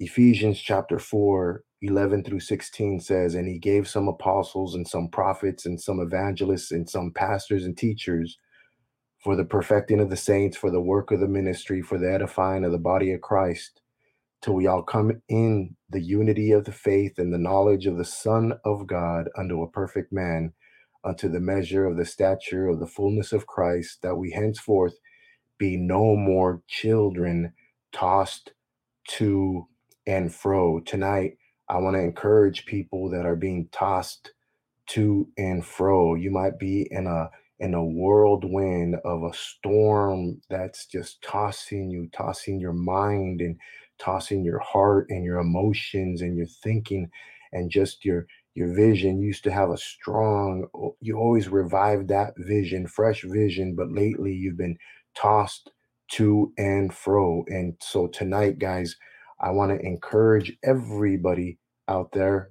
Ephesians 0.00 0.58
chapter 0.58 0.98
4, 0.98 1.62
11 1.82 2.24
through 2.24 2.40
16 2.40 3.00
says, 3.00 3.34
And 3.34 3.46
he 3.46 3.58
gave 3.58 3.86
some 3.86 4.08
apostles 4.08 4.74
and 4.74 4.86
some 4.86 5.08
prophets 5.08 5.66
and 5.66 5.80
some 5.80 6.00
evangelists 6.00 6.72
and 6.72 6.88
some 6.88 7.12
pastors 7.12 7.64
and 7.64 7.76
teachers 7.76 8.38
for 9.22 9.36
the 9.36 9.44
perfecting 9.44 10.00
of 10.00 10.10
the 10.10 10.16
saints, 10.16 10.56
for 10.56 10.70
the 10.70 10.80
work 10.80 11.12
of 11.12 11.20
the 11.20 11.28
ministry, 11.28 11.80
for 11.80 11.96
the 11.96 12.12
edifying 12.12 12.64
of 12.64 12.72
the 12.72 12.78
body 12.78 13.12
of 13.12 13.20
Christ, 13.20 13.80
till 14.42 14.54
we 14.54 14.66
all 14.66 14.82
come 14.82 15.22
in 15.28 15.76
the 15.90 16.00
unity 16.00 16.50
of 16.50 16.64
the 16.64 16.72
faith 16.72 17.18
and 17.18 17.32
the 17.32 17.38
knowledge 17.38 17.86
of 17.86 17.96
the 17.96 18.04
Son 18.04 18.52
of 18.64 18.86
God 18.86 19.28
unto 19.38 19.62
a 19.62 19.70
perfect 19.70 20.12
man, 20.12 20.52
unto 21.04 21.28
the 21.28 21.40
measure 21.40 21.86
of 21.86 21.96
the 21.96 22.04
stature 22.04 22.68
of 22.68 22.80
the 22.80 22.86
fullness 22.86 23.32
of 23.32 23.46
Christ, 23.46 24.02
that 24.02 24.16
we 24.16 24.32
henceforth 24.32 24.94
be 25.56 25.76
no 25.76 26.16
more 26.16 26.62
children 26.66 27.52
tossed 27.92 28.52
to 29.06 29.68
and 30.06 30.34
fro. 30.34 30.80
Tonight, 30.80 31.38
I 31.68 31.78
want 31.78 31.96
to 31.96 32.02
encourage 32.02 32.66
people 32.66 33.10
that 33.10 33.26
are 33.26 33.36
being 33.36 33.68
tossed 33.72 34.32
to 34.88 35.28
and 35.38 35.64
fro. 35.64 36.14
You 36.14 36.30
might 36.30 36.58
be 36.58 36.88
in 36.90 37.06
a 37.06 37.30
in 37.60 37.74
a 37.74 37.84
whirlwind 37.84 38.96
of 39.04 39.22
a 39.22 39.32
storm 39.32 40.40
that's 40.50 40.86
just 40.86 41.22
tossing 41.22 41.90
you, 41.90 42.08
tossing 42.12 42.60
your 42.60 42.72
mind 42.72 43.40
and 43.40 43.56
tossing 43.98 44.44
your 44.44 44.58
heart 44.58 45.06
and 45.08 45.24
your 45.24 45.38
emotions 45.38 46.20
and 46.20 46.36
your 46.36 46.46
thinking 46.46 47.08
and 47.52 47.70
just 47.70 48.04
your 48.04 48.26
your 48.54 48.72
vision 48.74 49.20
you 49.20 49.26
used 49.28 49.44
to 49.44 49.52
have 49.52 49.70
a 49.70 49.76
strong 49.76 50.66
you 51.00 51.16
always 51.16 51.48
revive 51.48 52.06
that 52.08 52.32
vision 52.38 52.86
fresh 52.86 53.22
vision 53.22 53.74
but 53.74 53.90
lately 53.90 54.32
you've 54.32 54.56
been 54.56 54.76
tossed 55.16 55.70
to 56.08 56.52
and 56.58 56.92
fro 56.92 57.44
and 57.48 57.74
so 57.80 58.06
tonight 58.08 58.58
guys 58.58 58.96
I 59.44 59.52
want 59.52 59.72
to 59.72 59.86
encourage 59.86 60.56
everybody 60.64 61.58
out 61.88 62.12
there 62.12 62.50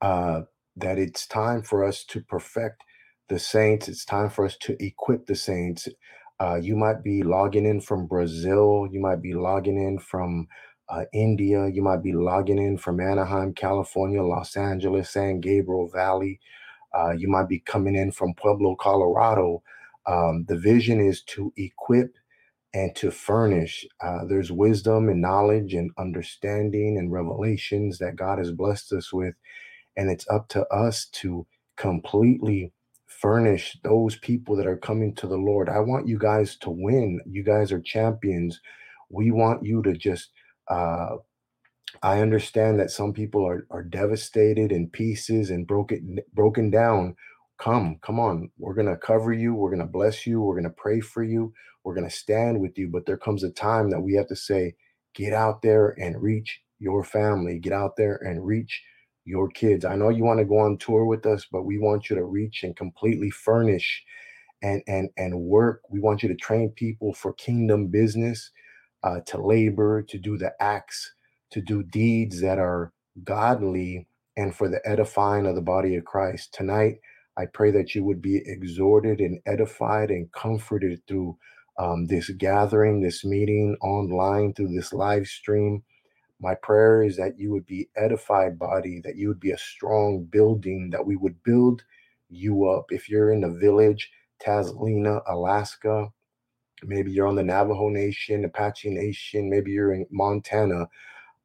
uh, 0.00 0.42
that 0.76 0.98
it's 0.98 1.26
time 1.26 1.62
for 1.62 1.84
us 1.84 2.04
to 2.04 2.20
perfect 2.20 2.82
the 3.28 3.38
saints. 3.38 3.88
It's 3.88 4.04
time 4.04 4.30
for 4.30 4.44
us 4.44 4.56
to 4.62 4.76
equip 4.84 5.26
the 5.26 5.34
saints. 5.34 5.88
Uh, 6.40 6.56
you 6.56 6.76
might 6.76 7.02
be 7.02 7.22
logging 7.22 7.66
in 7.66 7.80
from 7.80 8.06
Brazil. 8.06 8.88
You 8.90 9.00
might 9.00 9.22
be 9.22 9.34
logging 9.34 9.76
in 9.76 9.98
from 9.98 10.46
uh, 10.88 11.04
India. 11.12 11.68
You 11.68 11.82
might 11.82 12.02
be 12.02 12.12
logging 12.12 12.58
in 12.58 12.78
from 12.78 13.00
Anaheim, 13.00 13.54
California, 13.54 14.22
Los 14.22 14.56
Angeles, 14.56 15.10
San 15.10 15.40
Gabriel 15.40 15.88
Valley. 15.92 16.40
Uh, 16.94 17.12
you 17.12 17.28
might 17.28 17.48
be 17.48 17.60
coming 17.60 17.96
in 17.96 18.12
from 18.12 18.34
Pueblo, 18.34 18.76
Colorado. 18.76 19.62
Um, 20.06 20.44
the 20.48 20.56
vision 20.58 21.00
is 21.00 21.22
to 21.24 21.52
equip 21.56 22.16
and 22.74 22.94
to 22.96 23.10
furnish. 23.10 23.86
Uh, 24.02 24.24
there's 24.28 24.52
wisdom 24.52 25.08
and 25.08 25.20
knowledge 25.20 25.74
and 25.74 25.90
understanding 25.98 26.96
and 26.98 27.12
revelations 27.12 27.98
that 27.98 28.16
God 28.16 28.38
has 28.38 28.52
blessed 28.52 28.92
us 28.92 29.12
with. 29.12 29.34
And 29.96 30.10
it's 30.10 30.28
up 30.30 30.48
to 30.50 30.66
us 30.68 31.06
to 31.14 31.46
completely 31.76 32.72
furnish 33.06 33.78
those 33.84 34.16
people 34.16 34.56
that 34.56 34.66
are 34.66 34.76
coming 34.76 35.14
to 35.16 35.26
the 35.26 35.36
Lord. 35.36 35.68
I 35.68 35.80
want 35.80 36.08
you 36.08 36.18
guys 36.18 36.56
to 36.58 36.70
win. 36.70 37.20
You 37.26 37.44
guys 37.44 37.72
are 37.72 37.80
champions. 37.80 38.60
We 39.10 39.30
want 39.30 39.64
you 39.64 39.82
to 39.82 39.92
just, 39.92 40.30
uh, 40.68 41.16
I 42.02 42.20
understand 42.20 42.80
that 42.80 42.90
some 42.90 43.12
people 43.12 43.46
are, 43.46 43.66
are 43.70 43.84
devastated 43.84 44.72
in 44.72 44.90
pieces 44.90 45.50
and 45.50 45.66
broken 45.66 46.18
broken 46.34 46.70
down 46.70 47.16
come, 47.58 47.98
come 48.02 48.18
on. 48.18 48.50
We're 48.58 48.74
to 48.88 48.96
cover 48.96 49.32
you. 49.32 49.54
We're 49.54 49.76
to 49.76 49.86
bless 49.86 50.26
you. 50.26 50.40
We're 50.40 50.56
to 50.62 50.70
pray 50.70 51.00
for 51.00 51.22
you. 51.22 51.52
We're 51.84 51.94
going 51.94 52.08
to 52.08 52.14
stand 52.14 52.60
with 52.60 52.78
you. 52.78 52.88
But 52.88 53.06
there 53.06 53.16
comes 53.16 53.44
a 53.44 53.50
time 53.50 53.90
that 53.90 54.00
we 54.00 54.14
have 54.14 54.28
to 54.28 54.36
say, 54.36 54.74
get 55.14 55.32
out 55.32 55.62
there 55.62 55.94
and 55.98 56.22
reach 56.22 56.60
your 56.78 57.04
family, 57.04 57.58
get 57.58 57.72
out 57.72 57.96
there 57.96 58.16
and 58.16 58.44
reach 58.44 58.82
your 59.24 59.48
kids. 59.48 59.84
I 59.84 59.96
know 59.96 60.08
you 60.08 60.24
want 60.24 60.40
to 60.40 60.44
go 60.44 60.58
on 60.58 60.78
tour 60.78 61.04
with 61.04 61.26
us, 61.26 61.46
but 61.50 61.62
we 61.62 61.78
want 61.78 62.10
you 62.10 62.16
to 62.16 62.24
reach 62.24 62.64
and 62.64 62.76
completely 62.76 63.30
furnish 63.30 64.02
and 64.62 64.82
and 64.86 65.10
and 65.16 65.38
work. 65.40 65.82
We 65.90 66.00
want 66.00 66.22
you 66.22 66.28
to 66.28 66.34
train 66.34 66.70
people 66.70 67.12
for 67.14 67.32
kingdom 67.34 67.88
business, 67.88 68.50
uh, 69.04 69.20
to 69.26 69.38
labor, 69.42 70.02
to 70.02 70.18
do 70.18 70.38
the 70.38 70.52
acts, 70.60 71.14
to 71.50 71.60
do 71.60 71.82
deeds 71.82 72.40
that 72.40 72.58
are 72.58 72.92
godly 73.24 74.06
and 74.36 74.54
for 74.54 74.68
the 74.68 74.80
edifying 74.88 75.46
of 75.46 75.54
the 75.54 75.62
body 75.62 75.96
of 75.96 76.04
Christ. 76.04 76.54
Tonight, 76.54 76.96
I 77.36 77.46
pray 77.46 77.70
that 77.72 77.94
you 77.94 78.04
would 78.04 78.22
be 78.22 78.42
exhorted 78.46 79.20
and 79.20 79.40
edified 79.46 80.10
and 80.10 80.30
comforted 80.32 81.00
through 81.06 81.36
um, 81.78 82.06
this 82.06 82.30
gathering, 82.30 83.00
this 83.00 83.24
meeting 83.24 83.76
online, 83.80 84.54
through 84.54 84.68
this 84.68 84.92
live 84.92 85.26
stream. 85.26 85.82
My 86.40 86.54
prayer 86.56 87.02
is 87.02 87.16
that 87.16 87.38
you 87.38 87.52
would 87.52 87.66
be 87.66 87.88
edified, 87.96 88.58
body, 88.58 89.00
that 89.04 89.16
you 89.16 89.28
would 89.28 89.40
be 89.40 89.52
a 89.52 89.58
strong 89.58 90.24
building, 90.24 90.90
that 90.90 91.06
we 91.06 91.16
would 91.16 91.42
build 91.44 91.84
you 92.28 92.68
up. 92.68 92.86
If 92.90 93.08
you're 93.08 93.32
in 93.32 93.42
the 93.42 93.50
village, 93.50 94.10
Tazlina, 94.44 95.22
Alaska, 95.28 96.08
maybe 96.82 97.12
you're 97.12 97.28
on 97.28 97.36
the 97.36 97.44
Navajo 97.44 97.88
Nation, 97.88 98.44
Apache 98.44 98.90
Nation, 98.90 99.48
maybe 99.48 99.70
you're 99.72 99.94
in 99.94 100.06
Montana, 100.10 100.88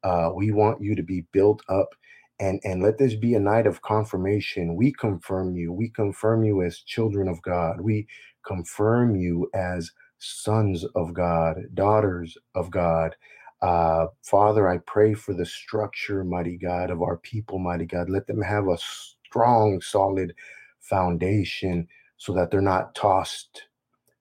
uh, 0.02 0.30
we 0.34 0.50
want 0.50 0.80
you 0.82 0.94
to 0.94 1.02
be 1.02 1.24
built 1.32 1.62
up 1.68 1.94
and 2.40 2.60
and 2.64 2.82
let 2.82 2.98
this 2.98 3.14
be 3.14 3.34
a 3.34 3.40
night 3.40 3.66
of 3.66 3.82
confirmation 3.82 4.76
we 4.76 4.92
confirm 4.92 5.56
you 5.56 5.72
we 5.72 5.88
confirm 5.90 6.44
you 6.44 6.62
as 6.62 6.80
children 6.80 7.28
of 7.28 7.42
god 7.42 7.80
we 7.80 8.06
confirm 8.46 9.16
you 9.16 9.50
as 9.54 9.90
sons 10.18 10.84
of 10.94 11.14
god 11.14 11.58
daughters 11.74 12.36
of 12.54 12.70
god. 12.70 13.16
Uh, 13.60 14.06
father 14.22 14.68
i 14.68 14.78
pray 14.78 15.14
for 15.14 15.34
the 15.34 15.44
structure 15.44 16.22
mighty 16.22 16.56
god 16.56 16.90
of 16.90 17.02
our 17.02 17.16
people 17.18 17.58
mighty 17.58 17.86
god. 17.86 18.08
Let 18.08 18.26
them 18.26 18.42
have 18.42 18.68
a 18.68 18.78
strong 18.78 19.80
solid 19.80 20.34
foundation 20.80 21.88
so 22.16 22.32
that 22.34 22.50
they're 22.50 22.60
not 22.60 22.94
tossed. 22.94 23.64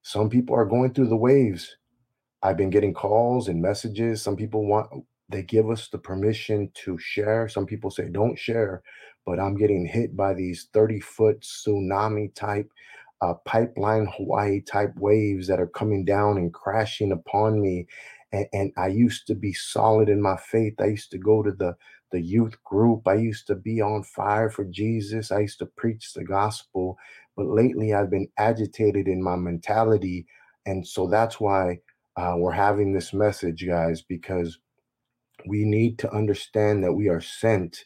Some 0.01 0.29
people 0.29 0.55
are 0.55 0.65
going 0.65 0.93
through 0.93 1.09
the 1.09 1.17
waves. 1.17 1.77
I've 2.43 2.57
been 2.57 2.69
getting 2.69 2.93
calls 2.93 3.47
and 3.47 3.61
messages. 3.61 4.21
Some 4.21 4.35
people 4.35 4.65
want 4.65 4.89
they 5.29 5.43
give 5.43 5.69
us 5.69 5.89
the 5.89 5.97
permission 5.97 6.71
to 6.85 6.97
share. 6.97 7.49
Some 7.49 7.65
people 7.65 7.91
say 7.91 8.07
don't 8.09 8.37
share, 8.39 8.81
but 9.25 9.39
I'm 9.39 9.57
getting 9.57 9.85
hit 9.85 10.15
by 10.15 10.33
these 10.33 10.69
30 10.73 11.01
foot 11.01 11.41
tsunami 11.41 12.33
type, 12.33 12.69
uh, 13.21 13.35
pipeline 13.45 14.07
Hawaii 14.17 14.61
type 14.61 14.93
waves 14.97 15.47
that 15.47 15.59
are 15.59 15.67
coming 15.67 16.05
down 16.05 16.37
and 16.37 16.53
crashing 16.53 17.11
upon 17.11 17.61
me. 17.61 17.87
And, 18.31 18.47
and 18.53 18.73
I 18.77 18.87
used 18.87 19.27
to 19.27 19.35
be 19.35 19.53
solid 19.53 20.09
in 20.09 20.21
my 20.21 20.37
faith. 20.37 20.75
I 20.79 20.87
used 20.87 21.11
to 21.11 21.17
go 21.19 21.43
to 21.43 21.51
the 21.51 21.75
the 22.11 22.21
youth 22.21 22.63
group. 22.63 23.07
I 23.07 23.15
used 23.15 23.47
to 23.47 23.55
be 23.55 23.81
on 23.81 24.03
fire 24.03 24.49
for 24.49 24.65
Jesus. 24.65 25.31
I 25.31 25.39
used 25.41 25.59
to 25.59 25.65
preach 25.65 26.13
the 26.13 26.23
gospel. 26.23 26.97
But 27.35 27.47
lately, 27.47 27.93
I've 27.93 28.09
been 28.09 28.29
agitated 28.37 29.07
in 29.07 29.23
my 29.23 29.35
mentality. 29.35 30.25
And 30.65 30.87
so 30.87 31.07
that's 31.07 31.39
why 31.39 31.79
uh, 32.17 32.35
we're 32.37 32.53
having 32.53 32.93
this 32.93 33.13
message, 33.13 33.65
guys, 33.67 34.01
because 34.03 34.59
we 35.47 35.65
need 35.65 35.99
to 35.99 36.11
understand 36.13 36.83
that 36.83 36.93
we 36.93 37.09
are 37.09 37.21
sent 37.21 37.85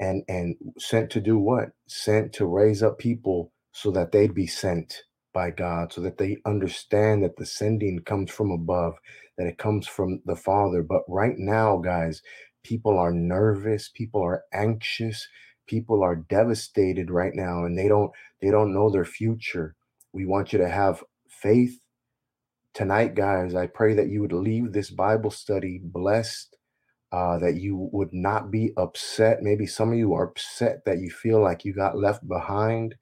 and 0.00 0.22
and 0.28 0.56
sent 0.78 1.10
to 1.10 1.20
do 1.20 1.38
what 1.38 1.70
sent 1.88 2.32
to 2.34 2.46
raise 2.46 2.82
up 2.82 2.98
people 2.98 3.52
so 3.72 3.90
that 3.90 4.12
they'd 4.12 4.34
be 4.34 4.46
sent 4.46 5.02
by 5.32 5.50
god 5.50 5.92
so 5.92 6.00
that 6.00 6.18
they 6.18 6.36
understand 6.44 7.22
that 7.22 7.36
the 7.36 7.46
sending 7.46 7.98
comes 8.00 8.30
from 8.30 8.50
above 8.50 8.94
that 9.38 9.46
it 9.46 9.58
comes 9.58 9.86
from 9.86 10.20
the 10.26 10.36
father 10.36 10.82
but 10.82 11.02
right 11.08 11.38
now 11.38 11.76
guys 11.78 12.22
people 12.62 12.98
are 12.98 13.12
nervous 13.12 13.90
people 13.94 14.22
are 14.22 14.42
anxious 14.52 15.26
people 15.66 16.02
are 16.02 16.16
devastated 16.16 17.10
right 17.10 17.34
now 17.34 17.64
and 17.64 17.78
they 17.78 17.88
don't 17.88 18.10
they 18.40 18.50
don't 18.50 18.74
know 18.74 18.90
their 18.90 19.04
future 19.04 19.74
we 20.12 20.26
want 20.26 20.52
you 20.52 20.58
to 20.58 20.68
have 20.68 21.02
faith 21.28 21.80
tonight 22.74 23.14
guys 23.14 23.54
i 23.54 23.66
pray 23.66 23.94
that 23.94 24.08
you 24.08 24.20
would 24.20 24.32
leave 24.32 24.72
this 24.72 24.90
bible 24.90 25.30
study 25.30 25.80
blessed 25.82 26.56
uh, 27.12 27.38
that 27.38 27.56
you 27.56 27.90
would 27.92 28.12
not 28.12 28.50
be 28.50 28.72
upset. 28.78 29.42
Maybe 29.42 29.66
some 29.66 29.92
of 29.92 29.98
you 29.98 30.14
are 30.14 30.24
upset 30.24 30.82
that 30.86 30.98
you 30.98 31.10
feel 31.10 31.42
like 31.42 31.64
you 31.64 31.74
got 31.74 31.98
left 31.98 32.26
behind. 32.26 32.94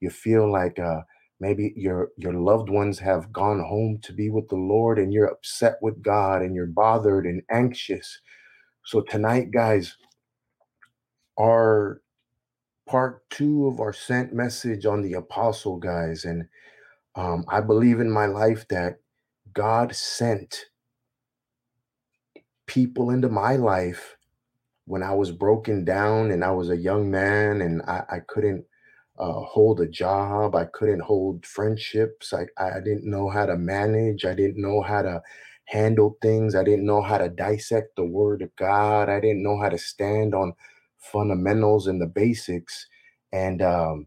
You 0.00 0.10
feel 0.10 0.50
like 0.50 0.78
uh, 0.78 1.02
maybe 1.40 1.72
your 1.76 2.10
your 2.16 2.34
loved 2.34 2.70
ones 2.70 2.98
have 3.00 3.32
gone 3.32 3.60
home 3.60 3.98
to 4.02 4.12
be 4.12 4.30
with 4.30 4.48
the 4.48 4.56
Lord, 4.56 4.98
and 4.98 5.12
you're 5.12 5.26
upset 5.26 5.76
with 5.82 6.02
God, 6.02 6.42
and 6.42 6.54
you're 6.54 6.66
bothered 6.66 7.26
and 7.26 7.42
anxious. 7.50 8.20
So 8.84 9.02
tonight, 9.02 9.50
guys, 9.52 9.96
our 11.38 12.00
part 12.88 13.28
two 13.30 13.66
of 13.66 13.80
our 13.80 13.92
sent 13.92 14.32
message 14.34 14.86
on 14.86 15.02
the 15.02 15.14
apostle, 15.14 15.78
guys, 15.78 16.24
and 16.24 16.46
um, 17.16 17.44
I 17.48 17.60
believe 17.60 18.00
in 18.00 18.10
my 18.10 18.26
life 18.26 18.66
that 18.70 18.96
God 19.54 19.94
sent 19.94 20.66
people 22.66 23.10
into 23.10 23.28
my 23.28 23.56
life 23.56 24.16
when 24.86 25.02
I 25.02 25.14
was 25.14 25.30
broken 25.30 25.84
down 25.84 26.30
and 26.30 26.44
I 26.44 26.50
was 26.52 26.70
a 26.70 26.76
young 26.76 27.10
man 27.10 27.62
and 27.62 27.82
I, 27.82 28.02
I 28.10 28.18
couldn't 28.26 28.64
uh, 29.18 29.32
hold 29.40 29.80
a 29.80 29.86
job. 29.86 30.54
I 30.54 30.64
couldn't 30.66 31.02
hold 31.02 31.46
friendships. 31.46 32.32
I, 32.32 32.46
I 32.58 32.80
didn't 32.80 33.08
know 33.10 33.28
how 33.28 33.46
to 33.46 33.56
manage. 33.56 34.24
I 34.24 34.34
didn't 34.34 34.60
know 34.60 34.82
how 34.82 35.02
to 35.02 35.22
handle 35.66 36.18
things. 36.20 36.54
I 36.54 36.64
didn't 36.64 36.86
know 36.86 37.02
how 37.02 37.18
to 37.18 37.28
dissect 37.28 37.96
the 37.96 38.04
word 38.04 38.42
of 38.42 38.54
God. 38.56 39.08
I 39.08 39.20
didn't 39.20 39.42
know 39.42 39.60
how 39.60 39.68
to 39.68 39.78
stand 39.78 40.34
on 40.34 40.52
fundamentals 40.98 41.86
and 41.86 42.00
the 42.00 42.06
basics. 42.06 42.86
And 43.32 43.62
um, 43.62 44.06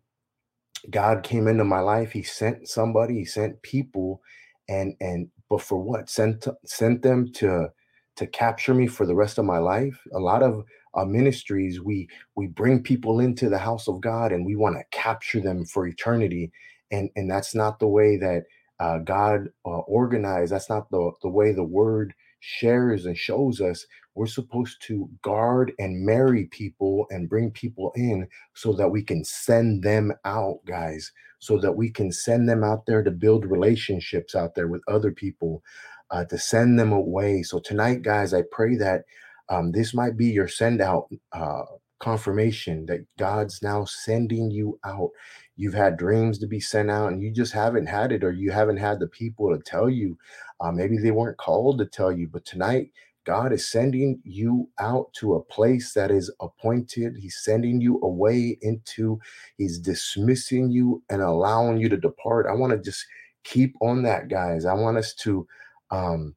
God 0.89 1.23
came 1.23 1.47
into 1.47 1.63
my 1.63 1.79
life. 1.79 2.11
He 2.11 2.23
sent 2.23 2.67
somebody, 2.67 3.15
he 3.15 3.25
sent 3.25 3.61
people, 3.61 4.21
and 4.69 4.95
and 5.01 5.29
but 5.49 5.61
for 5.61 5.79
what? 5.81 6.09
Sent 6.09 6.47
sent 6.65 7.01
them 7.01 7.31
to 7.35 7.69
to 8.17 8.27
capture 8.27 8.73
me 8.73 8.87
for 8.87 9.05
the 9.05 9.15
rest 9.15 9.37
of 9.37 9.45
my 9.45 9.59
life. 9.59 10.01
A 10.13 10.19
lot 10.19 10.43
of 10.43 10.63
uh, 10.97 11.05
ministries, 11.05 11.81
we 11.81 12.09
we 12.35 12.47
bring 12.47 12.83
people 12.83 13.21
into 13.21 13.49
the 13.49 13.59
house 13.59 13.89
of 13.89 14.01
God 14.01 14.33
and 14.33 14.45
we 14.45 14.57
want 14.57 14.77
to 14.77 14.97
capture 14.97 15.41
them 15.41 15.65
for 15.65 15.87
eternity, 15.87 16.51
and 16.91 17.11
and 17.17 17.31
that's 17.31 17.55
not 17.55 17.79
the 17.79 17.89
way 17.89 18.17
that 18.17 18.45
uh, 18.79 18.99
God 18.99 19.49
uh, 19.65 19.69
organized. 19.69 20.53
That's 20.53 20.69
not 20.71 20.91
the 20.91 21.11
the 21.23 21.29
way 21.29 21.53
the 21.53 21.65
Word 21.65 22.15
shares 22.41 23.07
and 23.07 23.17
shows 23.17 23.61
us. 23.61 23.85
We're 24.15 24.27
supposed 24.27 24.83
to 24.87 25.09
guard 25.23 25.73
and 25.79 26.05
marry 26.05 26.45
people 26.47 27.07
and 27.11 27.29
bring 27.29 27.51
people 27.51 27.93
in 27.95 28.27
so 28.55 28.73
that 28.73 28.89
we 28.89 29.03
can 29.03 29.25
send 29.25 29.83
them 29.83 30.13
out, 30.25 30.59
guys. 30.67 31.13
So 31.39 31.59
that 31.59 31.73
we 31.77 31.91
can 31.91 32.11
send 32.13 32.49
them 32.49 32.63
out 32.63 32.85
there 32.87 33.03
to 33.03 33.11
build 33.11 33.45
relationships 33.45 34.35
out 34.35 34.55
there 34.55 34.69
with 34.69 34.83
other 34.87 35.11
people, 35.11 35.63
uh, 36.11 36.25
to 36.27 36.37
send 36.39 36.79
them 36.79 36.93
away. 36.93 37.43
So 37.43 37.59
tonight, 37.59 38.03
guys, 38.03 38.33
I 38.33 38.43
pray 38.51 38.77
that 38.77 39.05
um, 39.49 39.71
this 39.71 39.93
might 39.93 40.17
be 40.17 40.27
your 40.27 40.47
send 40.47 40.81
out 40.81 41.07
uh, 41.33 41.63
confirmation 41.99 42.85
that 42.87 43.05
God's 43.17 43.61
now 43.61 43.85
sending 43.85 44.51
you 44.51 44.79
out. 44.85 45.09
You've 45.55 45.73
had 45.73 45.97
dreams 45.97 46.37
to 46.39 46.47
be 46.47 46.59
sent 46.59 46.91
out 46.91 47.11
and 47.11 47.21
you 47.21 47.31
just 47.31 47.53
haven't 47.53 47.87
had 47.87 48.11
it, 48.11 48.23
or 48.23 48.31
you 48.31 48.51
haven't 48.51 48.77
had 48.77 48.99
the 48.99 49.07
people 49.07 49.55
to 49.55 49.61
tell 49.63 49.89
you. 49.89 50.17
Uh, 50.59 50.71
maybe 50.71 50.97
they 50.97 51.11
weren't 51.11 51.37
called 51.37 51.79
to 51.79 51.85
tell 51.85 52.11
you, 52.11 52.27
but 52.31 52.45
tonight, 52.45 52.91
God 53.25 53.51
is 53.51 53.69
sending 53.69 54.21
you 54.23 54.69
out 54.79 55.11
to 55.15 55.35
a 55.35 55.43
place 55.43 55.91
that 55.93 56.11
is 56.11 56.31
appointed. 56.39 57.17
He's 57.19 57.39
sending 57.43 57.81
you 57.81 57.99
away 58.01 58.57
into, 58.61 59.19
He's 59.57 59.79
dismissing 59.79 60.71
you 60.71 61.03
and 61.09 61.21
allowing 61.21 61.77
you 61.77 61.89
to 61.89 61.97
depart. 61.97 62.45
I 62.49 62.53
want 62.53 62.71
to 62.71 62.79
just 62.79 63.05
keep 63.43 63.75
on 63.81 64.03
that, 64.03 64.29
guys. 64.29 64.63
I 64.63 64.73
want 64.75 64.95
us 64.97 65.13
to 65.15 65.45
um, 65.91 66.36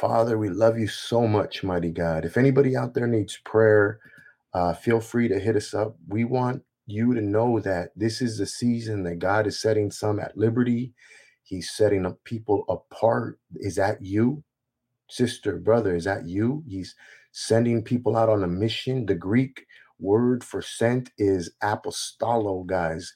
Father, 0.00 0.38
we 0.38 0.48
love 0.48 0.78
you 0.78 0.86
so 0.86 1.26
much, 1.26 1.64
mighty 1.64 1.90
God. 1.90 2.24
If 2.24 2.36
anybody 2.36 2.76
out 2.76 2.94
there 2.94 3.08
needs 3.08 3.38
prayer, 3.44 3.98
uh, 4.54 4.74
feel 4.74 5.00
free 5.00 5.26
to 5.26 5.40
hit 5.40 5.56
us 5.56 5.74
up. 5.74 5.96
We 6.06 6.24
want 6.24 6.62
you 6.86 7.14
to 7.14 7.20
know 7.20 7.58
that 7.60 7.90
this 7.96 8.22
is 8.22 8.38
the 8.38 8.46
season 8.46 9.02
that 9.04 9.18
God 9.18 9.48
is 9.48 9.60
setting 9.60 9.90
some 9.90 10.20
at 10.20 10.36
liberty. 10.36 10.92
He's 11.42 11.72
setting 11.72 12.06
up 12.06 12.22
people 12.22 12.64
apart. 12.68 13.40
Is 13.56 13.74
that 13.74 14.04
you, 14.04 14.44
sister, 15.10 15.58
brother? 15.58 15.96
Is 15.96 16.04
that 16.04 16.28
you? 16.28 16.62
He's 16.68 16.94
sending 17.32 17.82
people 17.82 18.16
out 18.16 18.28
on 18.28 18.44
a 18.44 18.48
mission. 18.48 19.06
The 19.06 19.16
Greek 19.16 19.66
word 19.98 20.44
for 20.44 20.62
sent 20.62 21.10
is 21.18 21.50
apostolo, 21.62 22.62
guys. 22.64 23.12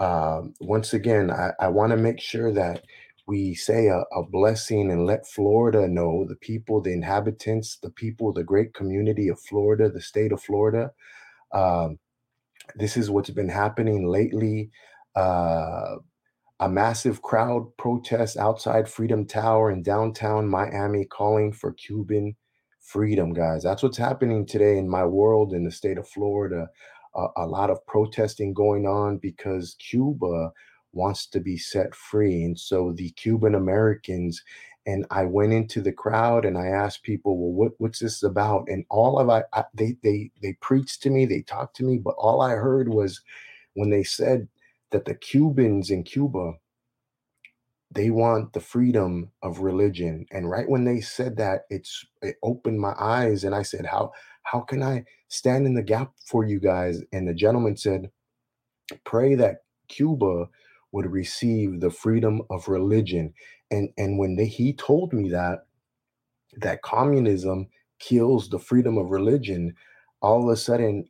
Um, 0.00 0.54
once 0.60 0.94
again, 0.94 1.30
I, 1.30 1.52
I 1.60 1.68
want 1.68 1.92
to 1.92 1.96
make 1.96 2.20
sure 2.20 2.52
that 2.52 2.82
we 3.26 3.54
say 3.54 3.86
a, 3.88 4.00
a, 4.12 4.22
blessing 4.22 4.90
and 4.90 5.06
let 5.06 5.26
Florida 5.26 5.88
know 5.88 6.26
the 6.28 6.36
people, 6.36 6.82
the 6.82 6.92
inhabitants, 6.92 7.78
the 7.82 7.90
people, 7.90 8.32
the 8.32 8.44
great 8.44 8.74
community 8.74 9.28
of 9.28 9.40
Florida, 9.40 9.90
the 9.90 10.00
state 10.00 10.32
of 10.32 10.42
Florida. 10.42 10.90
Um, 11.52 11.98
this 12.74 12.96
is 12.96 13.10
what's 13.10 13.30
been 13.30 13.48
happening 13.48 14.06
lately. 14.06 14.70
Uh, 15.16 15.96
a 16.60 16.68
massive 16.68 17.22
crowd 17.22 17.64
protest 17.78 18.36
outside 18.36 18.88
Freedom 18.88 19.26
Tower 19.26 19.70
in 19.70 19.82
downtown 19.82 20.48
Miami 20.48 21.04
calling 21.04 21.52
for 21.52 21.72
Cuban 21.72 22.36
freedom, 22.80 23.32
guys. 23.32 23.62
That's 23.62 23.82
what's 23.82 23.96
happening 23.96 24.46
today 24.46 24.78
in 24.78 24.88
my 24.88 25.04
world 25.04 25.52
in 25.52 25.64
the 25.64 25.70
state 25.70 25.98
of 25.98 26.08
Florida. 26.08 26.68
Uh, 27.14 27.28
a 27.36 27.46
lot 27.46 27.70
of 27.70 27.84
protesting 27.86 28.52
going 28.52 28.86
on 28.86 29.18
because 29.18 29.76
Cuba 29.78 30.52
wants 30.94 31.26
to 31.28 31.40
be 31.40 31.58
set 31.58 31.94
free. 31.94 32.44
And 32.44 32.58
so 32.58 32.92
the 32.92 33.10
Cuban 33.12 33.54
Americans, 33.54 34.42
and 34.86 35.06
I 35.10 35.24
went 35.24 35.52
into 35.52 35.82
the 35.82 35.92
crowd 35.92 36.44
and 36.44 36.58
I 36.58 36.68
asked 36.68 37.02
people, 37.04 37.38
well, 37.38 37.52
what, 37.52 37.72
what's 37.78 38.00
this 38.00 38.22
about? 38.22 38.68
And 38.68 38.84
all 38.90 39.18
of 39.18 39.30
I, 39.30 39.44
I 39.52 39.64
they 39.74 39.96
they 40.02 40.30
they 40.42 40.54
preached 40.60 41.02
to 41.02 41.10
me, 41.10 41.26
they 41.26 41.42
talked 41.42 41.76
to 41.76 41.84
me, 41.84 41.98
but 41.98 42.14
all 42.18 42.40
I 42.42 42.52
heard 42.52 42.88
was 42.88 43.22
when 43.74 43.90
they 43.90 44.04
said 44.04 44.48
that 44.90 45.04
the 45.04 45.14
Cubans 45.14 45.90
in 45.90 46.04
Cuba, 46.04 46.54
they 47.90 48.10
want 48.10 48.52
the 48.52 48.60
freedom 48.60 49.30
of 49.42 49.60
religion. 49.60 50.26
And 50.32 50.50
right 50.50 50.68
when 50.68 50.84
they 50.84 51.00
said 51.00 51.36
that, 51.38 51.62
it's 51.70 52.04
it 52.22 52.36
opened 52.42 52.80
my 52.80 52.94
eyes 52.98 53.44
and 53.44 53.54
I 53.54 53.62
said, 53.62 53.86
How 53.86 54.12
how 54.44 54.60
can 54.60 54.82
I 54.82 55.04
stand 55.28 55.66
in 55.66 55.74
the 55.74 55.82
gap 55.82 56.12
for 56.26 56.44
you 56.44 56.60
guys? 56.60 57.02
And 57.12 57.28
the 57.28 57.34
gentleman 57.34 57.76
said, 57.76 58.10
Pray 59.04 59.34
that 59.36 59.64
Cuba 59.88 60.46
would 60.94 61.10
receive 61.10 61.80
the 61.80 61.90
freedom 61.90 62.40
of 62.50 62.68
religion. 62.68 63.34
And 63.72 63.90
and 63.98 64.16
when 64.16 64.36
they, 64.36 64.46
he 64.46 64.72
told 64.72 65.12
me 65.12 65.28
that 65.30 65.66
that 66.58 66.82
communism 66.82 67.66
kills 67.98 68.48
the 68.48 68.60
freedom 68.60 68.96
of 68.96 69.10
religion, 69.10 69.74
all 70.22 70.44
of 70.44 70.48
a 70.48 70.56
sudden 70.56 71.04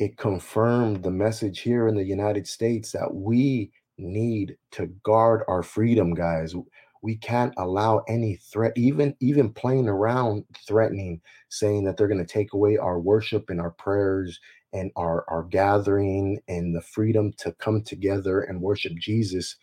it 0.00 0.16
confirmed 0.18 1.04
the 1.04 1.12
message 1.12 1.60
here 1.60 1.86
in 1.86 1.94
the 1.94 2.04
United 2.04 2.46
States 2.48 2.90
that 2.90 3.14
we 3.14 3.70
need 3.98 4.56
to 4.72 4.86
guard 5.04 5.42
our 5.46 5.62
freedom, 5.62 6.12
guys. 6.12 6.54
We 7.02 7.16
can't 7.16 7.54
allow 7.56 8.02
any 8.08 8.34
threat, 8.34 8.72
even 8.76 9.14
even 9.20 9.52
playing 9.52 9.88
around 9.88 10.44
threatening, 10.66 11.20
saying 11.50 11.84
that 11.84 11.96
they're 11.96 12.08
going 12.08 12.26
to 12.26 12.34
take 12.38 12.52
away 12.52 12.78
our 12.78 12.98
worship 12.98 13.48
and 13.48 13.60
our 13.60 13.70
prayers 13.70 14.40
and 14.72 14.90
our, 14.96 15.24
our 15.28 15.44
gathering 15.44 16.40
and 16.48 16.74
the 16.74 16.82
freedom 16.82 17.32
to 17.38 17.52
come 17.52 17.82
together 17.82 18.42
and 18.42 18.60
worship 18.60 18.92
Jesus, 18.98 19.56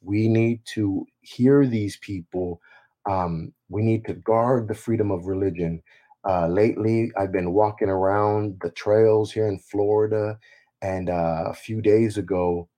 we 0.00 0.28
need 0.28 0.60
to 0.74 1.06
hear 1.20 1.66
these 1.66 1.96
people. 1.98 2.60
Um, 3.06 3.52
we 3.68 3.82
need 3.82 4.04
to 4.06 4.14
guard 4.14 4.68
the 4.68 4.74
freedom 4.74 5.10
of 5.10 5.26
religion. 5.26 5.82
Uh, 6.26 6.48
lately, 6.48 7.10
I've 7.18 7.32
been 7.32 7.52
walking 7.52 7.88
around 7.88 8.58
the 8.62 8.70
trails 8.70 9.32
here 9.32 9.48
in 9.48 9.58
Florida, 9.58 10.38
and 10.80 11.10
uh, 11.10 11.44
a 11.46 11.54
few 11.54 11.82
days 11.82 12.16
ago, 12.16 12.68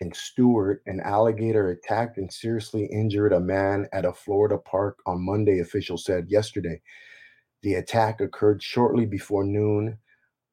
in 0.00 0.12
Stuart, 0.12 0.82
an 0.86 1.00
alligator 1.00 1.70
attacked 1.70 2.18
and 2.18 2.32
seriously 2.32 2.86
injured 2.86 3.32
a 3.32 3.40
man 3.40 3.86
at 3.92 4.04
a 4.04 4.12
Florida 4.12 4.58
park 4.58 4.98
on 5.06 5.24
Monday, 5.24 5.60
officials 5.60 6.04
said 6.04 6.26
yesterday. 6.28 6.80
The 7.62 7.74
attack 7.74 8.20
occurred 8.20 8.62
shortly 8.62 9.06
before 9.06 9.44
noon 9.44 9.98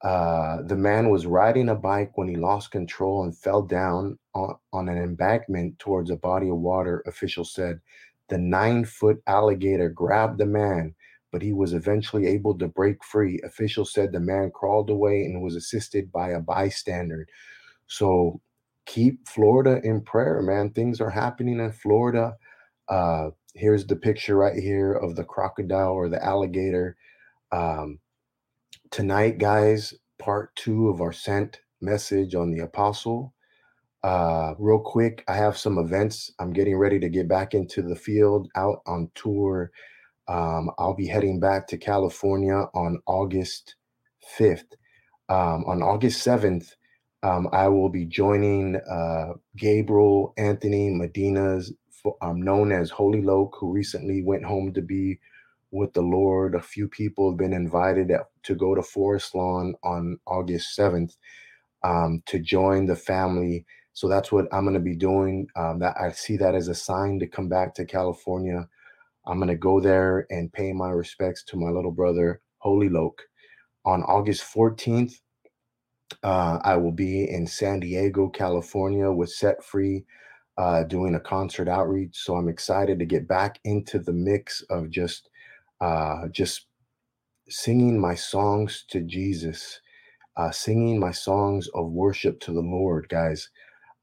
uh, 0.01 0.61
the 0.63 0.75
man 0.77 1.09
was 1.09 1.25
riding 1.25 1.69
a 1.69 1.75
bike 1.75 2.17
when 2.17 2.27
he 2.27 2.35
lost 2.35 2.71
control 2.71 3.23
and 3.23 3.37
fell 3.37 3.61
down 3.61 4.17
on, 4.33 4.55
on 4.71 4.87
an 4.87 4.97
embankment 4.97 5.77
towards 5.77 6.09
a 6.09 6.15
body 6.15 6.49
of 6.49 6.57
water, 6.57 7.03
officials 7.05 7.53
said. 7.53 7.79
The 8.29 8.37
nine 8.37 8.85
foot 8.85 9.21
alligator 9.27 9.89
grabbed 9.89 10.37
the 10.37 10.45
man, 10.45 10.95
but 11.31 11.41
he 11.41 11.51
was 11.51 11.73
eventually 11.73 12.27
able 12.27 12.57
to 12.59 12.67
break 12.67 13.03
free. 13.03 13.41
Officials 13.43 13.91
said 13.91 14.11
the 14.11 14.19
man 14.19 14.51
crawled 14.51 14.89
away 14.89 15.25
and 15.25 15.41
was 15.41 15.55
assisted 15.55 16.11
by 16.11 16.29
a 16.29 16.39
bystander. 16.39 17.27
So 17.87 18.39
keep 18.85 19.27
Florida 19.27 19.81
in 19.83 20.01
prayer, 20.01 20.41
man. 20.41 20.69
Things 20.69 21.01
are 21.01 21.09
happening 21.09 21.59
in 21.59 21.71
Florida. 21.71 22.37
Uh, 22.87 23.31
here's 23.53 23.85
the 23.85 23.95
picture 23.95 24.35
right 24.35 24.55
here 24.55 24.93
of 24.93 25.15
the 25.15 25.23
crocodile 25.23 25.91
or 25.91 26.07
the 26.07 26.23
alligator. 26.23 26.95
Um, 27.51 27.99
tonight, 28.91 29.37
guys, 29.37 29.93
part 30.17 30.55
two 30.55 30.89
of 30.89 31.01
our 31.01 31.13
sent 31.13 31.59
message 31.81 32.35
on 32.35 32.51
the 32.51 32.63
apostle. 32.63 33.33
Uh, 34.03 34.53
real 34.57 34.79
quick, 34.79 35.23
I 35.27 35.35
have 35.35 35.57
some 35.57 35.77
events. 35.77 36.31
I'm 36.39 36.53
getting 36.53 36.77
ready 36.77 36.99
to 36.99 37.09
get 37.09 37.27
back 37.27 37.53
into 37.53 37.81
the 37.81 37.95
field 37.95 38.47
out 38.55 38.81
on 38.85 39.11
tour. 39.15 39.71
Um, 40.27 40.71
I'll 40.77 40.95
be 40.95 41.07
heading 41.07 41.39
back 41.39 41.67
to 41.67 41.77
California 41.77 42.65
on 42.73 42.99
August 43.05 43.75
5th. 44.37 44.73
Um, 45.27 45.63
on 45.65 45.83
August 45.83 46.25
7th, 46.25 46.71
um, 47.21 47.49
I 47.51 47.67
will 47.67 47.89
be 47.89 48.05
joining 48.05 48.77
uh, 48.77 49.33
Gabriel 49.57 50.33
Anthony 50.37 50.89
Medina's, 50.89 51.73
um, 52.21 52.41
known 52.41 52.71
as 52.71 52.89
Holy 52.89 53.21
Loke, 53.21 53.57
who 53.59 53.71
recently 53.71 54.23
went 54.23 54.45
home 54.45 54.73
to 54.73 54.81
be 54.81 55.19
with 55.71 55.93
the 55.93 56.01
Lord. 56.01 56.55
A 56.55 56.61
few 56.61 56.87
people 56.87 57.31
have 57.31 57.37
been 57.39 57.53
invited 57.53 58.11
to 58.43 58.55
go 58.55 58.75
to 58.75 58.83
Forest 58.83 59.35
Lawn 59.35 59.75
on 59.83 60.19
August 60.27 60.77
7th 60.77 61.15
um, 61.83 62.23
to 62.27 62.39
join 62.39 62.85
the 62.87 62.95
family. 62.95 63.65
So 63.93 64.07
that's 64.09 64.31
what 64.31 64.47
I'm 64.53 64.63
going 64.65 64.75
to 64.75 64.79
be 64.79 64.95
doing. 64.95 65.47
Um, 65.55 65.79
that 65.79 65.95
I 65.99 66.11
see 66.11 66.37
that 66.37 66.55
as 66.55 66.67
a 66.69 66.75
sign 66.75 67.19
to 67.19 67.27
come 67.27 67.49
back 67.49 67.75
to 67.75 67.85
California. 67.85 68.67
I'm 69.27 69.37
going 69.39 69.49
to 69.49 69.57
go 69.57 69.79
there 69.81 70.27
and 70.31 70.53
pay 70.53 70.73
my 70.73 70.89
respects 70.91 71.43
to 71.45 71.57
my 71.57 71.69
little 71.69 71.91
brother, 71.91 72.41
Holy 72.59 72.89
Loke. 72.89 73.23
On 73.85 74.03
August 74.03 74.43
14th, 74.53 75.13
uh, 76.23 76.59
I 76.63 76.77
will 76.77 76.91
be 76.93 77.29
in 77.29 77.47
San 77.47 77.79
Diego, 77.81 78.29
California 78.29 79.11
with 79.11 79.31
Set 79.31 79.63
Free. 79.63 79.99
uh, 80.57 80.85
doing 80.85 81.15
a 81.15 81.21
concert 81.21 81.69
outreach. 81.69 82.17
So 82.17 82.37
I'm 82.37 82.49
excited 82.49 82.99
to 82.99 83.05
get 83.05 83.27
back 83.27 83.59
into 83.65 83.99
the 83.99 84.13
mix 84.13 84.63
of 84.71 84.91
just 84.91 85.29
uh, 85.81 86.27
just 86.31 86.67
singing 87.49 87.99
my 87.99 88.15
songs 88.15 88.85
to 88.89 89.01
Jesus, 89.01 89.81
uh, 90.37 90.51
singing 90.51 90.99
my 90.99 91.11
songs 91.11 91.69
of 91.75 91.91
worship 91.91 92.39
to 92.41 92.53
the 92.53 92.61
Lord, 92.61 93.07
guys. 93.09 93.49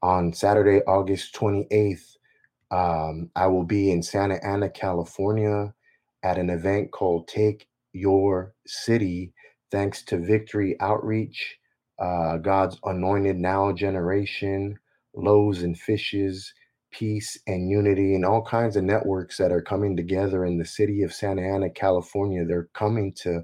On 0.03 0.33
Saturday, 0.33 0.81
August 0.87 1.35
28th, 1.35 2.17
um, 2.71 3.29
I 3.35 3.47
will 3.47 3.63
be 3.63 3.91
in 3.91 4.03
Santa 4.03 4.43
Ana, 4.45 4.69
California 4.69 5.73
at 6.23 6.37
an 6.37 6.49
event 6.49 6.91
called 6.91 7.27
Take 7.27 7.67
Your 7.93 8.53
City, 8.65 9.33
thanks 9.71 10.03
to 10.03 10.17
Victory 10.17 10.75
Outreach, 10.81 11.57
uh, 11.99 12.37
God's 12.37 12.77
Anointed 12.83 13.37
Now 13.37 13.71
Generation, 13.71 14.77
Loaves 15.15 15.63
and 15.63 15.79
Fishes, 15.79 16.53
Peace 16.97 17.37
and 17.45 17.69
Unity, 17.69 18.15
and 18.15 18.25
all 18.25 18.41
kinds 18.41 18.75
of 18.75 18.83
networks 18.83 19.37
that 19.37 19.51
are 19.51 19.61
coming 19.61 19.95
together 19.95 20.45
in 20.45 20.57
the 20.57 20.65
city 20.65 21.03
of 21.03 21.13
Santa 21.13 21.43
Ana, 21.43 21.69
California. 21.69 22.43
They're 22.43 22.69
coming 22.73 23.13
to 23.17 23.43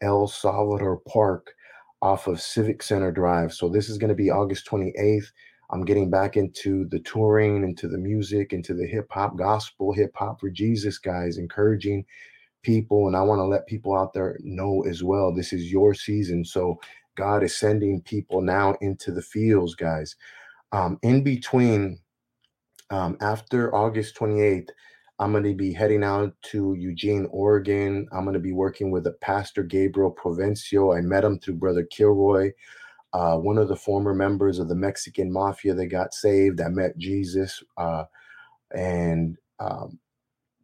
El 0.00 0.26
Salvador 0.26 1.00
Park 1.06 1.54
off 2.02 2.26
of 2.26 2.40
Civic 2.40 2.82
Center 2.82 3.12
Drive. 3.12 3.52
So 3.52 3.68
this 3.68 3.88
is 3.88 3.98
going 3.98 4.08
to 4.08 4.16
be 4.16 4.30
August 4.30 4.66
28th. 4.68 5.26
I'm 5.70 5.84
getting 5.84 6.10
back 6.10 6.36
into 6.36 6.86
the 6.88 6.98
touring, 7.00 7.62
into 7.62 7.86
the 7.86 7.98
music, 7.98 8.52
into 8.52 8.74
the 8.74 8.86
hip 8.86 9.06
hop, 9.12 9.36
gospel, 9.36 9.92
hip 9.92 10.12
hop 10.16 10.40
for 10.40 10.50
Jesus, 10.50 10.98
guys, 10.98 11.38
encouraging 11.38 12.04
people. 12.62 13.06
And 13.06 13.16
I 13.16 13.22
want 13.22 13.38
to 13.38 13.44
let 13.44 13.68
people 13.68 13.96
out 13.96 14.12
there 14.12 14.38
know 14.42 14.84
as 14.88 15.04
well 15.04 15.32
this 15.32 15.52
is 15.52 15.70
your 15.70 15.94
season. 15.94 16.44
So 16.44 16.80
God 17.16 17.44
is 17.44 17.56
sending 17.56 18.02
people 18.02 18.40
now 18.40 18.76
into 18.80 19.12
the 19.12 19.22
fields, 19.22 19.76
guys. 19.76 20.16
Um, 20.72 20.98
in 21.02 21.22
between, 21.22 21.98
um, 22.90 23.16
after 23.20 23.74
August 23.74 24.16
28th, 24.16 24.70
I'm 25.18 25.32
going 25.32 25.44
to 25.44 25.54
be 25.54 25.72
heading 25.72 26.04
out 26.04 26.34
to 26.52 26.74
Eugene, 26.78 27.28
Oregon. 27.30 28.06
I'm 28.12 28.24
going 28.24 28.34
to 28.34 28.40
be 28.40 28.52
working 28.52 28.90
with 28.90 29.06
a 29.06 29.12
pastor, 29.12 29.64
Gabriel 29.64 30.14
Provencio. 30.14 30.96
I 30.96 31.00
met 31.02 31.24
him 31.24 31.38
through 31.40 31.56
Brother 31.56 31.84
Kilroy 31.84 32.52
uh, 33.12 33.36
one 33.38 33.58
of 33.58 33.68
the 33.68 33.76
former 33.76 34.14
members 34.14 34.60
of 34.60 34.68
the 34.68 34.76
Mexican 34.76 35.32
mafia 35.32 35.74
that 35.74 35.86
got 35.88 36.14
saved. 36.14 36.60
I 36.60 36.68
met 36.68 36.98
Jesus, 36.98 37.62
uh, 37.76 38.04
and 38.74 39.36
um, 39.60 39.98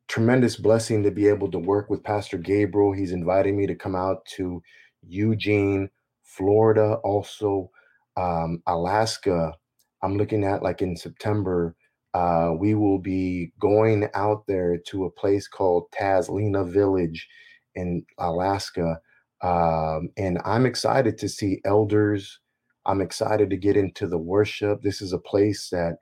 tremendous 0.09 0.57
blessing 0.57 1.03
to 1.05 1.11
be 1.11 1.29
able 1.29 1.51
to 1.53 1.59
work 1.59 1.91
with 1.91 2.05
Pastor 2.05 2.39
Gabriel. 2.39 2.93
He's 2.93 3.13
inviting 3.13 3.57
me 3.57 3.67
to 3.67 3.75
come 3.75 3.97
out 3.97 4.25
to 4.37 4.63
Eugene, 5.07 5.91
Florida, 6.23 6.97
also 7.05 7.71
um, 8.17 8.63
Alaska. 8.67 9.55
I'm 10.03 10.17
looking 10.19 10.45
at 10.45 10.63
like 10.63 10.83
in 10.83 10.97
September. 10.97 11.77
Uh, 12.15 12.53
we 12.57 12.75
will 12.75 12.99
be 12.99 13.53
going 13.59 14.09
out 14.15 14.47
there 14.47 14.79
to 14.79 15.05
a 15.05 15.11
place 15.11 15.49
called 15.49 15.91
Tazlina 15.91 16.71
Village 16.71 17.29
in 17.75 18.05
Alaska. 18.19 19.01
Um, 19.43 20.11
and 20.17 20.41
I'm 20.45 20.65
excited 20.65 21.19
to 21.19 21.29
see 21.29 21.61
elders. 21.65 22.39
I'm 22.87 23.01
excited 23.01 23.51
to 23.51 23.57
get 23.57 23.77
into 23.77 24.07
the 24.07 24.19
worship. 24.19 24.81
This 24.83 25.03
is 25.03 25.13
a 25.13 25.19
place 25.19 25.69
that 25.71 25.97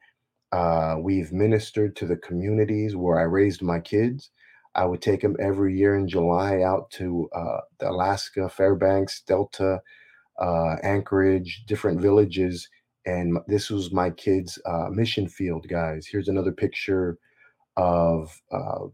uh, 0.53 0.97
we've 1.01 1.33
ministered 1.33 1.97
to 1.97 2.07
the 2.07 2.17
communities 2.17 2.95
where 2.95 3.19
I 3.19 3.23
raised 3.23 3.63
my 3.63 3.81
kids. 3.81 4.31
I 4.75 4.85
would 4.85 5.01
take 5.03 5.23
them 5.23 5.37
every 5.41 5.77
year 5.77 5.97
in 5.97 6.09
July 6.09 6.63
out 6.63 6.91
to 6.93 7.29
uh, 7.35 7.61
Alaska, 7.81 8.49
Fairbanks, 8.49 9.23
Delta, 9.23 9.81
uh, 10.39 10.77
Anchorage, 10.83 11.65
different 11.67 12.01
villages. 12.01 12.69
And 13.07 13.39
this 13.49 13.71
was 13.71 13.93
my 13.93 14.11
kids' 14.11 14.59
uh, 14.65 14.89
mission 14.91 15.29
field, 15.29 15.67
guys. 15.69 16.07
Here's 16.07 16.29
another 16.29 16.53
picture 16.53 17.19
of 17.77 18.41
uh, 18.53 18.87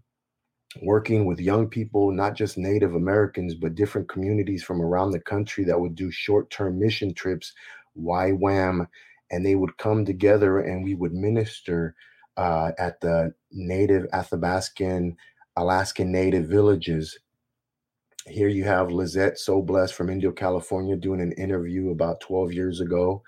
working 0.83 1.25
with 1.25 1.41
young 1.41 1.69
people, 1.69 2.11
not 2.11 2.35
just 2.35 2.59
Native 2.59 2.95
Americans, 2.95 3.55
but 3.55 3.75
different 3.75 4.09
communities 4.09 4.63
from 4.63 4.81
around 4.81 5.11
the 5.11 5.21
country 5.21 5.65
that 5.65 5.79
would 5.79 5.95
do 5.95 6.11
short 6.11 6.51
term 6.51 6.79
mission 6.79 7.13
trips, 7.15 7.53
YWAM, 7.99 8.87
and 9.31 9.45
they 9.45 9.55
would 9.55 9.77
come 9.79 10.05
together 10.05 10.61
and 10.61 10.85
we 10.85 10.95
would 10.95 11.13
minister 11.13 11.95
uh, 12.37 12.73
at 12.79 13.01
the 13.01 13.35
native 13.51 14.07
Athabascan, 14.13 15.17
Alaskan 15.57 16.13
native 16.13 16.47
villages. 16.47 17.19
Here 18.27 18.49
you 18.49 18.65
have 18.65 18.91
Lizette 18.91 19.39
So 19.39 19.63
Blessed 19.63 19.95
from 19.95 20.11
Indio, 20.11 20.31
California, 20.31 20.97
doing 20.97 21.21
an 21.21 21.33
interview 21.33 21.91
about 21.91 22.21
12 22.21 22.53
years 22.53 22.81
ago. 22.81 23.23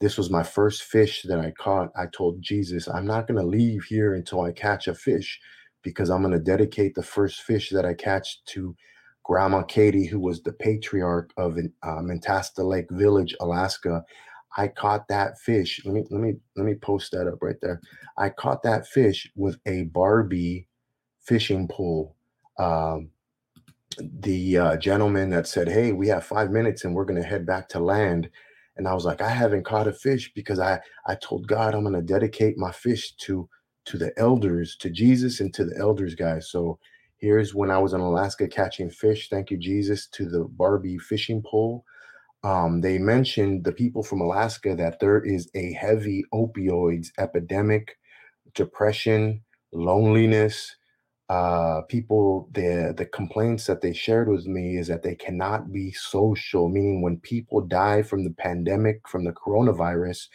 This 0.00 0.16
was 0.16 0.30
my 0.30 0.42
first 0.42 0.84
fish 0.84 1.22
that 1.22 1.40
I 1.40 1.52
caught. 1.52 1.90
I 1.96 2.06
told 2.12 2.40
Jesus, 2.40 2.88
I'm 2.88 3.06
not 3.06 3.26
going 3.26 3.40
to 3.40 3.46
leave 3.46 3.84
here 3.84 4.14
until 4.14 4.42
I 4.42 4.52
catch 4.52 4.86
a 4.86 4.94
fish 4.94 5.40
because 5.82 6.10
I'm 6.10 6.22
going 6.22 6.32
to 6.32 6.40
dedicate 6.40 6.94
the 6.94 7.02
first 7.02 7.42
fish 7.42 7.70
that 7.70 7.84
I 7.84 7.94
catch 7.94 8.44
to 8.46 8.76
Grandma 9.24 9.62
Katie, 9.62 10.06
who 10.06 10.20
was 10.20 10.42
the 10.42 10.52
patriarch 10.52 11.32
of 11.36 11.58
uh, 11.58 11.86
Mentasta 12.00 12.64
Lake 12.64 12.86
Village, 12.90 13.34
Alaska. 13.40 14.04
I 14.56 14.68
caught 14.68 15.06
that 15.08 15.38
fish. 15.38 15.80
Let 15.84 15.94
me 15.94 16.04
let 16.10 16.20
me 16.20 16.34
let 16.56 16.64
me 16.64 16.74
post 16.74 17.12
that 17.12 17.28
up 17.28 17.42
right 17.42 17.60
there. 17.60 17.80
I 18.16 18.30
caught 18.30 18.62
that 18.62 18.86
fish 18.86 19.30
with 19.36 19.58
a 19.66 19.84
Barbie 19.84 20.66
fishing 21.20 21.68
pole. 21.68 22.16
Um, 22.58 23.10
the 23.98 24.58
uh, 24.58 24.76
gentleman 24.78 25.30
that 25.30 25.46
said, 25.46 25.68
"Hey, 25.68 25.92
we 25.92 26.08
have 26.08 26.24
five 26.24 26.50
minutes 26.50 26.84
and 26.84 26.94
we're 26.94 27.04
going 27.04 27.20
to 27.20 27.28
head 27.28 27.44
back 27.44 27.68
to 27.70 27.80
land," 27.80 28.30
and 28.78 28.88
I 28.88 28.94
was 28.94 29.06
like, 29.06 29.22
"I 29.22 29.30
haven't 29.30 29.66
caught 29.66 29.88
a 29.88 29.94
fish 29.94 30.32
because 30.34 30.60
I 30.60 30.80
I 31.06 31.16
told 31.16 31.48
God 31.48 31.74
I'm 31.74 31.82
going 31.84 31.94
to 31.94 32.02
dedicate 32.02 32.58
my 32.58 32.72
fish 32.72 33.14
to 33.26 33.48
to 33.86 33.98
the 33.98 34.12
elders, 34.18 34.76
to 34.78 34.90
Jesus 34.90 35.40
and 35.40 35.54
to 35.54 35.64
the 35.66 35.76
elders, 35.78 36.14
guys. 36.16 36.50
So 36.50 36.78
here's 37.18 37.54
when 37.54 37.70
I 37.72 37.78
was 37.78 37.94
in 37.94 38.00
Alaska 38.00 38.48
catching 38.48 38.90
fish. 38.90 39.30
Thank 39.30 39.50
you, 39.52 39.58
Jesus, 39.58 40.08
to 40.10 40.28
the 40.30 40.44
Barbie 40.44 40.98
fishing 40.98 41.42
pole. 41.46 41.84
Um, 42.44 42.80
they 42.80 42.98
mentioned 42.98 43.64
the 43.64 43.72
people 43.72 44.02
from 44.02 44.20
Alaska 44.22 44.74
that 44.76 45.00
there 45.00 45.20
is 45.24 45.50
a 45.54 45.72
heavy 45.74 46.24
opioids 46.34 47.08
epidemic, 47.18 47.98
depression, 48.54 49.42
loneliness. 49.72 50.76
Uh, 51.28 51.82
people, 51.82 52.48
the 52.52 52.94
the 52.96 53.04
complaints 53.04 53.66
that 53.66 53.82
they 53.82 53.92
shared 53.92 54.28
with 54.28 54.46
me 54.46 54.78
is 54.78 54.88
that 54.88 55.02
they 55.02 55.14
cannot 55.14 55.70
be 55.72 55.92
social. 55.92 56.68
Meaning, 56.68 57.02
when 57.02 57.18
people 57.18 57.60
die 57.60 58.02
from 58.02 58.24
the 58.24 58.30
pandemic, 58.30 59.06
from 59.06 59.24
the 59.24 59.32
coronavirus, 59.32 60.28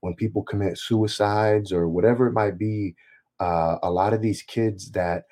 when 0.00 0.14
people 0.14 0.42
commit 0.42 0.78
suicides 0.78 1.72
or 1.72 1.88
whatever 1.88 2.26
it 2.26 2.32
might 2.32 2.56
be, 2.58 2.94
uh, 3.40 3.76
a 3.82 3.90
lot 3.90 4.14
of 4.14 4.22
these 4.22 4.42
kids 4.42 4.90
that 4.92 5.24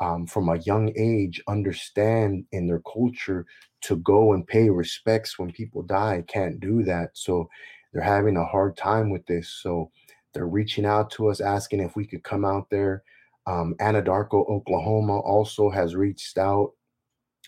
um, 0.00 0.26
from 0.26 0.48
a 0.48 0.58
young 0.60 0.92
age 0.96 1.40
understand 1.48 2.44
in 2.52 2.66
their 2.66 2.80
culture 2.80 3.46
to 3.82 3.96
go 3.96 4.32
and 4.32 4.46
pay 4.46 4.68
respects 4.68 5.38
when 5.38 5.52
people 5.52 5.82
die 5.82 6.24
can't 6.26 6.60
do 6.60 6.82
that. 6.84 7.10
So 7.12 7.48
they're 7.92 8.02
having 8.02 8.36
a 8.36 8.44
hard 8.44 8.76
time 8.76 9.10
with 9.10 9.24
this. 9.26 9.48
So 9.48 9.90
they're 10.32 10.46
reaching 10.46 10.86
out 10.86 11.10
to 11.12 11.28
us 11.28 11.40
asking 11.40 11.80
if 11.80 11.94
we 11.94 12.06
could 12.06 12.24
come 12.24 12.44
out 12.44 12.70
there. 12.70 13.02
Um, 13.46 13.74
Anadarko, 13.80 14.48
Oklahoma 14.48 15.18
also 15.20 15.70
has 15.70 15.94
reached 15.94 16.38
out. 16.38 16.72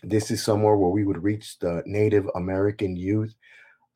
This 0.02 0.30
is 0.30 0.42
somewhere 0.42 0.76
where 0.76 0.90
we 0.90 1.04
would 1.04 1.22
reach 1.22 1.58
the 1.58 1.82
Native 1.86 2.28
American 2.34 2.96
youth 2.96 3.34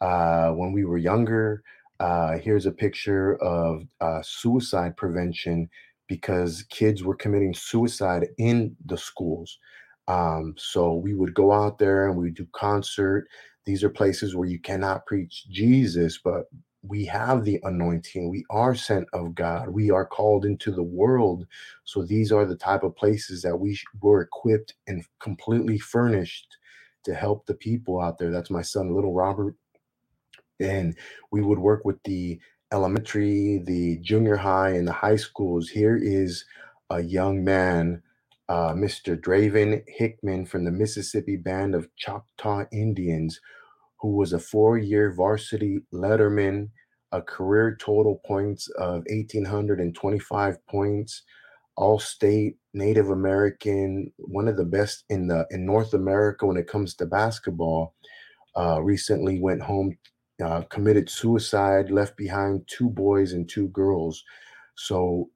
uh, 0.01 0.51
when 0.53 0.73
we 0.73 0.85
were 0.85 0.99
younger. 0.99 1.63
Uh, 2.01 2.39
here's 2.39 2.67
a 2.67 2.73
picture 2.73 3.35
of 3.43 3.83
uh, 4.01 4.23
suicide 4.23 4.97
prevention 4.97 5.69
because 6.07 6.65
kids 6.71 7.03
were 7.03 7.17
committing 7.17 7.53
suicide 7.53 8.29
in 8.39 8.75
the 8.87 8.97
schools. 8.97 9.59
Um, 10.07 10.55
so 10.57 10.95
we 10.95 11.15
would 11.15 11.35
go 11.35 11.53
out 11.53 11.79
there 11.79 12.09
and 12.09 12.17
we 12.17 12.31
do 12.31 12.47
concert. 12.53 13.27
These 13.67 13.85
are 13.85 13.91
places 13.91 14.35
where 14.35 14.49
you 14.49 14.61
cannot 14.61 15.05
preach 15.05 15.47
Jesus, 15.51 16.19
but 16.25 16.45
we 16.83 17.07
have 17.07 17.45
the 17.45 17.61
anointing. 17.65 18.31
We 18.31 18.45
are 18.51 18.75
sent 18.75 19.09
of 19.13 19.35
God. 19.35 19.71
We 19.71 19.91
are 19.91 20.07
called 20.07 20.47
into 20.47 20.73
the 20.73 20.83
world. 20.83 21.47
So 21.85 22.05
these 22.05 22.33
are 22.33 22.47
the 22.47 22.57
type 22.57 22.85
of 22.85 22.97
places 22.97 23.43
that 23.43 23.57
we 23.59 23.79
were 24.01 24.23
equipped 24.23 24.75
and 24.87 25.05
completely 25.21 25.79
furnished 25.79 26.57
to 27.05 27.15
help 27.15 27.47
the 27.47 27.55
people 27.55 28.01
out 28.01 28.19
there. 28.19 28.33
That's 28.33 28.51
my 28.51 28.63
son, 28.63 28.95
little 28.95 29.15
Robert 29.15 29.49
and 30.61 30.97
we 31.31 31.43
would 31.43 31.59
work 31.59 31.85
with 31.85 32.03
the 32.05 32.39
elementary, 32.73 33.59
the 33.65 33.99
junior 33.99 34.37
high, 34.37 34.71
and 34.71 34.89
the 34.89 34.93
high 34.93 35.17
schools. 35.17 35.69
Here 35.69 35.97
is 35.97 36.45
a 36.91 37.03
young 37.03 37.45
man, 37.45 38.03
uh, 38.49 38.73
Mr. 38.73 39.17
Draven 39.21 39.83
Hickman 39.89 40.47
from 40.47 40.65
the 40.65 40.71
Mississippi 40.71 41.37
Band 41.37 41.75
of 41.75 41.89
Choctaw 41.97 42.65
Indians, 42.73 43.41
who 44.01 44.17
was 44.17 44.33
a 44.33 44.39
four 44.39 44.79
year 44.79 45.13
varsity 45.13 45.81
letterman, 45.93 46.69
a 47.13 47.23
career 47.23 47.77
total 47.81 48.21
points 48.27 48.69
of 48.79 49.03
1,825 49.09 50.67
points. 50.67 51.23
All 51.77 51.99
state 51.99 52.57
Native 52.75 53.11
American, 53.11 54.13
one 54.19 54.49
of 54.49 54.57
the 54.57 54.65
best 54.65 55.05
in 55.11 55.29
the 55.29 55.47
in 55.51 55.65
North 55.65 55.95
America 55.95 56.47
when 56.47 56.57
it 56.57 56.67
comes 56.67 56.95
to 56.97 57.07
basketball. 57.07 57.95
Uh, 58.57 58.81
recently 58.83 59.39
went 59.39 59.63
home 59.63 59.97
uh, 60.45 60.63
committed 60.63 61.09
suicide, 61.09 61.91
left 61.91 62.17
behind 62.17 62.63
two 62.67 62.89
boys 62.91 63.33
and 63.33 63.49
two 63.49 63.69
girls. 63.69 64.23
So 64.77 65.31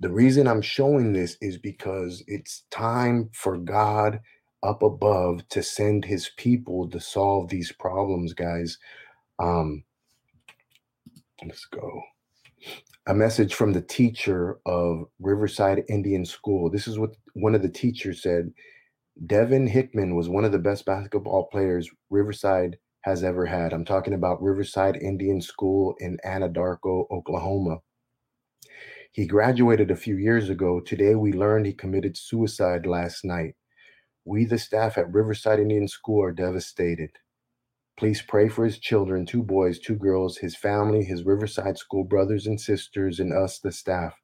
the 0.00 0.10
reason 0.10 0.46
I'm 0.46 0.62
showing 0.62 1.12
this 1.12 1.36
is 1.40 1.58
because 1.58 2.22
it's 2.26 2.64
time 2.70 3.30
for 3.32 3.56
God 3.56 4.20
up 4.64 4.82
above 4.82 5.46
to 5.50 5.62
send 5.62 6.04
his 6.04 6.30
people 6.36 6.88
to 6.88 6.98
solve 6.98 7.48
these 7.48 7.70
problems, 7.72 8.32
guys. 8.32 8.78
Um, 9.38 9.84
let's 11.46 11.66
go. 11.66 12.02
A 13.06 13.14
message 13.14 13.54
from 13.54 13.74
the 13.74 13.82
teacher 13.82 14.58
of 14.64 15.04
Riverside 15.20 15.84
Indian 15.88 16.24
School. 16.24 16.70
This 16.70 16.88
is 16.88 16.98
what 16.98 17.10
one 17.34 17.54
of 17.54 17.62
the 17.62 17.68
teachers 17.68 18.22
said. 18.22 18.50
Devin 19.26 19.66
Hickman 19.66 20.16
was 20.16 20.28
one 20.28 20.44
of 20.44 20.52
the 20.52 20.58
best 20.58 20.86
basketball 20.86 21.46
players 21.52 21.88
Riverside 22.10 22.78
has 23.02 23.22
ever 23.22 23.44
had. 23.44 23.72
I'm 23.72 23.84
talking 23.84 24.14
about 24.14 24.42
Riverside 24.42 24.96
Indian 24.96 25.40
School 25.42 25.94
in 26.00 26.16
Anadarko, 26.24 27.04
Oklahoma. 27.10 27.76
He 29.12 29.26
graduated 29.26 29.90
a 29.90 29.96
few 29.96 30.16
years 30.16 30.48
ago. 30.48 30.80
Today, 30.80 31.14
we 31.14 31.32
learned 31.32 31.66
he 31.66 31.74
committed 31.74 32.16
suicide 32.16 32.86
last 32.86 33.24
night. 33.24 33.54
We, 34.24 34.44
the 34.44 34.58
staff 34.58 34.96
at 34.96 35.12
Riverside 35.12 35.58
Indian 35.58 35.88
School, 35.88 36.22
are 36.22 36.32
devastated. 36.32 37.10
Please 37.96 38.22
pray 38.22 38.48
for 38.48 38.64
his 38.64 38.78
children 38.78 39.26
two 39.26 39.42
boys, 39.42 39.78
two 39.78 39.96
girls, 39.96 40.38
his 40.38 40.56
family, 40.56 41.04
his 41.04 41.24
Riverside 41.24 41.78
School 41.78 42.04
brothers 42.04 42.46
and 42.46 42.60
sisters, 42.60 43.20
and 43.20 43.32
us, 43.32 43.58
the 43.58 43.70
staff. 43.70 44.14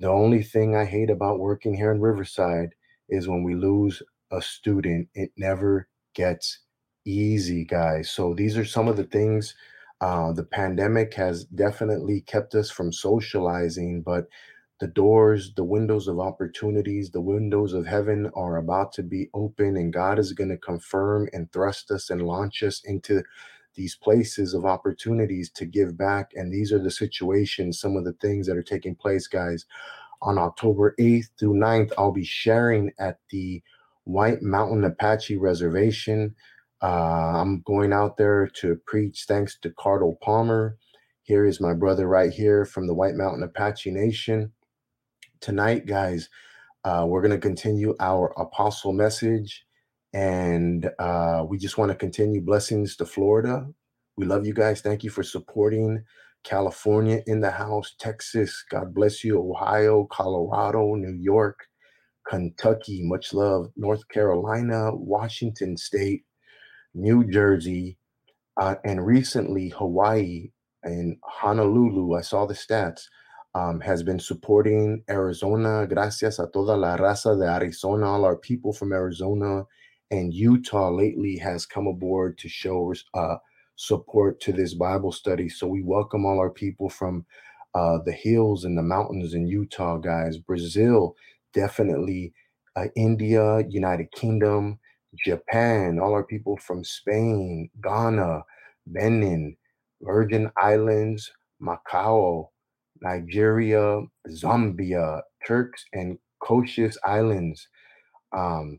The 0.00 0.08
only 0.08 0.42
thing 0.42 0.74
I 0.74 0.84
hate 0.84 1.10
about 1.10 1.38
working 1.38 1.74
here 1.74 1.92
in 1.92 2.00
Riverside 2.00 2.70
is 3.08 3.28
when 3.28 3.42
we 3.42 3.54
lose 3.54 4.02
a 4.30 4.42
student, 4.42 5.08
it 5.14 5.30
never 5.36 5.88
gets 6.14 6.60
easy, 7.04 7.64
guys. 7.64 8.10
So 8.10 8.34
these 8.34 8.56
are 8.56 8.64
some 8.64 8.88
of 8.88 8.96
the 8.96 9.04
things 9.04 9.54
uh, 10.00 10.32
the 10.32 10.44
pandemic 10.44 11.14
has 11.14 11.44
definitely 11.44 12.20
kept 12.20 12.54
us 12.54 12.70
from 12.70 12.92
socializing, 12.92 14.02
but 14.02 14.26
the 14.80 14.86
doors, 14.86 15.52
the 15.54 15.64
windows 15.64 16.06
of 16.06 16.20
opportunities, 16.20 17.10
the 17.10 17.20
windows 17.20 17.72
of 17.72 17.86
heaven 17.86 18.30
are 18.34 18.56
about 18.56 18.92
to 18.92 19.02
be 19.02 19.28
open, 19.34 19.76
and 19.76 19.92
God 19.92 20.18
is 20.18 20.32
going 20.32 20.50
to 20.50 20.56
confirm 20.56 21.28
and 21.32 21.50
thrust 21.52 21.90
us 21.90 22.10
and 22.10 22.22
launch 22.22 22.62
us 22.62 22.82
into 22.84 23.22
these 23.74 23.96
places 23.96 24.54
of 24.54 24.64
opportunities 24.64 25.50
to 25.50 25.64
give 25.64 25.96
back. 25.96 26.30
And 26.34 26.52
these 26.52 26.72
are 26.72 26.78
the 26.78 26.90
situations, 26.90 27.80
some 27.80 27.96
of 27.96 28.04
the 28.04 28.12
things 28.14 28.46
that 28.46 28.56
are 28.56 28.62
taking 28.62 28.94
place, 28.94 29.26
guys. 29.26 29.66
On 30.22 30.38
October 30.38 30.94
8th 30.98 31.28
through 31.38 31.54
9th, 31.54 31.92
I'll 31.98 32.12
be 32.12 32.24
sharing 32.24 32.92
at 32.98 33.18
the 33.30 33.62
White 34.04 34.42
Mountain 34.42 34.84
Apache 34.84 35.36
Reservation. 35.36 36.34
Uh, 36.82 37.40
I'm 37.40 37.60
going 37.62 37.92
out 37.92 38.16
there 38.16 38.48
to 38.60 38.76
preach 38.86 39.24
thanks 39.28 39.58
to 39.60 39.70
Cardle 39.70 40.18
Palmer. 40.20 40.76
Here 41.22 41.44
is 41.44 41.60
my 41.60 41.74
brother 41.74 42.08
right 42.08 42.32
here 42.32 42.64
from 42.64 42.86
the 42.86 42.94
White 42.94 43.14
Mountain 43.14 43.42
Apache 43.42 43.90
Nation. 43.90 44.52
Tonight, 45.40 45.86
guys, 45.86 46.28
uh, 46.84 47.06
we're 47.08 47.22
going 47.22 47.32
to 47.32 47.38
continue 47.38 47.94
our 48.00 48.32
apostle 48.40 48.92
message. 48.92 49.66
And 50.14 50.90
uh, 50.98 51.44
we 51.48 51.58
just 51.58 51.78
want 51.78 51.90
to 51.90 51.96
continue 51.96 52.40
blessings 52.42 52.96
to 52.96 53.06
Florida. 53.06 53.66
We 54.16 54.26
love 54.26 54.46
you 54.46 54.54
guys. 54.54 54.80
Thank 54.80 55.04
you 55.04 55.10
for 55.10 55.22
supporting 55.22 56.04
California 56.44 57.22
in 57.26 57.40
the 57.40 57.52
house, 57.52 57.94
Texas. 58.00 58.64
God 58.70 58.94
bless 58.94 59.24
you. 59.24 59.40
Ohio, 59.40 60.06
Colorado, 60.10 60.94
New 60.94 61.16
York, 61.20 61.66
Kentucky. 62.28 63.02
Much 63.04 63.34
love. 63.34 63.70
North 63.76 64.08
Carolina, 64.08 64.94
Washington 64.94 65.76
State. 65.76 66.22
New 66.94 67.24
Jersey, 67.30 67.98
uh, 68.60 68.76
and 68.84 69.04
recently 69.06 69.70
Hawaii 69.70 70.50
and 70.82 71.16
Honolulu. 71.24 72.14
I 72.16 72.22
saw 72.22 72.46
the 72.46 72.54
stats. 72.54 73.02
Um, 73.58 73.80
has 73.80 74.04
been 74.04 74.20
supporting 74.20 75.02
Arizona. 75.08 75.84
Gracias 75.86 76.38
a 76.38 76.46
toda 76.46 76.76
la 76.76 76.96
raza 76.96 77.36
de 77.36 77.44
Arizona, 77.44 78.06
all 78.06 78.24
our 78.24 78.36
people 78.36 78.72
from 78.72 78.92
Arizona 78.92 79.64
and 80.10 80.32
Utah 80.32 80.90
lately 80.90 81.36
has 81.36 81.66
come 81.66 81.86
aboard 81.86 82.38
to 82.38 82.48
show 82.48 82.94
uh, 83.14 83.36
support 83.76 84.40
to 84.40 84.52
this 84.52 84.74
Bible 84.74 85.12
study. 85.12 85.48
So 85.48 85.66
we 85.66 85.82
welcome 85.82 86.24
all 86.24 86.38
our 86.38 86.50
people 86.50 86.88
from 86.88 87.26
uh, 87.74 87.98
the 88.04 88.12
hills 88.12 88.64
and 88.64 88.76
the 88.76 88.82
mountains 88.82 89.34
in 89.34 89.46
Utah, 89.46 89.98
guys. 89.98 90.38
Brazil, 90.38 91.14
definitely. 91.52 92.32
Uh, 92.76 92.86
India, 92.96 93.64
United 93.68 94.10
Kingdom, 94.12 94.78
Japan, 95.24 95.98
all 96.00 96.12
our 96.12 96.24
people 96.24 96.56
from 96.56 96.84
Spain, 96.84 97.68
Ghana, 97.82 98.42
Benin, 98.86 99.56
Virgin 100.00 100.50
Islands, 100.56 101.30
Macau, 101.60 102.48
Nigeria, 103.02 104.00
Zambia, 104.28 105.22
Turks 105.46 105.84
and 105.92 106.18
Caicos 106.46 106.96
Islands. 107.04 107.68
Um, 108.36 108.78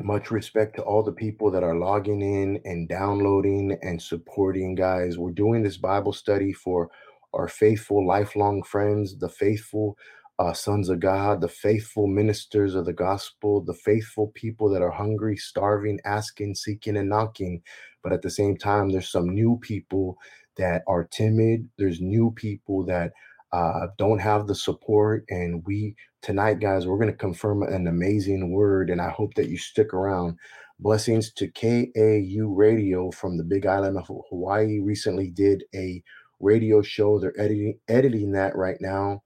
much 0.00 0.30
respect 0.30 0.74
to 0.76 0.82
all 0.82 1.02
the 1.02 1.12
people 1.12 1.50
that 1.52 1.62
are 1.62 1.76
logging 1.78 2.20
in 2.20 2.60
and 2.64 2.88
downloading 2.88 3.78
and 3.82 4.00
supporting, 4.00 4.74
guys. 4.74 5.18
We're 5.18 5.30
doing 5.30 5.62
this 5.62 5.76
Bible 5.76 6.12
study 6.12 6.52
for 6.52 6.90
our 7.32 7.48
faithful, 7.48 8.06
lifelong 8.06 8.62
friends, 8.64 9.16
the 9.18 9.28
faithful 9.28 9.96
uh, 10.40 10.52
sons 10.52 10.88
of 10.88 10.98
God, 10.98 11.40
the 11.40 11.48
faithful 11.48 12.08
ministers 12.08 12.74
of 12.74 12.86
the 12.86 12.92
gospel, 12.92 13.60
the 13.60 13.74
faithful 13.74 14.32
people 14.34 14.68
that 14.70 14.82
are 14.82 14.90
hungry, 14.90 15.36
starving, 15.36 16.00
asking, 16.04 16.56
seeking, 16.56 16.96
and 16.96 17.08
knocking. 17.08 17.62
But 18.02 18.12
at 18.12 18.22
the 18.22 18.30
same 18.30 18.56
time, 18.56 18.90
there's 18.90 19.10
some 19.10 19.28
new 19.28 19.58
people 19.62 20.18
that 20.56 20.82
are 20.88 21.04
timid. 21.04 21.68
There's 21.78 22.00
new 22.00 22.32
people 22.36 22.84
that 22.86 23.12
uh, 23.54 23.86
don't 23.98 24.18
have 24.18 24.48
the 24.48 24.54
support. 24.54 25.24
And 25.28 25.62
we, 25.64 25.94
tonight, 26.22 26.58
guys, 26.58 26.88
we're 26.88 26.98
going 26.98 27.12
to 27.12 27.16
confirm 27.16 27.62
an 27.62 27.86
amazing 27.86 28.50
word. 28.50 28.90
And 28.90 29.00
I 29.00 29.10
hope 29.10 29.32
that 29.34 29.48
you 29.48 29.56
stick 29.56 29.94
around. 29.94 30.36
Blessings 30.80 31.32
to 31.34 31.46
KAU 31.46 32.52
Radio 32.52 33.12
from 33.12 33.38
the 33.38 33.44
Big 33.44 33.64
Island 33.64 33.96
of 33.96 34.10
Hawaii. 34.28 34.80
Recently 34.80 35.30
did 35.30 35.62
a 35.72 36.02
radio 36.40 36.82
show. 36.82 37.20
They're 37.20 37.40
editing 37.40 37.78
editing 37.86 38.32
that 38.32 38.56
right 38.56 38.78
now. 38.80 39.22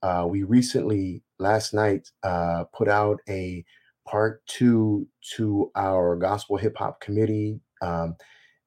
Uh, 0.00 0.26
we 0.30 0.44
recently, 0.44 1.24
last 1.40 1.74
night, 1.74 2.08
uh, 2.22 2.64
put 2.72 2.88
out 2.88 3.18
a 3.28 3.64
part 4.06 4.46
two 4.46 5.08
to 5.34 5.72
our 5.74 6.14
gospel 6.14 6.56
hip 6.56 6.76
hop 6.76 7.00
committee 7.00 7.58
um, 7.82 8.14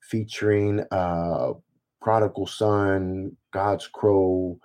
featuring 0.01 0.83
uh, 0.91 1.53
Prodigal 2.01 2.47
Son, 2.47 3.31
God's 3.53 3.87
Crow, 3.87 4.59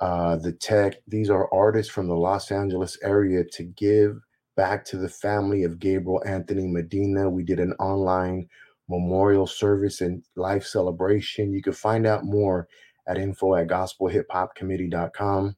uh, 0.00 0.36
The 0.36 0.52
Tech. 0.52 0.94
These 1.06 1.30
are 1.30 1.52
artists 1.52 1.92
from 1.92 2.08
the 2.08 2.16
Los 2.16 2.50
Angeles 2.50 2.98
area 3.02 3.44
to 3.52 3.64
give 3.64 4.20
back 4.56 4.84
to 4.86 4.98
the 4.98 5.08
family 5.08 5.64
of 5.64 5.78
Gabriel 5.78 6.22
Anthony 6.26 6.66
Medina. 6.66 7.28
We 7.28 7.44
did 7.44 7.60
an 7.60 7.72
online 7.74 8.48
memorial 8.88 9.46
service 9.46 10.00
and 10.00 10.22
life 10.36 10.64
celebration. 10.64 11.52
You 11.52 11.62
can 11.62 11.72
find 11.72 12.06
out 12.06 12.24
more 12.24 12.68
at 13.06 13.18
info 13.18 13.54
at 13.54 13.68
gospelhiphopcommittee.com. 13.68 15.56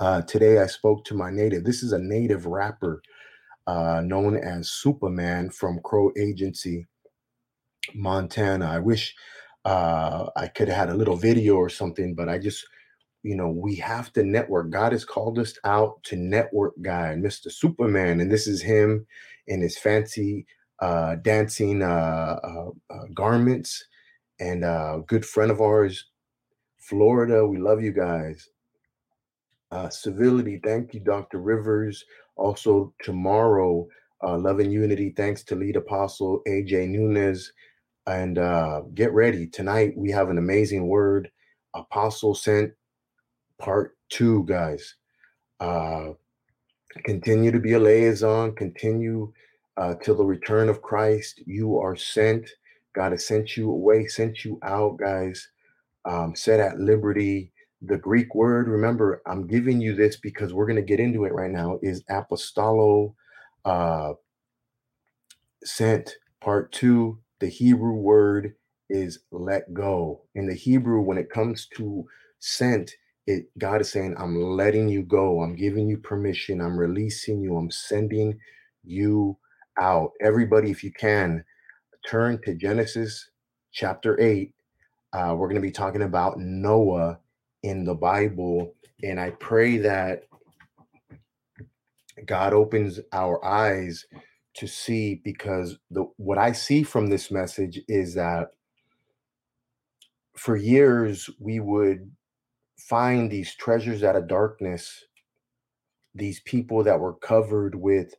Uh, 0.00 0.22
today 0.22 0.58
I 0.58 0.66
spoke 0.66 1.04
to 1.04 1.14
my 1.14 1.30
native. 1.30 1.64
This 1.64 1.82
is 1.82 1.92
a 1.92 1.98
native 1.98 2.46
rapper 2.46 3.02
uh, 3.66 4.00
known 4.04 4.36
as 4.36 4.70
Superman 4.70 5.50
from 5.50 5.80
Crow 5.84 6.10
Agency, 6.16 6.86
Montana. 7.94 8.66
I 8.66 8.78
wish 8.78 9.14
uh, 9.64 10.26
I 10.36 10.46
could 10.46 10.68
have 10.68 10.76
had 10.76 10.88
a 10.90 10.96
little 10.96 11.16
video 11.16 11.56
or 11.56 11.68
something, 11.68 12.14
but 12.14 12.28
I 12.28 12.38
just, 12.38 12.66
you 13.28 13.36
know, 13.36 13.50
we 13.50 13.74
have 13.74 14.10
to 14.14 14.22
network. 14.22 14.70
God 14.70 14.92
has 14.92 15.04
called 15.04 15.38
us 15.38 15.52
out 15.64 16.02
to 16.04 16.16
network 16.16 16.72
guy, 16.80 17.14
Mr. 17.14 17.52
Superman. 17.52 18.20
And 18.20 18.32
this 18.32 18.46
is 18.46 18.62
him 18.62 19.06
in 19.48 19.60
his 19.60 19.76
fancy 19.76 20.46
uh, 20.80 21.16
dancing 21.16 21.82
uh, 21.82 22.38
uh, 22.42 22.70
uh, 22.88 23.04
garments. 23.12 23.84
And 24.40 24.64
uh, 24.64 25.00
good 25.06 25.26
friend 25.26 25.50
of 25.50 25.60
ours, 25.60 26.06
Florida. 26.78 27.46
We 27.46 27.58
love 27.58 27.82
you 27.82 27.92
guys. 27.92 28.48
Uh, 29.70 29.90
civility, 29.90 30.58
thank 30.64 30.94
you, 30.94 31.00
Dr. 31.00 31.38
Rivers. 31.38 32.02
Also, 32.36 32.94
tomorrow, 33.02 33.86
uh, 34.24 34.38
Love 34.38 34.60
and 34.60 34.72
Unity, 34.72 35.12
thanks 35.14 35.44
to 35.44 35.54
lead 35.54 35.76
apostle 35.76 36.40
AJ 36.48 36.88
Nunez. 36.88 37.52
And 38.06 38.38
uh, 38.38 38.84
get 38.94 39.12
ready. 39.12 39.46
Tonight, 39.46 39.92
we 39.98 40.10
have 40.12 40.30
an 40.30 40.38
amazing 40.38 40.86
word. 40.88 41.30
Apostle 41.74 42.34
sent 42.34 42.72
part 43.58 43.96
two, 44.10 44.44
guys. 44.46 44.94
Uh, 45.60 46.10
continue 47.04 47.50
to 47.52 47.60
be 47.60 47.72
a 47.74 47.78
liaison, 47.80 48.54
continue 48.54 49.32
uh, 49.76 49.94
till 50.02 50.16
the 50.16 50.24
return 50.24 50.68
of 50.68 50.82
Christ. 50.82 51.40
You 51.46 51.78
are 51.78 51.96
sent. 51.96 52.48
God 52.94 53.12
has 53.12 53.26
sent 53.26 53.56
you 53.56 53.70
away, 53.70 54.06
sent 54.06 54.44
you 54.44 54.58
out, 54.62 54.98
guys. 54.98 55.48
Um, 56.04 56.34
set 56.34 56.60
at 56.60 56.80
liberty 56.80 57.52
the 57.82 57.98
Greek 57.98 58.34
word, 58.34 58.68
remember, 58.68 59.22
I'm 59.26 59.46
giving 59.46 59.80
you 59.80 59.94
this 59.94 60.16
because 60.16 60.52
we're 60.52 60.66
going 60.66 60.76
to 60.76 60.82
get 60.82 61.00
into 61.00 61.24
it 61.24 61.32
right 61.32 61.50
now, 61.50 61.78
is 61.82 62.02
apostolo 62.10 63.14
uh, 63.64 64.12
sent. 65.64 66.16
Part 66.40 66.72
two, 66.72 67.20
the 67.40 67.48
Hebrew 67.48 67.94
word 67.94 68.54
is 68.90 69.20
let 69.30 69.72
go. 69.74 70.22
In 70.34 70.46
the 70.46 70.54
Hebrew, 70.54 71.00
when 71.02 71.18
it 71.18 71.30
comes 71.30 71.66
to 71.76 72.06
sent, 72.40 72.92
it 73.28 73.50
God 73.58 73.82
is 73.82 73.92
saying, 73.92 74.16
I'm 74.18 74.42
letting 74.42 74.88
you 74.88 75.02
go. 75.02 75.42
I'm 75.42 75.54
giving 75.54 75.86
you 75.86 75.98
permission. 75.98 76.62
I'm 76.62 76.78
releasing 76.78 77.40
you. 77.42 77.56
I'm 77.56 77.70
sending 77.70 78.38
you 78.84 79.36
out. 79.78 80.12
Everybody, 80.22 80.70
if 80.70 80.82
you 80.82 80.92
can, 80.92 81.44
turn 82.08 82.40
to 82.44 82.54
Genesis 82.54 83.30
chapter 83.70 84.18
8. 84.18 84.52
Uh, 85.12 85.34
we're 85.36 85.48
going 85.48 85.60
to 85.60 85.66
be 85.66 85.70
talking 85.70 86.02
about 86.02 86.38
Noah 86.38 87.18
in 87.62 87.84
the 87.84 87.94
Bible. 87.94 88.74
And 89.02 89.20
I 89.20 89.30
pray 89.30 89.76
that 89.78 90.22
God 92.24 92.54
opens 92.54 92.98
our 93.12 93.44
eyes 93.44 94.06
to 94.54 94.66
see 94.66 95.16
because 95.16 95.78
the 95.90 96.06
what 96.16 96.38
I 96.38 96.52
see 96.52 96.82
from 96.82 97.08
this 97.08 97.30
message 97.30 97.80
is 97.88 98.14
that 98.14 98.52
for 100.36 100.56
years 100.56 101.28
we 101.38 101.60
would 101.60 102.10
find 102.78 103.30
these 103.30 103.54
treasures 103.54 104.02
out 104.04 104.16
of 104.16 104.28
darkness, 104.28 105.04
these 106.14 106.40
people 106.40 106.82
that 106.84 106.98
were 106.98 107.14
covered 107.14 107.74
with 107.74 108.14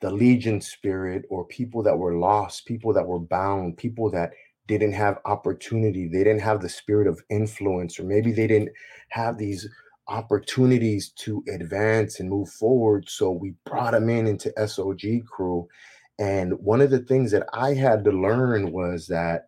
the 0.00 0.10
legion 0.10 0.60
spirit, 0.60 1.24
or 1.30 1.46
people 1.46 1.82
that 1.82 1.96
were 1.96 2.18
lost, 2.18 2.66
people 2.66 2.92
that 2.92 3.06
were 3.06 3.18
bound, 3.18 3.76
people 3.76 4.10
that 4.10 4.32
didn't 4.66 4.92
have 4.92 5.18
opportunity, 5.24 6.08
they 6.08 6.24
didn't 6.24 6.40
have 6.42 6.60
the 6.60 6.68
spirit 6.68 7.06
of 7.06 7.22
influence, 7.30 7.98
or 7.98 8.04
maybe 8.04 8.32
they 8.32 8.46
didn't 8.46 8.70
have 9.08 9.38
these 9.38 9.68
opportunities 10.08 11.10
to 11.10 11.42
advance 11.52 12.20
and 12.20 12.28
move 12.28 12.48
forward. 12.50 13.08
So 13.08 13.30
we 13.30 13.54
brought 13.64 13.92
them 13.92 14.08
in 14.08 14.26
into 14.26 14.52
SOG 14.58 15.24
crew. 15.26 15.66
And 16.18 16.52
one 16.60 16.80
of 16.80 16.90
the 16.90 17.00
things 17.00 17.30
that 17.32 17.46
I 17.52 17.74
had 17.74 18.04
to 18.04 18.10
learn 18.10 18.72
was 18.72 19.06
that 19.06 19.46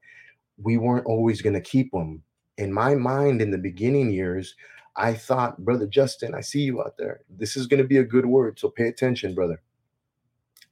we 0.56 0.78
weren't 0.78 1.06
always 1.06 1.42
going 1.42 1.54
to 1.54 1.60
keep 1.60 1.92
them 1.92 2.22
in 2.58 2.72
my 2.72 2.94
mind 2.94 3.42
in 3.42 3.50
the 3.50 3.58
beginning 3.58 4.10
years, 4.10 4.54
I 4.96 5.12
thought, 5.12 5.58
Brother 5.58 5.86
Justin, 5.86 6.34
I 6.34 6.40
see 6.40 6.62
you 6.62 6.80
out 6.80 6.96
there. 6.98 7.20
This 7.28 7.56
is 7.56 7.66
going 7.66 7.82
to 7.82 7.88
be 7.88 7.98
a 7.98 8.04
good 8.04 8.26
word. 8.26 8.58
So 8.58 8.70
pay 8.70 8.88
attention, 8.88 9.34
brother. 9.34 9.60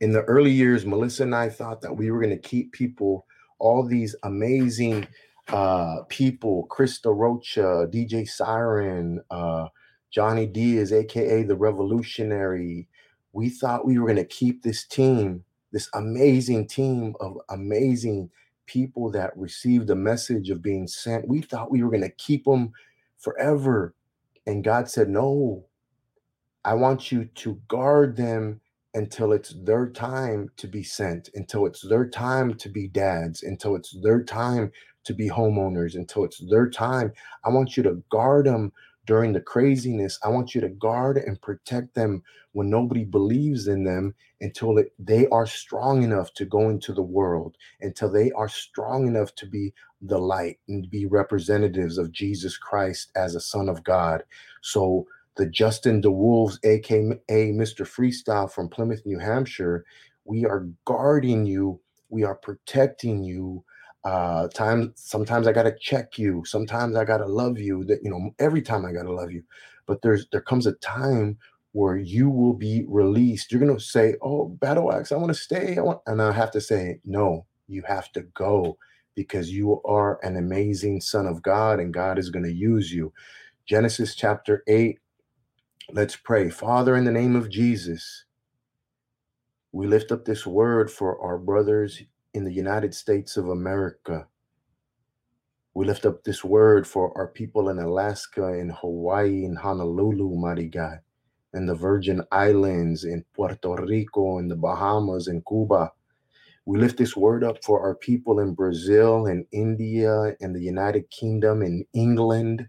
In 0.00 0.12
the 0.12 0.22
early 0.22 0.50
years, 0.50 0.86
Melissa 0.86 1.24
and 1.24 1.34
I 1.34 1.50
thought 1.50 1.82
that 1.82 1.96
we 1.96 2.10
were 2.10 2.20
going 2.20 2.36
to 2.36 2.48
keep 2.48 2.72
people, 2.72 3.26
all 3.58 3.86
these 3.86 4.16
amazing 4.22 5.06
uh, 5.48 6.02
people, 6.08 6.66
Krista 6.70 7.14
Rocha, 7.14 7.86
DJ 7.92 8.28
Siren, 8.28 9.22
uh, 9.30 9.68
Johnny 10.10 10.46
Diaz, 10.46 10.92
aka 10.92 11.42
the 11.42 11.56
Revolutionary. 11.56 12.88
We 13.32 13.50
thought 13.50 13.86
we 13.86 13.98
were 13.98 14.06
going 14.06 14.16
to 14.16 14.24
keep 14.24 14.62
this 14.62 14.84
team, 14.84 15.44
this 15.72 15.88
amazing 15.94 16.66
team 16.68 17.14
of 17.20 17.36
amazing 17.50 18.30
people 18.66 19.10
that 19.12 19.36
received 19.36 19.86
the 19.86 19.96
message 19.96 20.50
of 20.50 20.62
being 20.62 20.86
sent, 20.86 21.28
we 21.28 21.40
thought 21.40 21.70
we 21.70 21.82
were 21.82 21.90
going 21.90 22.02
to 22.02 22.10
keep 22.10 22.44
them 22.44 22.72
forever. 23.18 23.94
And 24.46 24.64
God 24.64 24.88
said, 24.88 25.08
No, 25.08 25.64
I 26.64 26.74
want 26.74 27.12
you 27.12 27.26
to 27.26 27.60
guard 27.68 28.16
them 28.16 28.60
until 28.94 29.32
it's 29.32 29.54
their 29.64 29.88
time 29.88 30.48
to 30.56 30.68
be 30.68 30.82
sent, 30.82 31.28
until 31.34 31.66
it's 31.66 31.82
their 31.82 32.08
time 32.08 32.54
to 32.54 32.68
be 32.68 32.88
dads, 32.88 33.42
until 33.42 33.74
it's 33.74 33.96
their 34.02 34.22
time 34.22 34.70
to 35.04 35.12
be 35.12 35.28
homeowners, 35.28 35.96
until 35.96 36.24
it's 36.24 36.42
their 36.48 36.70
time. 36.70 37.12
I 37.44 37.50
want 37.50 37.76
you 37.76 37.82
to 37.82 38.02
guard 38.10 38.46
them 38.46 38.72
during 39.06 39.32
the 39.32 39.40
craziness. 39.40 40.18
I 40.24 40.28
want 40.28 40.54
you 40.54 40.60
to 40.60 40.68
guard 40.68 41.16
and 41.18 41.40
protect 41.40 41.94
them 41.94 42.22
when 42.52 42.70
nobody 42.70 43.04
believes 43.04 43.68
in 43.68 43.84
them 43.84 44.14
until 44.40 44.78
it, 44.78 44.92
they 44.98 45.26
are 45.28 45.46
strong 45.46 46.02
enough 46.02 46.32
to 46.34 46.44
go 46.44 46.68
into 46.70 46.92
the 46.92 47.02
world, 47.02 47.56
until 47.80 48.10
they 48.10 48.30
are 48.32 48.48
strong 48.48 49.06
enough 49.06 49.34
to 49.36 49.46
be 49.46 49.72
the 50.02 50.18
light 50.18 50.58
and 50.68 50.90
be 50.90 51.06
representatives 51.06 51.98
of 51.98 52.12
Jesus 52.12 52.56
Christ 52.56 53.10
as 53.16 53.34
a 53.34 53.40
son 53.40 53.68
of 53.68 53.82
God. 53.84 54.22
So 54.62 55.06
the 55.36 55.46
Justin 55.46 56.00
DeWolves, 56.00 56.58
aka 56.64 57.52
Mr. 57.52 57.86
Freestyle 57.86 58.50
from 58.50 58.68
Plymouth, 58.68 59.02
New 59.04 59.18
Hampshire, 59.18 59.84
we 60.24 60.44
are 60.44 60.68
guarding 60.84 61.44
you, 61.44 61.80
we 62.08 62.22
are 62.22 62.36
protecting 62.36 63.24
you 63.24 63.64
uh 64.04 64.48
times 64.48 64.90
sometimes 64.96 65.46
i 65.46 65.52
gotta 65.52 65.74
check 65.80 66.18
you 66.18 66.44
sometimes 66.44 66.96
i 66.96 67.04
gotta 67.04 67.26
love 67.26 67.58
you 67.58 67.84
that 67.84 68.00
you 68.02 68.10
know 68.10 68.30
every 68.38 68.62
time 68.62 68.84
i 68.84 68.92
gotta 68.92 69.12
love 69.12 69.30
you. 69.32 69.42
But 69.86 70.02
there's 70.02 70.26
there 70.32 70.42
comes 70.42 70.66
a 70.66 70.74
time 70.74 71.38
where 71.72 71.96
you 71.96 72.30
will 72.30 72.54
be 72.54 72.84
released. 72.88 73.52
You're 73.52 73.60
gonna 73.60 73.80
say 73.80 74.16
oh 74.22 74.48
battle 74.48 74.92
axe 74.92 75.12
i 75.12 75.16
want 75.16 75.28
to 75.34 75.40
stay 75.40 75.78
i 75.78 75.82
want 75.82 76.00
and 76.06 76.22
i 76.22 76.32
have 76.32 76.50
to 76.52 76.60
say 76.60 77.00
no 77.04 77.46
you 77.68 77.82
have 77.86 78.12
to 78.12 78.22
go 78.34 78.78
because 79.16 79.50
you 79.50 79.80
are 79.84 80.20
an 80.24 80.36
amazing 80.36 81.00
son 81.00 81.26
of 81.26 81.42
god 81.42 81.80
and 81.80 81.94
god 81.94 82.18
is 82.18 82.30
to 82.30 82.52
use 82.52 82.92
you. 82.92 83.12
Genesis 83.66 84.14
chapter 84.14 84.62
8 84.68 84.98
let's 85.92 86.16
pray. 86.16 86.50
Father 86.50 86.96
in 86.96 87.04
the 87.04 87.12
name 87.12 87.36
of 87.36 87.50
jesus 87.50 88.24
we 89.72 89.86
lift 89.86 90.12
up 90.12 90.24
this 90.24 90.46
word 90.46 90.90
for 90.90 91.20
our 91.20 91.38
brothers 91.38 92.02
in 92.34 92.44
the 92.44 92.52
United 92.52 92.94
States 92.94 93.36
of 93.38 93.48
America. 93.48 94.26
We 95.74 95.86
lift 95.86 96.06
up 96.06 96.24
this 96.24 96.44
word 96.44 96.86
for 96.86 97.16
our 97.16 97.28
people 97.28 97.68
in 97.68 97.78
Alaska, 97.78 98.54
in 98.54 98.70
Hawaii, 98.70 99.44
in 99.44 99.56
Honolulu, 99.56 100.36
mighty 100.36 100.68
God, 100.68 100.98
in 101.54 101.66
the 101.66 101.74
Virgin 101.76 102.22
Islands, 102.32 103.04
in 103.04 103.24
Puerto 103.34 103.76
Rico, 103.76 104.38
in 104.38 104.48
the 104.48 104.56
Bahamas, 104.56 105.28
in 105.28 105.42
Cuba. 105.48 105.92
We 106.66 106.78
lift 106.78 106.98
this 106.98 107.16
word 107.16 107.44
up 107.44 107.64
for 107.64 107.80
our 107.80 107.96
people 107.96 108.40
in 108.40 108.54
Brazil, 108.54 109.26
in 109.26 109.46
India, 109.52 110.36
in 110.40 110.52
the 110.52 110.62
United 110.62 111.10
Kingdom, 111.10 111.62
in 111.62 111.86
England, 111.94 112.68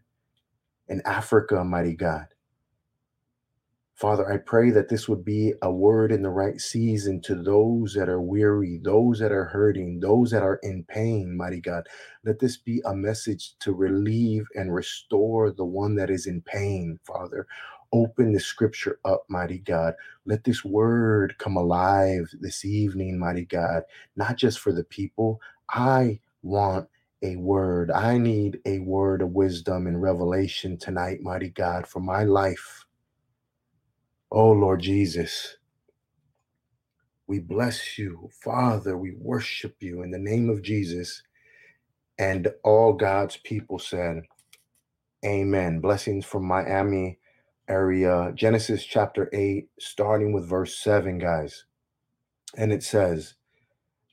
in 0.90 1.02
Africa, 1.06 1.64
mighty 1.64 1.96
God. 1.96 2.28
Father, 3.96 4.32
I 4.32 4.38
pray 4.40 4.72
that 4.72 4.90
this 4.90 5.10
would 5.10 5.26
be 5.26 5.54
a 5.62 5.72
word 5.72 6.12
in 6.12 6.24
the 6.24 6.32
right 6.32 6.60
season 6.62 7.22
to 7.24 7.36
those 7.36 7.94
that 7.96 8.10
are 8.10 8.22
weary, 8.22 8.80
those 8.84 9.20
that 9.20 9.32
are 9.34 9.46
hurting, 9.46 10.02
those 10.02 10.32
that 10.32 10.44
are 10.44 10.60
in 10.64 10.86
pain, 10.86 11.38
mighty 11.38 11.62
God. 11.62 11.88
Let 12.26 12.40
this 12.40 12.58
be 12.58 12.82
a 12.86 12.96
message 12.96 13.56
to 13.62 13.74
relieve 13.74 14.48
and 14.56 14.74
restore 14.76 15.52
the 15.52 15.66
one 15.66 15.96
that 15.98 16.10
is 16.12 16.28
in 16.28 16.42
pain, 16.42 17.00
Father. 17.06 17.48
Open 17.94 18.34
the 18.34 18.42
scripture 18.42 19.00
up, 19.06 19.26
mighty 19.30 19.60
God. 19.60 19.96
Let 20.26 20.46
this 20.46 20.66
word 20.66 21.38
come 21.40 21.58
alive 21.58 22.32
this 22.42 22.66
evening, 22.66 23.20
mighty 23.20 23.46
God, 23.46 23.84
not 24.18 24.38
just 24.38 24.60
for 24.60 24.74
the 24.74 24.86
people. 24.86 25.42
I 25.70 26.20
want 26.44 26.90
a 27.24 27.38
word. 27.38 27.92
I 27.92 28.18
need 28.18 28.60
a 28.66 28.80
word 28.80 29.22
of 29.22 29.32
wisdom 29.32 29.88
and 29.88 30.02
revelation 30.02 30.78
tonight, 30.78 31.22
mighty 31.22 31.50
God, 31.52 31.88
for 31.88 32.02
my 32.02 32.24
life 32.26 32.85
Oh, 34.38 34.52
Lord 34.52 34.82
Jesus, 34.82 35.56
we 37.26 37.40
bless 37.40 37.98
you. 37.98 38.30
Father, 38.44 38.98
we 38.98 39.14
worship 39.18 39.78
you 39.80 40.04
in 40.04 40.12
the 40.12 40.20
name 40.20 40.50
of 40.50 40.62
Jesus. 40.62 41.24
And 42.20 42.50
all 42.62 42.92
God's 42.92 43.38
people 43.38 43.80
said, 43.80 44.24
Amen. 45.26 45.80
Blessings 45.80 46.26
from 46.26 46.44
Miami 46.46 47.18
area. 47.70 48.34
Genesis 48.36 48.84
chapter 48.84 49.30
8, 49.32 49.70
starting 49.80 50.34
with 50.34 50.50
verse 50.50 50.78
7, 50.80 51.18
guys. 51.18 51.64
And 52.58 52.74
it 52.74 52.84
says, 52.84 53.36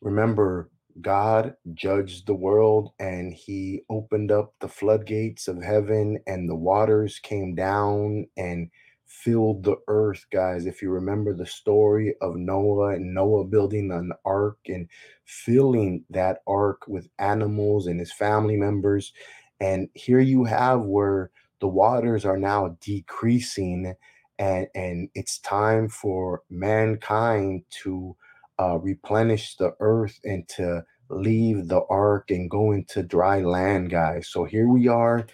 Remember, 0.02 0.70
God 1.00 1.56
judged 1.74 2.28
the 2.28 2.34
world 2.34 2.92
and 3.00 3.34
he 3.34 3.82
opened 3.90 4.30
up 4.30 4.54
the 4.60 4.68
floodgates 4.68 5.48
of 5.48 5.64
heaven, 5.64 6.20
and 6.28 6.48
the 6.48 6.54
waters 6.54 7.18
came 7.18 7.56
down 7.56 8.28
and 8.36 8.70
filled 9.12 9.64
the 9.64 9.76
earth, 9.88 10.26
guys. 10.32 10.66
If 10.66 10.82
you 10.82 10.90
remember 10.90 11.34
the 11.34 11.46
story 11.46 12.14
of 12.20 12.36
Noah 12.36 12.94
and 12.94 13.14
Noah 13.14 13.44
building 13.44 13.90
an 13.92 14.12
ark 14.24 14.58
and 14.66 14.88
filling 15.24 16.04
that 16.10 16.38
ark 16.46 16.82
with 16.88 17.08
animals 17.18 17.86
and 17.86 18.00
his 18.00 18.12
family 18.12 18.56
members. 18.56 19.12
And 19.60 19.88
here 19.94 20.20
you 20.20 20.44
have 20.44 20.82
where 20.82 21.30
the 21.60 21.68
waters 21.68 22.24
are 22.24 22.38
now 22.38 22.76
decreasing 22.80 23.94
and, 24.38 24.66
and 24.74 25.08
it's 25.14 25.38
time 25.38 25.88
for 25.88 26.42
mankind 26.50 27.62
to 27.82 28.16
uh, 28.58 28.78
replenish 28.78 29.56
the 29.56 29.72
earth 29.80 30.18
and 30.24 30.48
to 30.48 30.84
leave 31.10 31.68
the 31.68 31.82
ark 31.90 32.30
and 32.30 32.50
go 32.50 32.72
into 32.72 33.02
dry 33.02 33.40
land, 33.40 33.90
guys. 33.90 34.28
So 34.28 34.44
here 34.44 34.66
we 34.68 34.88
are 34.88 35.26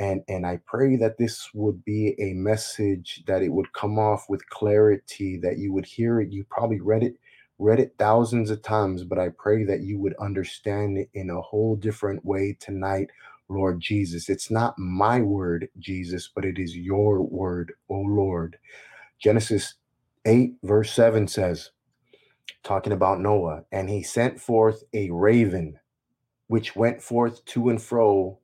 and 0.00 0.22
and 0.28 0.46
i 0.46 0.60
pray 0.66 0.96
that 0.96 1.18
this 1.18 1.50
would 1.54 1.84
be 1.84 2.14
a 2.20 2.34
message 2.34 3.24
that 3.28 3.42
it 3.42 3.50
would 3.50 3.72
come 3.74 3.98
off 3.98 4.26
with 4.30 4.48
clarity 4.50 5.38
that 5.42 5.58
you 5.58 5.72
would 5.72 5.86
hear 5.86 6.20
it. 6.20 6.32
You 6.32 6.44
probably 6.50 6.80
read 6.80 7.04
it 7.04 7.16
read 7.58 7.80
it 7.80 7.94
thousands 7.98 8.50
of 8.50 8.62
times 8.62 9.04
but 9.04 9.18
i 9.18 9.30
pray 9.38 9.64
that 9.64 9.82
you 9.82 9.98
would 9.98 10.14
understand 10.20 10.98
it 10.98 11.10
in 11.14 11.30
a 11.30 11.40
whole 11.42 11.76
different 11.76 12.24
way 12.26 12.56
tonight 12.60 13.10
lord 13.48 13.80
jesus. 13.80 14.28
It's 14.30 14.50
not 14.52 14.78
my 14.78 15.22
word 15.22 15.70
jesus 15.80 16.30
but 16.34 16.44
it 16.46 16.58
is 16.58 16.76
your 16.76 17.22
word 17.22 17.74
oh 17.90 18.02
lord. 18.02 18.58
Genesis 19.20 19.74
8 20.26 20.54
verse 20.64 20.92
7 20.92 21.28
says 21.28 21.70
talking 22.64 22.92
about 22.94 23.20
noah 23.20 23.64
and 23.72 23.90
he 23.90 24.02
sent 24.02 24.40
forth 24.40 24.84
a 24.94 25.10
raven 25.10 25.78
which 26.48 26.76
went 26.76 27.02
forth 27.02 27.44
to 27.46 27.70
and 27.70 27.82
fro 27.82 28.38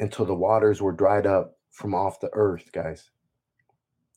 until 0.00 0.24
the 0.24 0.34
waters 0.34 0.82
were 0.82 0.92
dried 0.92 1.26
up 1.26 1.58
from 1.70 1.94
off 1.94 2.20
the 2.20 2.30
earth, 2.32 2.70
guys. 2.72 3.10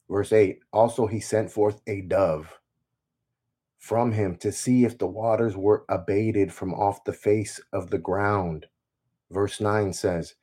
Verse 0.09 0.31
8 0.31 0.59
Also, 0.71 1.07
he 1.07 1.19
sent 1.19 1.51
forth 1.51 1.81
a 1.87 2.01
dove 2.01 2.59
from 3.79 4.11
him 4.11 4.35
to 4.37 4.51
see 4.51 4.85
if 4.85 4.97
the 4.97 5.07
waters 5.07 5.55
were 5.55 5.85
abated 5.89 6.51
from 6.53 6.73
off 6.73 7.03
the 7.03 7.13
face 7.13 7.59
of 7.73 7.89
the 7.89 7.97
ground. 7.97 8.65
Verse 9.31 9.59
9 9.61 9.93
says, 9.93 10.35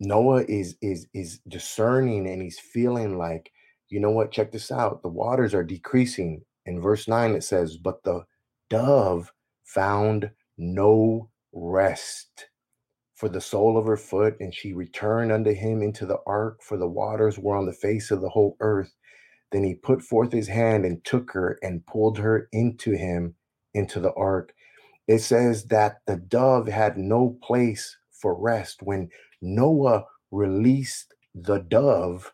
Noah 0.00 0.44
is 0.48 0.76
is 0.82 1.06
is 1.14 1.38
discerning 1.48 2.26
and 2.28 2.42
he's 2.42 2.58
feeling 2.58 3.18
like, 3.18 3.52
you 3.88 4.00
know 4.00 4.10
what, 4.10 4.32
check 4.32 4.50
this 4.50 4.72
out. 4.72 5.02
The 5.02 5.08
waters 5.08 5.54
are 5.54 5.64
decreasing. 5.64 6.42
In 6.66 6.80
verse 6.80 7.06
9 7.06 7.32
it 7.32 7.44
says, 7.44 7.76
but 7.76 8.02
the 8.02 8.24
dove 8.70 9.32
found 9.64 10.30
no 10.56 11.30
rest 11.52 12.48
for 13.14 13.28
the 13.28 13.40
sole 13.40 13.78
of 13.78 13.86
her 13.86 13.96
foot, 13.96 14.36
and 14.40 14.54
she 14.54 14.72
returned 14.72 15.32
unto 15.32 15.52
him 15.52 15.82
into 15.82 16.06
the 16.06 16.18
ark, 16.26 16.60
for 16.62 16.76
the 16.76 16.88
waters 16.88 17.38
were 17.38 17.56
on 17.56 17.66
the 17.66 17.72
face 17.72 18.10
of 18.10 18.20
the 18.20 18.30
whole 18.30 18.56
earth. 18.60 18.94
Then 19.52 19.64
he 19.64 19.74
put 19.74 20.02
forth 20.02 20.32
his 20.32 20.48
hand 20.48 20.84
and 20.84 21.04
took 21.04 21.32
her 21.32 21.58
and 21.62 21.86
pulled 21.86 22.18
her 22.18 22.48
into 22.52 22.92
him 22.92 23.34
into 23.74 24.00
the 24.00 24.12
ark. 24.14 24.54
It 25.08 25.18
says 25.20 25.66
that 25.66 25.98
the 26.06 26.16
dove 26.16 26.68
had 26.68 26.96
no 26.96 27.38
place 27.42 27.96
for 28.12 28.40
rest. 28.40 28.82
When 28.82 29.10
Noah 29.42 30.04
released 30.30 31.14
the 31.34 31.58
dove, 31.58 32.32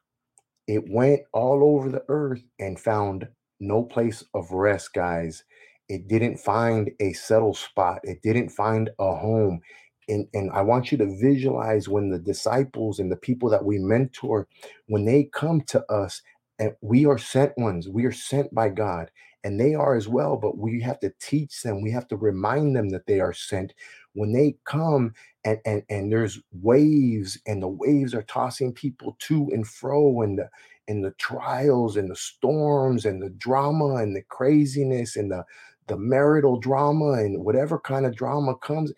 it 0.67 0.89
went 0.89 1.23
all 1.33 1.65
over 1.65 1.91
the 1.91 2.05
earth 2.09 2.43
and 2.59 2.79
found 2.79 3.29
no 3.61 3.83
place 3.83 4.25
of 4.35 4.53
rest, 4.53 4.95
guys. 4.95 5.45
It 5.89 6.09
didn't 6.09 6.39
find 6.39 6.91
a 7.01 7.13
settled 7.15 7.57
spot, 7.57 8.01
it 8.05 8.23
didn't 8.23 8.51
find 8.51 8.91
a 8.99 9.15
home 9.17 9.61
and, 10.09 10.27
and 10.35 10.51
I 10.53 10.63
want 10.63 10.93
you 10.93 10.99
to 10.99 11.19
visualize 11.21 11.89
when 11.89 12.11
the 12.11 12.19
disciples 12.19 12.99
and 12.99 13.13
the 13.13 13.17
people 13.17 13.51
that 13.51 13.65
we 13.65 13.79
mentor, 13.79 14.49
when 14.89 15.05
they 15.05 15.25
come 15.35 15.63
to 15.69 15.85
us, 15.93 16.23
and 16.59 16.73
we 16.83 17.07
are 17.07 17.19
sent 17.19 17.53
ones, 17.59 17.89
we 17.89 18.05
are 18.07 18.13
sent 18.13 18.55
by 18.55 18.69
God, 18.71 19.11
and 19.45 19.61
they 19.61 19.75
are 19.75 19.97
as 19.97 20.09
well, 20.09 20.37
but 20.37 20.59
we 20.59 20.81
have 20.83 21.01
to 21.01 21.13
teach 21.21 21.63
them, 21.63 21.83
we 21.83 21.91
have 21.93 22.09
to 22.09 22.17
remind 22.17 22.77
them 22.77 22.91
that 22.91 23.07
they 23.07 23.21
are 23.21 23.33
sent. 23.35 23.75
When 24.15 24.33
they 24.33 24.57
come 24.65 25.15
and 25.45 25.59
and, 25.67 25.83
and 25.91 26.13
there's 26.13 26.41
waves, 26.53 27.39
and 27.47 27.63
the 27.63 27.69
waves 27.69 28.15
are 28.15 28.23
tossing 28.23 28.73
people 28.73 29.17
to 29.21 29.49
and 29.53 29.67
fro, 29.67 30.23
and 30.23 30.39
the 30.39 30.51
and 30.89 31.05
the 31.05 31.13
trials 31.13 31.97
and 31.97 32.11
the 32.11 32.17
storms 32.17 33.05
and 33.07 33.23
the 33.23 33.31
drama 33.31 33.97
and 33.97 34.17
the 34.17 34.23
craziness 34.29 35.17
and 35.17 35.31
the 35.31 35.45
the 35.89 35.97
marital 35.99 36.59
drama 36.59 37.13
and 37.13 37.45
whatever 37.45 37.79
kind 37.81 38.07
of 38.07 38.17
drama 38.17 38.55
comes 38.57 38.93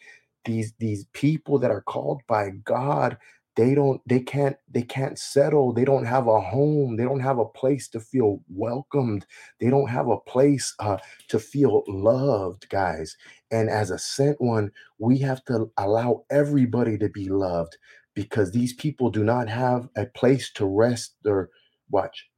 these 0.44 0.72
these 0.78 1.06
people 1.12 1.58
that 1.58 1.70
are 1.70 1.82
called 1.82 2.22
by 2.28 2.50
God 2.64 3.18
they 3.56 3.74
don't 3.74 4.00
they 4.06 4.20
can't 4.20 4.56
they 4.70 4.82
can't 4.82 5.18
settle 5.18 5.72
they 5.72 5.84
don't 5.84 6.06
have 6.06 6.28
a 6.28 6.40
home 6.40 6.96
they 6.96 7.04
don't 7.04 7.20
have 7.20 7.38
a 7.38 7.44
place 7.44 7.88
to 7.88 8.00
feel 8.00 8.40
welcomed 8.48 9.26
they 9.60 9.70
don't 9.70 9.90
have 9.90 10.08
a 10.08 10.18
place 10.18 10.74
uh, 10.78 10.98
to 11.28 11.38
feel 11.38 11.84
loved 11.88 12.68
guys. 12.70 13.16
And 13.50 13.68
as 13.70 13.90
a 13.90 13.98
sent 13.98 14.40
one 14.40 14.70
we 14.98 15.18
have 15.18 15.44
to 15.46 15.70
allow 15.78 16.24
everybody 16.30 16.98
to 16.98 17.08
be 17.08 17.28
loved 17.28 17.76
because 18.14 18.52
these 18.52 18.74
people 18.74 19.10
do 19.10 19.24
not 19.24 19.48
have 19.48 19.88
a 19.96 20.06
place 20.06 20.50
to 20.54 20.66
rest 20.66 21.16
their 21.24 21.50
watch 21.90 22.28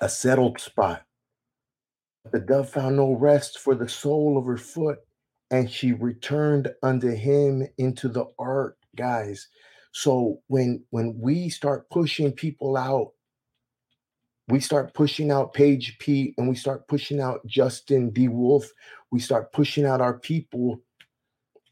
a 0.00 0.08
settled 0.08 0.60
spot. 0.60 1.04
The 2.32 2.40
dove 2.40 2.70
found 2.70 2.96
no 2.96 3.12
rest 3.12 3.58
for 3.58 3.74
the 3.74 3.88
sole 3.88 4.36
of 4.36 4.46
her 4.46 4.58
foot 4.58 4.98
and 5.50 5.70
she 5.70 5.92
returned 5.92 6.68
unto 6.82 7.10
him 7.10 7.66
into 7.78 8.08
the 8.08 8.24
ark 8.38 8.76
guys 8.96 9.48
so 9.92 10.40
when 10.48 10.82
when 10.90 11.16
we 11.18 11.48
start 11.48 11.88
pushing 11.90 12.32
people 12.32 12.76
out 12.76 13.12
we 14.48 14.60
start 14.60 14.94
pushing 14.94 15.30
out 15.30 15.54
Paige 15.54 15.98
P 15.98 16.34
and 16.38 16.48
we 16.48 16.54
start 16.54 16.86
pushing 16.86 17.20
out 17.20 17.44
Justin 17.46 18.10
D. 18.10 18.28
Wolf, 18.28 18.70
we 19.10 19.18
start 19.18 19.52
pushing 19.52 19.84
out 19.84 20.00
our 20.00 20.18
people, 20.18 20.80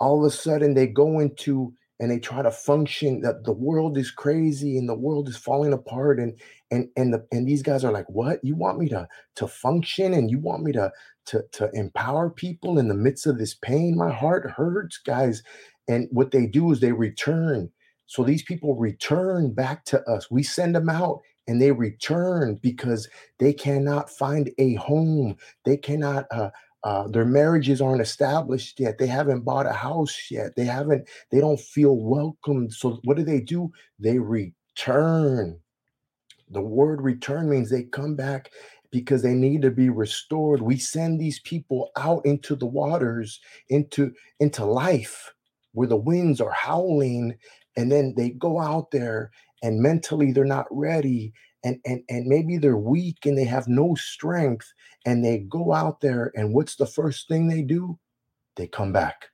all 0.01 0.25
of 0.25 0.33
a 0.33 0.35
sudden 0.35 0.75
they 0.75 0.87
go 0.87 1.21
into 1.21 1.73
and 2.01 2.11
they 2.11 2.19
try 2.19 2.43
to 2.43 2.51
function 2.51 3.21
that 3.21 3.45
the 3.45 3.53
world 3.53 3.97
is 3.97 4.11
crazy 4.11 4.77
and 4.77 4.89
the 4.89 4.95
world 4.95 5.29
is 5.29 5.37
falling 5.37 5.73
apart 5.73 6.19
and 6.19 6.39
and 6.73 6.89
and 6.97 7.15
the 7.15 7.25
and 7.31 7.47
these 7.47 7.63
guys 7.63 7.85
are 7.85 7.93
like 7.93 8.09
what 8.11 8.41
you 8.43 8.57
want 8.57 8.79
me 8.79 8.89
to 8.89 9.07
to 9.37 9.47
function 9.47 10.13
and 10.13 10.29
you 10.29 10.41
want 10.41 10.65
me 10.65 10.73
to 10.73 10.91
to 11.27 11.45
to 11.53 11.71
empower 11.75 12.31
people 12.31 12.79
in 12.79 12.89
the 12.89 12.95
midst 12.95 13.27
of 13.27 13.39
this 13.39 13.55
pain 13.55 13.97
my 13.97 14.13
heart 14.13 14.51
hurts 14.51 14.99
guys 14.99 15.43
and 15.89 16.09
what 16.11 16.31
they 16.31 16.47
do 16.47 16.73
is 16.73 16.81
they 16.81 16.93
return. 16.93 17.71
So 18.07 18.23
these 18.23 18.43
people 18.43 18.75
return 18.77 19.53
back 19.53 19.85
to 19.87 20.03
us. 20.09 20.31
We 20.31 20.43
send 20.43 20.75
them 20.75 20.89
out 20.89 21.21
and 21.47 21.61
they 21.61 21.73
return 21.73 22.59
because 22.63 23.09
they 23.39 23.53
cannot 23.53 24.11
find 24.11 24.51
a 24.59 24.75
home. 24.75 25.37
They 25.65 25.77
cannot 25.77 26.27
uh, 26.31 26.51
uh, 26.85 27.09
their 27.09 27.25
marriages 27.25 27.81
aren't 27.81 28.03
established 28.03 28.79
yet. 28.79 28.99
They 28.99 29.07
haven't 29.07 29.41
bought 29.45 29.67
a 29.67 29.73
house 29.73 30.29
yet. 30.31 30.55
They 30.57 30.67
haven't 30.67 31.09
they 31.31 31.41
don't 31.41 31.61
feel 31.61 31.97
welcomed. 31.97 32.73
So 32.73 33.01
what 33.05 33.17
do 33.17 33.25
they 33.25 33.41
do? 33.41 33.71
They 33.99 34.19
return. 34.19 35.59
The 36.51 36.61
word 36.61 37.01
return 37.01 37.49
means 37.49 37.71
they 37.71 37.85
come 37.85 38.17
back 38.17 38.51
because 38.95 39.23
they 39.23 39.35
need 39.35 39.61
to 39.61 39.73
be 39.73 39.91
restored. 39.91 40.63
We 40.63 40.79
send 40.79 41.21
these 41.21 41.41
people 41.41 41.91
out 41.97 42.25
into 42.25 42.55
the 42.55 42.67
waters 42.67 43.41
into 43.69 44.13
into 44.39 44.65
life 44.65 45.35
where 45.73 45.89
the 45.89 45.97
winds 45.97 46.41
are 46.41 46.53
howling 46.53 47.37
and 47.77 47.91
then 47.91 48.15
they 48.17 48.31
go 48.31 48.61
out 48.61 48.93
there 48.93 49.33
and 49.65 49.81
mentally 49.81 50.31
they're 50.31 50.45
not 50.45 50.67
ready 50.71 51.33
and 51.65 51.81
and 51.85 52.05
and 52.09 52.27
maybe 52.27 52.57
they're 52.57 52.77
weak 52.77 53.27
and 53.27 53.37
they 53.37 53.45
have 53.45 53.67
no 53.67 53.97
strength 53.97 54.73
and 55.05 55.25
they 55.25 55.39
go 55.39 55.73
out 55.75 56.01
there 56.01 56.31
and 56.37 56.55
what's 56.55 56.77
the 56.77 56.87
first 56.87 57.27
thing 57.27 57.49
they 57.49 57.63
do? 57.63 57.99
They 58.55 58.69
come 58.69 58.93
back. 58.93 59.27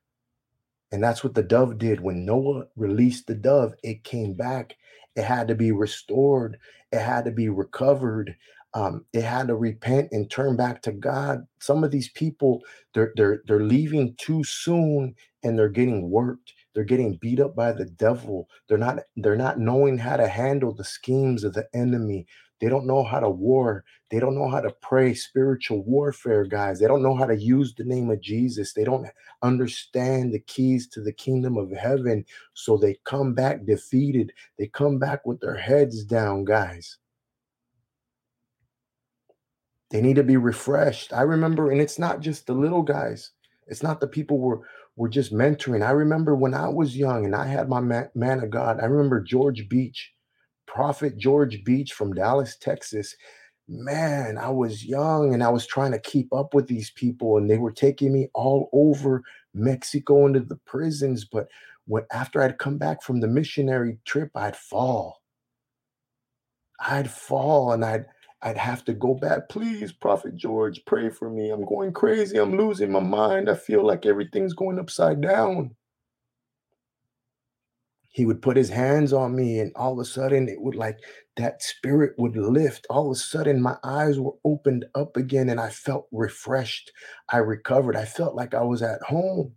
And 0.91 1.05
that's 1.05 1.23
what 1.23 1.35
the 1.35 1.43
dove 1.43 1.77
did. 1.77 2.01
When 2.01 2.25
noah 2.25 2.65
released 2.77 3.27
the 3.27 3.35
dove 3.35 3.75
it 3.83 4.05
came 4.05 4.33
back. 4.33 4.75
It 5.17 5.25
had 5.25 5.49
to 5.49 5.55
be 5.55 5.71
restored. 5.71 6.57
It 6.93 7.01
had 7.01 7.27
to 7.27 7.31
be 7.31 7.51
recovered 7.51 8.35
um, 8.75 9.05
it 9.13 9.23
had 9.25 9.49
to 9.49 9.57
repent 9.57 10.09
and 10.13 10.31
turn 10.31 10.57
back 10.57 10.83
to 10.83 10.93
god. 10.93 11.47
Some 11.61 11.85
of 11.85 11.91
these 11.91 12.11
people 12.11 12.63
they're 12.95 13.13
they're 13.17 13.43
they're 13.47 13.65
leaving 13.65 14.15
too 14.19 14.45
soon 14.45 15.15
and 15.45 15.59
they're 15.59 15.71
getting 15.71 16.11
worked. 16.11 16.55
They're 16.75 16.85
getting 16.85 17.17
beat 17.17 17.41
up 17.41 17.57
by 17.57 17.73
the 17.73 17.87
devil. 17.87 18.49
They're 18.69 18.79
not 18.79 19.01
they're 19.17 19.37
not 19.37 19.61
knowing 19.61 19.99
how 19.99 20.19
to 20.19 20.29
handle 20.29 20.75
the 20.75 20.85
schemes 20.85 21.45
of 21.45 21.55
the 21.55 21.69
enemy. 21.75 22.27
They 22.61 22.69
don't 22.69 22.87
know 22.87 23.05
how 23.05 23.21
to 23.21 23.31
war. 23.31 23.85
They 24.11 24.21
don't 24.21 24.35
know 24.37 24.51
how 24.51 24.61
to 24.61 24.71
pray 24.83 25.15
spiritual 25.15 25.83
warfare 25.85 26.45
guys. 26.45 26.81
They 26.81 26.89
don't 26.89 27.03
know 27.03 27.17
how 27.17 27.27
to 27.27 27.37
use 27.37 27.75
the 27.75 27.85
name 27.85 28.11
of 28.11 28.21
jesus. 28.23 28.75
They 28.75 28.85
don't 28.85 29.09
understand 29.43 30.35
the 30.35 30.41
keys 30.41 30.89
to 30.91 31.03
the 31.03 31.15
kingdom 31.15 31.57
of 31.59 31.73
heaven. 31.73 32.27
So 32.55 32.77
they 32.77 32.99
come 33.07 33.35
back 33.35 33.67
defeated. 33.67 34.33
They 34.59 34.69
come 34.69 35.01
back 35.01 35.27
with 35.27 35.41
their 35.41 35.57
heads 35.57 36.05
down 36.05 36.45
guys 36.47 36.99
they 39.91 40.01
need 40.01 40.17
to 40.17 40.23
be 40.23 40.37
refreshed 40.37 41.13
i 41.13 41.23
remember 41.23 41.71
and 41.71 41.81
it's 41.81 41.99
not 41.99 42.21
just 42.21 42.47
the 42.47 42.55
little 42.55 42.83
guys 42.83 43.33
it's 43.67 43.83
not 43.83 44.01
the 44.01 44.07
people 44.07 44.39
we're 44.39 44.61
we're 45.01 45.09
just 45.09 45.33
mentoring. 45.33 45.87
I 45.87 45.93
remember 45.93 46.35
when 46.35 46.53
I 46.53 46.69
was 46.69 46.95
young 46.95 47.25
and 47.25 47.35
I 47.35 47.47
had 47.47 47.71
my 47.71 47.81
man, 47.81 48.11
man 48.15 48.41
of 48.43 48.51
God. 48.51 48.81
I 48.81 48.85
remember 48.85 49.23
George 49.23 49.67
Beach, 49.67 50.13
Prophet 50.67 51.17
George 51.17 51.65
Beach 51.65 51.95
from 51.95 52.13
Dallas, 52.13 52.57
Texas. 52.57 53.17
Man, 53.67 54.37
I 54.37 54.51
was 54.51 54.85
young 54.85 55.33
and 55.33 55.43
I 55.43 55.49
was 55.49 55.67
trying 55.67 55.93
to 55.93 55.99
keep 55.99 56.31
up 56.35 56.53
with 56.53 56.67
these 56.67 56.91
people, 56.91 57.39
and 57.39 57.49
they 57.49 57.57
were 57.57 57.73
taking 57.73 58.13
me 58.13 58.29
all 58.35 58.69
over 58.75 59.23
Mexico 59.55 60.27
into 60.27 60.41
the 60.41 60.57
prisons. 60.67 61.25
But 61.25 61.49
when 61.87 62.05
after 62.13 62.43
I'd 62.43 62.59
come 62.59 62.77
back 62.77 63.03
from 63.03 63.21
the 63.21 63.29
missionary 63.29 63.99
trip, 64.05 64.31
I'd 64.35 64.57
fall. 64.57 65.23
I'd 66.79 67.11
fall 67.11 67.73
and 67.73 67.85
I'd 67.85 68.05
I'd 68.43 68.57
have 68.57 68.85
to 68.87 68.95
go 68.95 69.15
back. 69.15 69.49
Please, 69.49 69.93
Prophet 69.93 70.35
George, 70.35 70.83
pray 70.87 71.11
for 71.11 71.29
me. 71.29 71.51
I'm 71.51 71.65
going 71.65 71.93
crazy. 71.93 72.39
I'm 72.39 72.57
losing 72.57 72.91
my 72.91 73.01
mind. 73.01 73.51
I 73.51 73.55
feel 73.55 73.87
like 73.87 74.07
everything's 74.07 74.55
going 74.55 74.79
upside 74.79 75.21
down. 75.21 75.75
He 78.13 78.27
would 78.27 78.43
put 78.43 78.57
his 78.57 78.71
hands 78.71 79.13
on 79.13 79.37
me, 79.37 79.61
and 79.61 79.73
all 79.77 79.93
of 79.93 79.99
a 80.01 80.05
sudden, 80.05 80.49
it 80.49 80.61
would 80.61 80.75
like 80.75 80.99
that 81.37 81.63
spirit 81.63 82.15
would 82.19 82.37
lift. 82.37 82.87
All 82.91 83.07
of 83.11 83.13
a 83.13 83.21
sudden, 83.21 83.63
my 83.63 83.77
eyes 83.85 84.19
were 84.19 84.35
opened 84.45 84.87
up 84.95 85.17
again, 85.17 85.49
and 85.49 85.61
I 85.61 85.71
felt 85.71 86.09
refreshed. 86.11 86.91
I 87.29 87.39
recovered. 87.39 87.95
I 87.95 88.07
felt 88.07 88.35
like 88.35 88.55
I 88.55 88.63
was 88.63 88.83
at 88.83 89.03
home. 89.03 89.55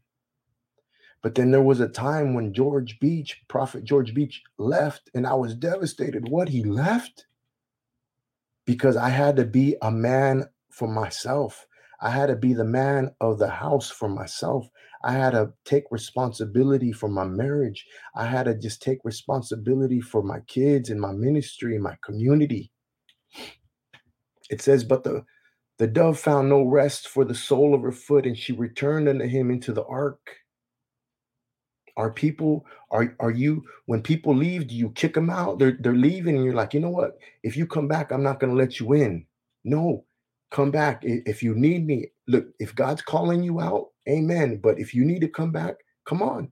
But 1.23 1.35
then 1.35 1.51
there 1.51 1.63
was 1.63 1.79
a 1.79 1.87
time 1.87 2.33
when 2.33 2.53
George 2.53 2.99
Beach, 2.99 3.41
Prophet 3.47 3.85
George 3.85 4.13
Beach, 4.13 4.43
left, 4.57 5.09
and 5.15 5.25
I 5.25 5.33
was 5.33 5.55
devastated. 5.55 6.27
What? 6.29 6.49
He 6.49 6.63
left? 6.63 7.25
Because 8.65 8.97
I 8.97 9.09
had 9.09 9.35
to 9.37 9.45
be 9.45 9.75
a 9.81 9.91
man 9.91 10.45
for 10.71 10.87
myself. 10.87 11.67
I 12.01 12.09
had 12.09 12.27
to 12.27 12.35
be 12.35 12.53
the 12.53 12.65
man 12.65 13.11
of 13.21 13.39
the 13.39 13.49
house 13.49 13.89
for 13.89 14.09
myself. 14.09 14.67
I 15.05 15.13
had 15.13 15.31
to 15.31 15.53
take 15.65 15.83
responsibility 15.91 16.91
for 16.91 17.09
my 17.09 17.25
marriage. 17.25 17.85
I 18.15 18.25
had 18.25 18.43
to 18.43 18.55
just 18.55 18.81
take 18.81 18.99
responsibility 19.03 20.01
for 20.01 20.21
my 20.21 20.39
kids 20.47 20.89
and 20.89 20.99
my 20.99 21.11
ministry 21.11 21.75
and 21.75 21.83
my 21.83 21.97
community. 22.03 22.71
It 24.49 24.61
says, 24.61 24.83
But 24.83 25.03
the, 25.03 25.23
the 25.77 25.87
dove 25.87 26.19
found 26.19 26.49
no 26.49 26.63
rest 26.63 27.07
for 27.07 27.25
the 27.25 27.35
sole 27.35 27.73
of 27.73 27.81
her 27.81 27.91
foot, 27.91 28.25
and 28.25 28.37
she 28.37 28.53
returned 28.53 29.07
unto 29.07 29.27
him 29.27 29.51
into 29.51 29.73
the 29.73 29.85
ark. 29.85 30.19
Are 31.97 32.11
people, 32.11 32.65
are, 32.91 33.15
are 33.19 33.31
you, 33.31 33.63
when 33.85 34.01
people 34.01 34.35
leave, 34.35 34.67
do 34.67 34.75
you 34.75 34.91
kick 34.91 35.13
them 35.13 35.29
out? 35.29 35.59
They're, 35.59 35.77
they're 35.79 35.95
leaving, 35.95 36.35
and 36.35 36.45
you're 36.45 36.55
like, 36.55 36.73
you 36.73 36.79
know 36.79 36.89
what? 36.89 37.17
If 37.43 37.55
you 37.57 37.67
come 37.67 37.87
back, 37.87 38.11
I'm 38.11 38.23
not 38.23 38.39
going 38.39 38.51
to 38.51 38.57
let 38.57 38.79
you 38.79 38.93
in. 38.93 39.25
No, 39.63 40.05
come 40.51 40.71
back. 40.71 41.01
If 41.03 41.43
you 41.43 41.55
need 41.55 41.85
me, 41.85 42.07
look, 42.27 42.47
if 42.59 42.75
God's 42.75 43.01
calling 43.01 43.43
you 43.43 43.59
out, 43.61 43.87
amen. 44.09 44.59
But 44.63 44.79
if 44.79 44.93
you 44.93 45.05
need 45.05 45.21
to 45.21 45.27
come 45.27 45.51
back, 45.51 45.75
come 46.05 46.21
on. 46.21 46.51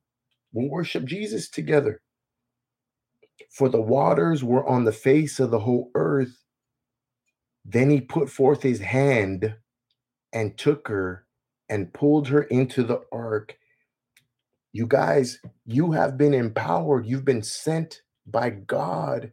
We'll 0.54 0.70
worship 0.70 1.06
Jesus 1.06 1.50
together. 1.50 2.02
For 3.52 3.70
the 3.70 3.82
waters 3.82 4.44
were 4.44 4.68
on 4.68 4.86
the 4.86 4.92
face 4.92 5.40
of 5.40 5.52
the 5.52 5.60
whole 5.60 5.92
earth. 5.96 6.44
Then 7.66 7.90
he 7.90 8.02
put 8.02 8.30
forth 8.30 8.64
his 8.64 8.80
hand 8.82 9.56
and 10.34 10.58
took 10.58 10.88
her 10.88 11.26
and 11.70 11.94
pulled 11.94 12.28
her 12.30 12.44
into 12.44 12.84
the 12.84 13.02
ark. 13.12 13.58
You 14.74 14.88
guys, 14.88 15.40
you 15.66 15.94
have 15.94 16.18
been 16.18 16.34
empowered. 16.34 17.06
You've 17.08 17.26
been 17.26 17.44
sent 17.44 18.02
by 18.28 18.52
God 18.52 19.28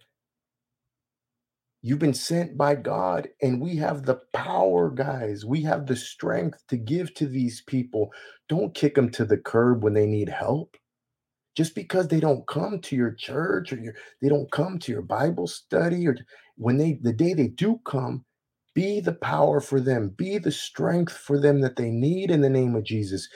You've 1.80 2.00
been 2.00 2.14
sent 2.14 2.56
by 2.58 2.74
God, 2.74 3.28
and 3.40 3.60
we 3.60 3.76
have 3.76 4.04
the 4.04 4.20
power, 4.34 4.90
guys. 4.90 5.44
We 5.44 5.62
have 5.62 5.86
the 5.86 5.94
strength 5.94 6.64
to 6.68 6.76
give 6.76 7.14
to 7.14 7.26
these 7.26 7.62
people. 7.62 8.12
Don't 8.48 8.74
kick 8.74 8.96
them 8.96 9.10
to 9.10 9.24
the 9.24 9.36
curb 9.36 9.84
when 9.84 9.94
they 9.94 10.06
need 10.06 10.28
help. 10.28 10.76
Just 11.56 11.74
because 11.74 12.08
they 12.08 12.20
don't 12.20 12.46
come 12.48 12.80
to 12.82 12.96
your 12.96 13.12
church 13.12 13.72
or 13.72 13.78
your, 13.78 13.94
they 14.22 14.28
don't 14.30 14.50
come 14.52 14.78
to 14.80 14.92
your 14.92 15.02
Bible 15.02 15.48
study, 15.48 16.08
or 16.08 16.16
when 16.56 16.78
they 16.78 16.98
the 17.02 17.12
day 17.14 17.34
they 17.34 17.48
do 17.48 17.80
come, 17.86 18.24
be 18.74 19.00
the 19.00 19.14
power 19.14 19.60
for 19.60 19.80
them, 19.80 20.10
be 20.10 20.38
the 20.38 20.52
strength 20.52 21.16
for 21.16 21.40
them 21.40 21.60
that 21.62 21.76
they 21.76 21.90
need 21.90 22.30
in 22.30 22.42
the 22.42 22.50
name 22.50 22.76
of 22.76 22.84
Jesus. 22.84 23.28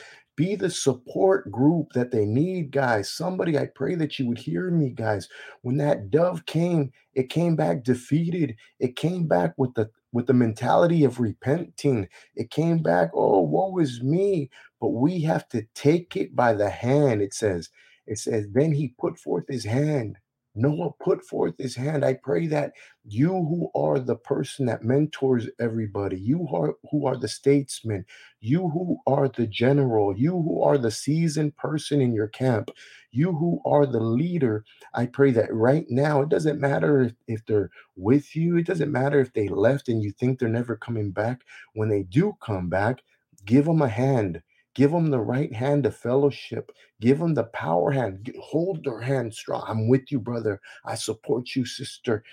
Be 0.42 0.56
the 0.56 0.70
support 0.70 1.52
group 1.52 1.92
that 1.92 2.10
they 2.10 2.24
need, 2.24 2.72
guys. 2.72 3.08
Somebody, 3.08 3.56
I 3.56 3.66
pray 3.66 3.94
that 3.94 4.18
you 4.18 4.26
would 4.26 4.38
hear 4.38 4.72
me, 4.72 4.90
guys. 4.90 5.28
When 5.60 5.76
that 5.76 6.10
dove 6.10 6.46
came, 6.46 6.90
it 7.14 7.30
came 7.30 7.54
back 7.54 7.84
defeated. 7.84 8.56
It 8.80 8.96
came 8.96 9.28
back 9.28 9.54
with 9.56 9.72
the 9.74 9.88
with 10.10 10.26
the 10.26 10.34
mentality 10.34 11.04
of 11.04 11.20
repenting. 11.20 12.08
It 12.34 12.50
came 12.50 12.82
back, 12.82 13.12
oh, 13.14 13.42
woe 13.42 13.78
is 13.78 14.02
me. 14.02 14.50
But 14.80 14.88
we 14.88 15.20
have 15.20 15.48
to 15.50 15.64
take 15.76 16.16
it 16.16 16.34
by 16.34 16.54
the 16.54 16.70
hand. 16.70 17.22
It 17.22 17.34
says, 17.34 17.70
it 18.08 18.18
says, 18.18 18.48
then 18.50 18.72
he 18.72 18.96
put 18.98 19.20
forth 19.20 19.44
his 19.46 19.64
hand 19.64 20.18
Noah 20.54 20.92
put 21.02 21.24
forth 21.24 21.54
his 21.58 21.76
hand. 21.76 22.04
I 22.04 22.14
pray 22.14 22.46
that 22.48 22.74
you 23.06 23.30
who 23.30 23.70
are 23.74 23.98
the 24.00 24.16
person 24.16 24.66
that 24.66 24.84
mentors 24.84 25.48
everybody, 25.60 26.18
you 26.20 26.48
are, 26.52 26.74
who 26.90 27.06
are 27.06 27.16
the 27.16 27.28
statesman, 27.28 28.06
you 28.40 28.68
who 28.70 28.98
are 29.06 29.28
the 29.28 29.46
general, 29.48 30.16
you 30.16 30.32
who 30.32 30.62
are 30.62 30.78
the 30.78 30.92
seasoned 30.92 31.56
person 31.56 32.02
in 32.02 32.14
your 32.14 32.28
camp, 32.28 32.70
you 33.12 33.32
who 33.32 33.62
are 33.66 33.86
the 33.86 34.00
leader, 34.00 34.64
I 34.94 35.06
pray 35.06 35.32
that 35.32 35.54
right 35.54 35.86
now, 35.90 36.22
it 36.22 36.30
doesn't 36.30 36.60
matter 36.60 37.02
if, 37.02 37.14
if 37.28 37.46
they're 37.46 37.70
with 37.96 38.36
you, 38.36 38.58
it 38.58 38.66
doesn't 38.66 38.92
matter 38.92 39.20
if 39.20 39.32
they 39.34 39.48
left 39.48 39.88
and 39.88 40.02
you 40.02 40.12
think 40.12 40.38
they're 40.38 40.48
never 40.50 40.76
coming 40.76 41.12
back. 41.12 41.42
When 41.74 41.88
they 41.90 42.04
do 42.04 42.36
come 42.42 42.68
back, 42.68 43.02
give 43.46 43.66
them 43.66 43.82
a 43.82 43.88
hand 43.88 44.42
Give 44.74 44.90
them 44.90 45.10
the 45.10 45.20
right 45.20 45.52
hand 45.52 45.84
of 45.84 45.96
fellowship. 45.96 46.72
Give 47.00 47.18
them 47.18 47.34
the 47.34 47.44
power 47.44 47.90
hand. 47.90 48.34
Hold 48.40 48.84
their 48.84 49.00
hand 49.00 49.34
strong. 49.34 49.64
I'm 49.66 49.88
with 49.88 50.10
you, 50.10 50.18
brother. 50.18 50.60
I 50.84 50.94
support 50.94 51.54
you, 51.54 51.66
sister. 51.66 52.24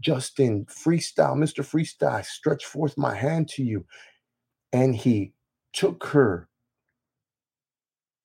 Justin, 0.00 0.64
freestyle, 0.66 1.34
Mr. 1.36 1.64
Freestyle, 1.64 2.12
I 2.12 2.22
stretch 2.22 2.64
forth 2.66 2.96
my 2.96 3.14
hand 3.14 3.48
to 3.50 3.64
you. 3.64 3.84
And 4.72 4.94
he 4.94 5.32
took 5.72 6.04
her. 6.06 6.48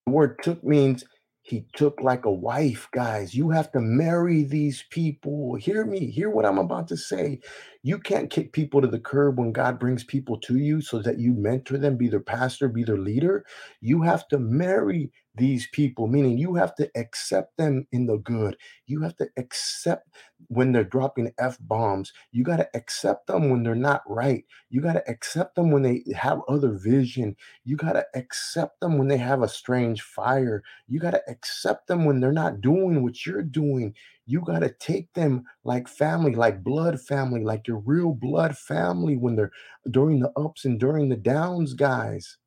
The 0.06 0.12
word 0.12 0.38
took 0.44 0.64
means 0.64 1.06
he 1.44 1.68
took 1.76 2.02
like 2.02 2.26
a 2.26 2.32
wife, 2.32 2.90
guys. 2.94 3.36
You 3.36 3.52
have 3.52 3.72
to 3.74 3.82
marry 3.82 4.44
these 4.46 4.86
people. 4.92 5.56
Hear 5.56 5.86
me, 5.86 6.12
hear 6.12 6.32
what 6.32 6.46
I'm 6.46 6.60
about 6.60 6.90
to 6.90 6.98
say. 6.98 7.42
You 7.84 8.00
can't 8.00 8.32
kick 8.32 8.54
people 8.54 8.82
to 8.82 8.88
the 8.88 9.00
curb 9.00 9.40
when 9.40 9.54
God 9.54 9.80
brings 9.80 10.06
people 10.06 10.40
to 10.42 10.58
you 10.58 10.82
so 10.82 11.00
that 11.02 11.20
you 11.20 11.34
mentor 11.36 11.80
them, 11.80 11.98
be 11.98 12.10
their 12.10 12.22
pastor, 12.22 12.70
be 12.70 12.86
their 12.86 13.00
leader. 13.00 13.46
You 13.82 14.04
have 14.04 14.28
to 14.30 14.40
marry 14.40 15.12
these 15.36 15.68
people, 15.72 16.08
meaning 16.08 16.38
you 16.38 16.56
have 16.56 16.76
to 16.76 16.90
accept 16.96 17.58
them 17.58 17.88
in 17.92 18.06
the 18.06 18.18
good. 18.18 18.58
You 18.86 19.02
have 19.02 19.16
to 19.18 19.28
accept 19.38 20.08
when 20.48 20.72
they're 20.72 20.84
dropping 20.84 21.32
F 21.40 21.58
bombs. 21.60 22.14
You 22.32 22.44
got 22.44 22.58
to 22.58 22.70
accept 22.76 23.28
them 23.28 23.50
when 23.50 23.64
they're 23.64 23.76
not 23.76 24.04
right. 24.08 24.44
You 24.70 24.82
got 24.82 24.94
to 24.94 25.10
accept 25.10 25.56
them 25.56 25.72
when 25.72 25.82
they 25.82 26.04
have 26.16 26.42
other 26.48 26.74
vision. 26.74 27.36
You 27.64 27.76
got 27.78 27.94
to 27.94 28.06
accept 28.14 28.80
them 28.80 28.98
when 28.98 29.08
they 29.08 29.18
have 29.18 29.42
a 29.42 29.48
strange 29.48 30.02
fire. 30.02 30.64
You 30.88 31.00
got 31.00 31.12
to 31.12 31.22
accept 31.28 31.88
them 31.88 32.06
when 32.06 32.20
they're 32.20 32.32
not 32.32 32.62
doing 32.62 33.02
what 33.04 33.26
you're 33.26 33.42
doing. 33.42 33.96
You 34.26 34.42
got 34.42 34.60
to 34.60 34.70
take 34.70 35.14
them 35.14 35.46
like 35.64 35.88
family, 35.88 36.36
like 36.36 36.64
blood 36.64 37.02
family, 37.02 37.44
like 37.44 37.68
your 37.68 37.80
real 37.80 38.14
blood 38.14 38.58
family 38.58 39.18
when 39.18 39.36
they're 39.36 39.52
during 39.90 40.20
the 40.20 40.32
ups 40.38 40.66
and 40.66 40.80
during 40.80 41.10
the 41.10 41.18
downs, 41.18 41.74
guys. 41.74 42.38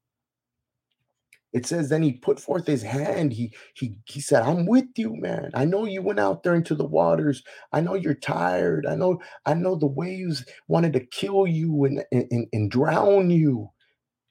It 1.57 1.66
says, 1.66 1.90
then 1.90 2.05
he 2.05 2.12
put 2.14 2.40
forth 2.40 2.69
his 2.69 2.85
hand. 2.85 3.33
He 3.35 3.55
he 3.75 3.97
he 4.07 4.21
said, 4.21 4.45
I'm 4.45 4.66
with 4.66 4.87
you, 4.99 5.16
man. 5.16 5.51
I 5.55 5.66
know 5.66 5.87
you 5.87 6.03
went 6.03 6.21
out 6.21 6.45
there 6.45 6.55
into 6.57 6.77
the 6.77 6.87
waters. 6.87 7.42
I 7.73 7.83
know 7.83 7.95
you're 7.97 8.14
tired. 8.14 8.87
I 8.87 8.97
know, 8.97 9.21
I 9.47 9.55
know 9.55 9.77
the 9.77 9.88
waves 9.88 10.47
wanted 10.69 10.95
to 10.95 11.07
kill 11.07 11.49
you 11.49 11.85
and, 11.87 12.05
and, 12.12 12.49
and 12.53 12.71
drown 12.71 13.31
you. 13.31 13.71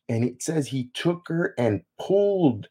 And 0.10 0.24
it 0.24 0.44
says 0.44 0.68
he 0.68 0.90
took 0.94 1.28
her 1.30 1.54
and 1.58 1.82
pulled 2.00 2.70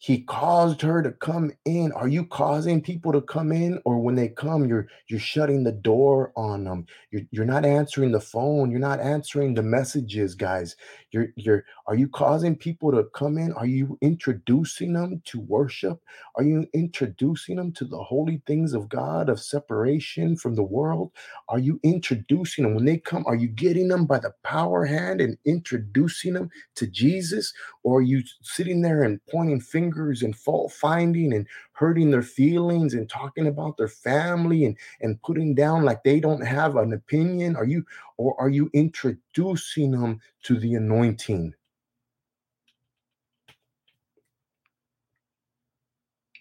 he 0.00 0.22
caused 0.22 0.80
her 0.82 1.02
to 1.02 1.10
come 1.10 1.50
in. 1.64 1.90
Are 1.92 2.06
you 2.08 2.24
causing 2.24 2.80
people 2.80 3.12
to 3.12 3.20
come 3.20 3.50
in, 3.50 3.80
or 3.84 3.98
when 3.98 4.14
they 4.14 4.28
come, 4.28 4.66
you're 4.66 4.86
you're 5.08 5.18
shutting 5.18 5.64
the 5.64 5.72
door 5.72 6.32
on 6.36 6.64
them? 6.64 6.86
You're, 7.10 7.22
you're 7.32 7.44
not 7.44 7.64
answering 7.64 8.12
the 8.12 8.20
phone. 8.20 8.70
You're 8.70 8.80
not 8.80 9.00
answering 9.00 9.54
the 9.54 9.62
messages, 9.62 10.34
guys. 10.36 10.76
You're 11.10 11.28
you're. 11.36 11.64
Are 11.86 11.96
you 11.96 12.08
causing 12.08 12.54
people 12.54 12.92
to 12.92 13.04
come 13.14 13.38
in? 13.38 13.52
Are 13.54 13.66
you 13.66 13.98
introducing 14.00 14.92
them 14.92 15.20
to 15.26 15.40
worship? 15.40 16.00
Are 16.36 16.44
you 16.44 16.66
introducing 16.74 17.56
them 17.56 17.72
to 17.72 17.84
the 17.84 18.02
holy 18.02 18.40
things 18.46 18.74
of 18.74 18.88
God 18.88 19.28
of 19.28 19.40
separation 19.40 20.36
from 20.36 20.54
the 20.54 20.62
world? 20.62 21.10
Are 21.48 21.58
you 21.58 21.80
introducing 21.82 22.64
them 22.64 22.74
when 22.74 22.84
they 22.84 22.98
come? 22.98 23.24
Are 23.26 23.34
you 23.34 23.48
getting 23.48 23.88
them 23.88 24.06
by 24.06 24.20
the 24.20 24.32
power 24.44 24.84
hand 24.84 25.20
and 25.20 25.36
introducing 25.44 26.34
them 26.34 26.50
to 26.76 26.86
Jesus, 26.86 27.52
or 27.92 28.02
you 28.02 28.22
sitting 28.42 28.82
there 28.82 29.02
and 29.02 29.20
pointing 29.30 29.60
fingers? 29.60 30.22
and 30.22 30.36
fault 30.36 30.72
finding 30.72 31.32
and 31.32 31.46
hurting 31.72 32.10
their 32.10 32.22
feelings 32.22 32.94
and 32.94 33.08
talking 33.08 33.46
about 33.46 33.76
their 33.76 33.88
family 33.88 34.64
and 34.64 34.76
and 35.00 35.20
putting 35.22 35.54
down 35.54 35.84
like 35.84 36.02
they 36.04 36.20
don't 36.20 36.46
have 36.46 36.76
an 36.76 36.92
opinion 36.92 37.56
are 37.56 37.64
you 37.66 37.84
or 38.16 38.38
are 38.40 38.48
you 38.48 38.70
introducing 38.74 39.92
them 39.92 40.20
to 40.42 40.58
the 40.58 40.74
anointing 40.74 41.54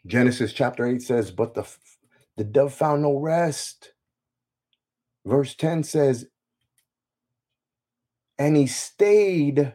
Genesis 0.05 0.53
chapter 0.53 0.86
8 0.86 1.01
says 1.01 1.31
but 1.31 1.53
the 1.53 1.67
the 2.38 2.43
dove 2.43 2.73
found 2.73 3.01
no 3.01 3.17
rest 3.17 3.93
verse 5.25 5.55
10 5.55 5.83
says 5.83 6.27
and 8.39 8.55
he 8.57 8.67
stayed 8.67 9.73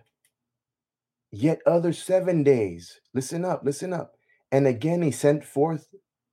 yet 1.33 1.61
other 1.67 1.93
seven 1.93 2.45
days. 2.45 3.01
Listen 3.15 3.45
up, 3.45 3.63
listen 3.65 3.93
up. 3.93 4.15
And 4.53 4.67
again, 4.67 5.03
he 5.03 5.11
sent 5.11 5.45
forth 5.45 5.89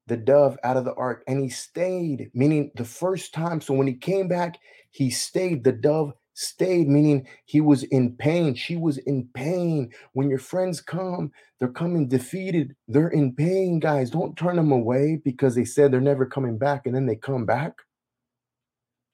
the 0.07 0.17
dove 0.17 0.57
out 0.63 0.77
of 0.77 0.85
the 0.85 0.93
ark 0.95 1.23
and 1.27 1.39
he 1.39 1.49
stayed, 1.49 2.31
meaning 2.33 2.71
the 2.75 2.85
first 2.85 3.33
time. 3.33 3.61
So 3.61 3.73
when 3.73 3.87
he 3.87 3.93
came 3.93 4.27
back, 4.27 4.57
he 4.91 5.09
stayed. 5.09 5.63
The 5.63 5.71
dove 5.71 6.13
stayed, 6.33 6.87
meaning 6.87 7.27
he 7.45 7.61
was 7.61 7.83
in 7.83 8.15
pain. 8.15 8.55
She 8.55 8.75
was 8.75 8.97
in 8.99 9.29
pain. 9.33 9.91
When 10.13 10.29
your 10.29 10.39
friends 10.39 10.81
come, 10.81 11.31
they're 11.59 11.69
coming 11.69 12.07
defeated. 12.07 12.75
They're 12.87 13.09
in 13.09 13.35
pain, 13.35 13.79
guys. 13.79 14.09
Don't 14.09 14.37
turn 14.37 14.57
them 14.57 14.71
away 14.71 15.21
because 15.23 15.55
they 15.55 15.65
said 15.65 15.91
they're 15.91 16.01
never 16.01 16.25
coming 16.25 16.57
back 16.57 16.85
and 16.85 16.95
then 16.95 17.05
they 17.05 17.15
come 17.15 17.45
back. 17.45 17.73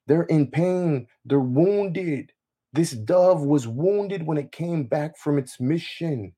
They're 0.08 0.24
in 0.24 0.52
pain. 0.52 1.08
They're 1.26 1.40
wounded. 1.40 2.32
This 2.76 2.92
dove 2.92 3.44
was 3.44 3.68
wounded 3.70 4.28
when 4.28 4.38
it 4.38 4.52
came 4.52 4.84
back 4.86 5.18
from 5.18 5.40
its 5.40 5.62
mission. 5.62 6.34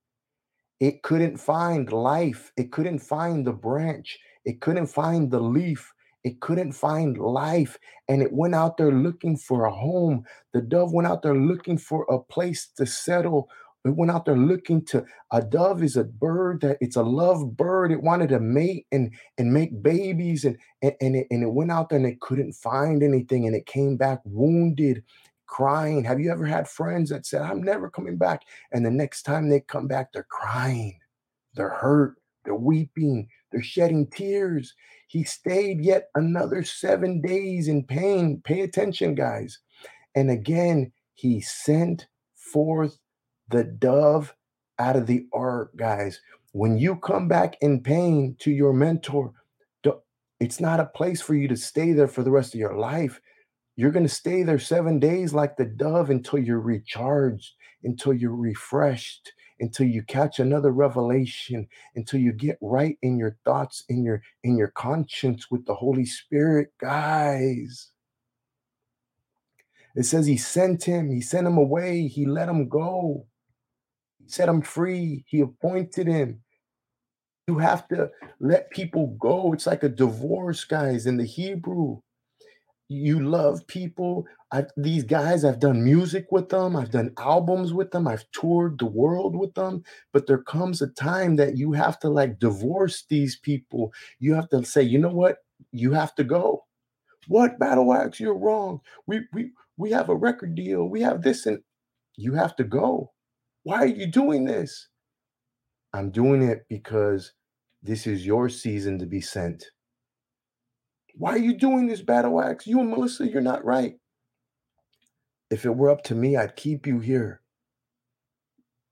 It 0.80 1.02
couldn't 1.04 1.38
find 1.38 1.92
life. 1.92 2.52
It 2.58 2.72
couldn't 2.72 3.00
find 3.00 3.48
the 3.48 3.54
branch. 3.54 4.20
It 4.46 4.62
couldn't 4.62 4.88
find 4.88 5.32
the 5.32 5.42
leaf. 5.42 5.94
it 6.24 6.42
couldn't 6.42 6.74
find 6.74 7.18
life 7.18 7.78
and 8.10 8.22
it 8.22 8.34
went 8.34 8.56
out 8.56 8.78
there 8.78 8.92
looking 8.92 9.38
for 9.38 9.66
a 9.66 9.74
home. 9.74 10.24
The 10.54 10.62
dove 10.62 10.94
went 10.94 11.08
out 11.08 11.24
there 11.24 11.36
looking 11.36 11.80
for 11.80 12.06
a 12.10 12.20
place 12.20 12.70
to 12.78 12.86
settle. 12.86 13.50
It 13.86 13.96
went 13.96 14.12
out 14.12 14.26
there 14.26 14.38
looking 14.38 14.86
to 14.88 15.06
a 15.32 15.42
dove 15.42 15.84
is 15.84 15.98
a 15.98 16.06
bird 16.06 16.62
that 16.62 16.78
it's 16.82 16.98
a 16.98 17.04
love 17.04 17.58
bird. 17.58 17.92
It 17.94 18.04
wanted 18.04 18.30
to 18.30 18.42
mate 18.42 18.88
and 18.92 19.14
and 19.40 19.54
make 19.54 19.82
babies 19.84 20.46
and 20.46 20.58
and, 20.84 20.96
and, 21.02 21.16
it, 21.18 21.28
and 21.32 21.44
it 21.44 21.54
went 21.54 21.72
out 21.72 21.90
there 21.90 22.00
and 22.00 22.08
it 22.08 22.22
couldn't 22.22 22.54
find 22.54 23.04
anything 23.04 23.48
and 23.48 23.56
it 23.56 23.66
came 23.66 23.98
back 23.98 24.22
wounded 24.26 25.04
crying. 25.48 26.04
Have 26.04 26.20
you 26.20 26.32
ever 26.32 26.46
had 26.46 26.68
friends 26.68 27.10
that 27.10 27.26
said, 27.26 27.42
I'm 27.42 27.64
never 27.64 27.90
coming 27.90 28.18
back? 28.18 28.44
And 28.72 28.86
the 28.86 28.92
next 28.92 29.24
time 29.24 29.50
they 29.50 29.62
come 29.62 29.88
back, 29.88 30.12
they're 30.12 30.28
crying, 30.30 31.00
they're 31.56 31.70
hurt, 31.70 32.16
they're 32.46 32.56
weeping, 32.56 33.28
they're 33.52 33.64
shedding 33.64 34.08
tears. 34.08 34.74
He 35.08 35.24
stayed 35.24 35.82
yet 35.82 36.10
another 36.16 36.64
seven 36.64 37.22
days 37.22 37.68
in 37.68 37.84
pain. 37.84 38.42
Pay 38.44 38.62
attention, 38.62 39.16
guys. 39.16 39.60
And 40.16 40.30
again, 40.30 40.92
he 41.14 41.42
sent 41.42 42.08
forth 42.36 42.98
the 43.50 43.64
dove 43.64 44.36
out 44.80 44.96
of 44.96 45.08
the 45.08 45.26
ark, 45.34 45.72
guys. 45.76 46.20
When 46.52 46.78
you 46.78 46.96
come 46.98 47.28
back 47.28 47.58
in 47.62 47.82
pain 47.82 48.36
to 48.40 48.52
your 48.52 48.74
mentor, 48.74 49.34
it's 50.40 50.60
not 50.60 50.80
a 50.80 50.86
place 50.86 51.20
for 51.20 51.34
you 51.34 51.48
to 51.48 51.58
stay 51.58 51.94
there 51.94 52.08
for 52.08 52.22
the 52.22 52.30
rest 52.30 52.54
of 52.54 52.60
your 52.60 52.78
life. 52.78 53.20
You're 53.78 53.92
going 53.92 54.08
to 54.08 54.14
stay 54.14 54.42
there 54.42 54.58
seven 54.58 55.00
days 55.00 55.36
like 55.36 55.56
the 55.56 55.66
dove 55.66 56.10
until 56.10 56.40
you're 56.40 56.60
recharged, 56.60 57.54
until 57.84 58.12
you're 58.12 58.36
refreshed, 58.36 59.32
until 59.60 59.86
you 59.86 60.02
catch 60.02 60.40
another 60.40 60.72
revelation, 60.72 61.68
until 61.96 62.20
you 62.20 62.34
get 62.34 62.58
right 62.60 62.98
in 63.04 63.20
your 63.20 63.38
thoughts, 63.46 63.84
in 63.88 64.04
your 64.04 64.24
in 64.44 64.58
your 64.58 64.70
conscience 64.70 65.52
with 65.52 65.64
the 65.68 65.76
Holy 65.76 66.06
Spirit, 66.06 66.70
guys. 66.80 67.92
It 69.96 70.04
says 70.04 70.26
he 70.26 70.38
sent 70.38 70.84
him, 70.84 71.12
he 71.12 71.22
sent 71.22 71.46
him 71.46 71.58
away, 71.58 72.08
he 72.08 72.26
let 72.26 72.50
him 72.50 72.68
go. 72.68 73.28
He 74.18 74.28
set 74.28 74.50
him 74.50 74.64
free, 74.64 75.24
he 75.28 75.42
appointed 75.42 76.08
him. 76.08 76.42
You 77.48 77.60
have 77.60 77.88
to 77.90 78.10
let 78.40 78.72
people 78.72 79.16
go. 79.20 79.54
It's 79.54 79.68
like 79.68 79.84
a 79.84 79.90
divorce, 79.90 80.66
guys, 80.66 81.06
in 81.06 81.18
the 81.18 81.26
Hebrew 81.26 82.02
you 82.90 83.20
love 83.20 83.68
people. 83.68 84.26
I 84.52 84.66
these 84.78 85.04
guys, 85.04 85.44
I've 85.44 85.60
done 85.60 85.84
music 85.84 86.28
with 86.32 86.50
them, 86.50 86.76
I've 86.76 86.92
done 86.92 87.14
albums 87.18 87.74
with 87.74 87.92
them, 87.92 88.08
I've 88.08 88.30
toured 88.32 88.80
the 88.80 88.86
world 88.86 89.36
with 89.36 89.54
them, 89.56 89.84
but 90.14 90.28
there 90.28 90.42
comes 90.42 90.82
a 90.82 90.88
time 90.88 91.36
that 91.36 91.58
you 91.58 91.74
have 91.74 92.00
to 92.00 92.10
like 92.10 92.40
divorce 92.40 93.06
these 93.10 93.38
people. 93.38 93.92
You 94.20 94.36
have 94.36 94.50
to 94.50 94.64
say, 94.64 94.84
you 94.84 95.00
know 95.00 95.10
what? 95.10 95.38
You 95.72 95.94
have 95.94 96.16
to 96.16 96.24
go. 96.24 96.66
What 97.28 97.60
battle 97.60 97.94
axe? 97.94 98.20
You're 98.20 98.38
wrong. 98.38 98.82
We 99.06 99.22
we 99.34 99.52
we 99.78 99.92
have 99.92 100.10
a 100.10 100.16
record 100.16 100.56
deal. 100.56 100.88
We 100.88 101.02
have 101.02 101.24
this, 101.24 101.46
and 101.46 101.60
you 102.16 102.34
have 102.34 102.56
to 102.58 102.64
go. 102.64 103.12
Why 103.64 103.80
are 103.80 103.88
you 103.88 104.08
doing 104.08 104.46
this? 104.46 104.88
I'm 105.94 106.12
doing 106.12 106.42
it 106.42 106.66
because 106.70 107.34
this 107.84 108.08
is 108.08 108.26
your 108.26 108.50
season 108.50 109.00
to 109.00 109.06
be 109.06 109.22
sent. 109.22 109.66
Why 111.18 111.32
are 111.32 111.40
you 111.40 111.58
doing 111.58 111.88
this, 111.88 112.02
Battle 112.02 112.42
Axe? 112.42 112.68
You 112.68 112.80
and 112.80 112.90
Melissa, 112.90 113.28
you're 113.28 113.42
not 113.42 113.66
right. 113.66 113.96
If 115.50 115.66
it 115.66 115.76
were 115.76 115.90
up 115.90 116.04
to 116.06 116.16
me, 116.16 116.38
I'd 116.38 116.56
keep 116.56 116.86
you 116.86 117.00
here. 117.00 117.42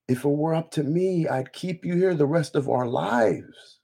If 0.07 0.25
it 0.25 0.29
were 0.29 0.55
up 0.55 0.71
to 0.71 0.83
me, 0.83 1.27
I'd 1.27 1.53
keep 1.53 1.85
you 1.85 1.95
here 1.95 2.15
the 2.15 2.25
rest 2.25 2.55
of 2.55 2.69
our 2.69 2.87
lives. 2.87 3.79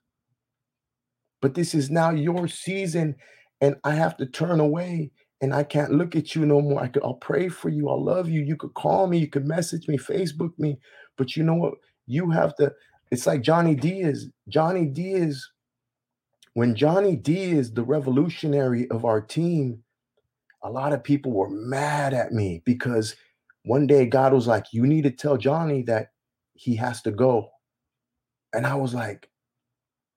But 1.40 1.54
this 1.54 1.74
is 1.74 1.90
now 1.90 2.10
your 2.10 2.48
season, 2.48 3.16
and 3.60 3.76
I 3.84 3.94
have 3.94 4.16
to 4.18 4.26
turn 4.26 4.60
away 4.60 5.12
and 5.42 5.52
I 5.52 5.64
can't 5.64 5.92
look 5.92 6.14
at 6.14 6.36
you 6.36 6.46
no 6.46 6.60
more. 6.60 6.80
I 6.80 6.86
could, 6.86 7.02
I'll 7.02 7.14
pray 7.14 7.48
for 7.48 7.68
you. 7.68 7.88
I'll 7.88 8.02
love 8.02 8.28
you. 8.28 8.42
You 8.42 8.56
could 8.56 8.74
call 8.74 9.08
me. 9.08 9.18
You 9.18 9.28
could 9.28 9.46
message 9.46 9.88
me, 9.88 9.98
Facebook 9.98 10.56
me. 10.56 10.78
But 11.18 11.36
you 11.36 11.42
know 11.42 11.54
what? 11.54 11.74
You 12.06 12.30
have 12.30 12.54
to. 12.56 12.72
It's 13.10 13.26
like 13.26 13.42
Johnny 13.42 13.74
Diaz. 13.74 14.28
Johnny 14.48 14.86
Diaz 14.86 15.44
when 16.54 16.74
Johnny 16.74 17.16
D 17.16 17.52
is 17.52 17.72
the 17.74 17.84
revolutionary 17.84 18.88
of 18.90 19.04
our 19.04 19.20
team, 19.20 19.84
a 20.62 20.70
lot 20.70 20.92
of 20.92 21.04
people 21.04 21.32
were 21.32 21.50
mad 21.50 22.14
at 22.14 22.32
me 22.32 22.62
because 22.64 23.16
one 23.64 23.86
day 23.86 24.06
God 24.06 24.32
was 24.32 24.46
like, 24.46 24.66
You 24.72 24.86
need 24.86 25.04
to 25.04 25.10
tell 25.10 25.36
Johnny 25.36 25.82
that 25.84 26.08
he 26.54 26.76
has 26.76 27.02
to 27.02 27.10
go. 27.10 27.50
And 28.52 28.66
I 28.66 28.74
was 28.76 28.94
like, 28.94 29.30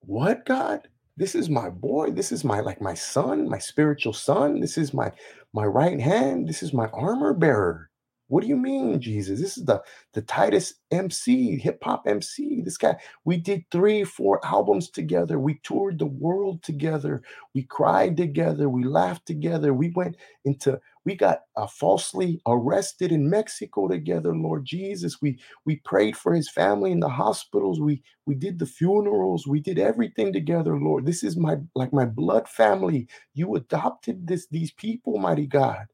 What, 0.01 0.45
God? 0.45 0.87
This 1.17 1.35
is 1.35 1.49
my 1.49 1.69
boy. 1.69 2.11
This 2.11 2.31
is 2.31 2.43
my 2.43 2.59
like 2.59 2.81
my 2.81 2.93
son, 2.93 3.49
my 3.49 3.59
spiritual 3.59 4.13
son. 4.13 4.59
This 4.59 4.77
is 4.77 4.93
my 4.93 5.11
my 5.53 5.65
right 5.65 5.99
hand. 5.99 6.49
This 6.49 6.63
is 6.63 6.73
my 6.73 6.87
armor 6.87 7.33
bearer. 7.33 7.89
What 8.29 8.41
do 8.43 8.47
you 8.49 8.57
mean, 8.57 9.01
Jesus? 9.01 9.39
This 9.39 9.57
is 9.57 9.65
the 9.65 9.83
the 10.13 10.23
tightest 10.23 10.75
MC, 10.91 11.57
hip 11.59 11.83
hop 11.83 12.07
MC. 12.07 12.61
This 12.63 12.77
guy, 12.77 12.97
we 13.25 13.37
did 13.37 13.65
three, 13.71 14.03
four 14.03 14.39
albums 14.45 14.89
together. 14.89 15.39
We 15.39 15.59
toured 15.63 15.99
the 15.99 16.07
world 16.07 16.63
together. 16.63 17.21
We 17.53 17.63
cried 17.63 18.17
together. 18.17 18.69
We 18.69 18.83
laughed 18.83 19.27
together. 19.27 19.73
We 19.73 19.91
went 19.95 20.17
into, 20.45 20.79
we 21.05 21.15
got 21.15 21.41
uh, 21.55 21.67
falsely 21.67 22.41
arrested 22.47 23.11
in 23.11 23.29
Mexico 23.29 23.87
together, 23.87 24.35
Lord 24.35 24.65
Jesus. 24.65 25.21
We 25.21 25.39
we 25.65 25.77
prayed 25.77 26.17
for 26.17 26.33
his 26.33 26.49
family 26.49 26.91
in 26.91 27.01
the 27.01 27.09
hospitals. 27.09 27.79
We 27.79 28.03
we 28.25 28.35
did 28.35 28.59
the 28.59 28.65
funerals. 28.65 29.47
We 29.47 29.59
did 29.61 29.79
everything 29.79 30.33
together, 30.33 30.77
Lord. 30.79 31.05
This 31.05 31.23
is 31.23 31.37
my 31.37 31.57
like 31.75 31.93
my 31.93 32.05
blood 32.05 32.49
family. 32.49 33.07
You 33.35 33.55
adopted 33.55 34.27
this 34.27 34.47
these 34.49 34.71
people, 34.71 35.19
mighty 35.19 35.47
God. 35.47 35.85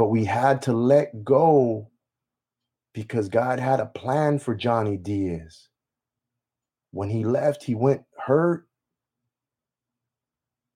But 0.00 0.08
we 0.08 0.24
had 0.24 0.62
to 0.62 0.72
let 0.72 1.24
go 1.24 1.90
because 2.94 3.28
God 3.28 3.60
had 3.60 3.80
a 3.80 3.84
plan 3.84 4.38
for 4.38 4.54
Johnny 4.54 4.96
Diaz. 4.96 5.68
When 6.90 7.10
he 7.10 7.22
left, 7.22 7.64
he 7.64 7.74
went 7.74 8.04
hurt. 8.16 8.66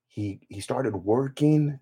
He 0.08 0.40
he 0.50 0.60
started 0.60 0.94
working. 0.94 1.80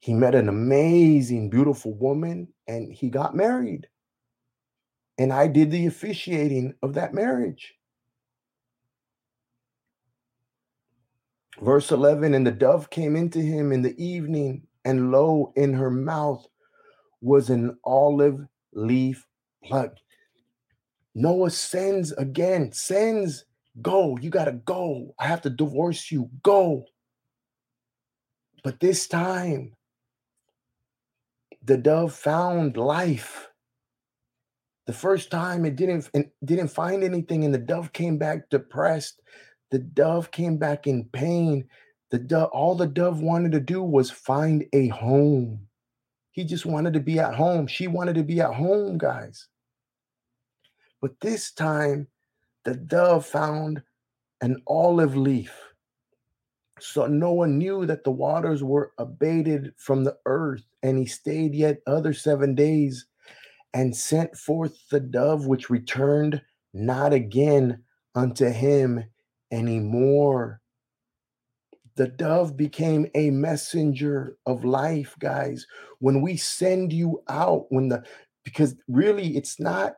He 0.00 0.12
met 0.12 0.34
an 0.34 0.50
amazing, 0.50 1.48
beautiful 1.48 1.94
woman 1.94 2.48
and 2.66 2.92
he 2.92 3.08
got 3.08 3.34
married. 3.34 3.88
And 5.16 5.32
I 5.32 5.46
did 5.46 5.70
the 5.70 5.86
officiating 5.86 6.74
of 6.82 6.92
that 6.96 7.14
marriage. 7.14 7.72
Verse 11.62 11.90
11 11.90 12.34
And 12.34 12.46
the 12.46 12.52
dove 12.52 12.90
came 12.90 13.16
into 13.16 13.40
him 13.40 13.72
in 13.72 13.80
the 13.80 13.96
evening 13.96 14.66
and 14.84 15.10
lo, 15.10 15.52
in 15.56 15.74
her 15.74 15.90
mouth 15.90 16.46
was 17.20 17.50
an 17.50 17.76
olive 17.84 18.46
leaf 18.72 19.26
plucked. 19.64 20.02
Noah 21.14 21.50
sends 21.50 22.12
again, 22.12 22.72
sends, 22.72 23.44
go. 23.80 24.16
You 24.18 24.30
got 24.30 24.46
to 24.46 24.52
go. 24.52 25.14
I 25.18 25.26
have 25.26 25.42
to 25.42 25.50
divorce 25.50 26.10
you. 26.10 26.30
Go. 26.42 26.86
But 28.64 28.80
this 28.80 29.06
time, 29.06 29.74
the 31.64 31.76
dove 31.76 32.14
found 32.14 32.76
life. 32.76 33.48
The 34.86 34.92
first 34.92 35.30
time 35.30 35.64
it 35.64 35.76
didn't 35.76 36.10
it 36.12 36.32
didn't 36.44 36.68
find 36.68 37.04
anything, 37.04 37.44
and 37.44 37.54
the 37.54 37.58
dove 37.58 37.92
came 37.92 38.18
back 38.18 38.50
depressed. 38.50 39.20
The 39.70 39.78
dove 39.78 40.30
came 40.30 40.58
back 40.58 40.86
in 40.86 41.04
pain. 41.12 41.68
The 42.12 42.18
dove, 42.18 42.50
all 42.52 42.74
the 42.74 42.86
dove 42.86 43.22
wanted 43.22 43.52
to 43.52 43.60
do 43.60 43.82
was 43.82 44.10
find 44.10 44.66
a 44.74 44.88
home. 44.88 45.66
He 46.30 46.44
just 46.44 46.66
wanted 46.66 46.92
to 46.92 47.00
be 47.00 47.18
at 47.18 47.34
home. 47.34 47.66
She 47.66 47.86
wanted 47.88 48.16
to 48.16 48.22
be 48.22 48.38
at 48.38 48.52
home, 48.52 48.98
guys. 48.98 49.48
But 51.00 51.18
this 51.22 51.52
time, 51.52 52.06
the 52.64 52.74
dove 52.74 53.24
found 53.24 53.82
an 54.42 54.62
olive 54.66 55.16
leaf. 55.16 55.58
So 56.78 57.06
Noah 57.06 57.46
knew 57.46 57.86
that 57.86 58.04
the 58.04 58.10
waters 58.10 58.62
were 58.62 58.92
abated 58.98 59.72
from 59.78 60.04
the 60.04 60.18
earth, 60.26 60.64
and 60.82 60.98
he 60.98 61.06
stayed 61.06 61.54
yet 61.54 61.80
other 61.86 62.12
seven 62.12 62.54
days 62.54 63.06
and 63.72 63.96
sent 63.96 64.36
forth 64.36 64.76
the 64.90 65.00
dove, 65.00 65.46
which 65.46 65.70
returned 65.70 66.42
not 66.74 67.14
again 67.14 67.82
unto 68.14 68.50
him 68.50 69.02
anymore 69.50 70.61
the 71.96 72.08
dove 72.08 72.56
became 72.56 73.06
a 73.14 73.30
messenger 73.30 74.36
of 74.46 74.64
life, 74.64 75.16
guys. 75.18 75.66
When 75.98 76.22
we 76.22 76.36
send 76.36 76.92
you 76.92 77.22
out, 77.28 77.66
when 77.70 77.88
the 77.88 78.04
because 78.44 78.74
really 78.88 79.36
it's 79.36 79.60
not 79.60 79.94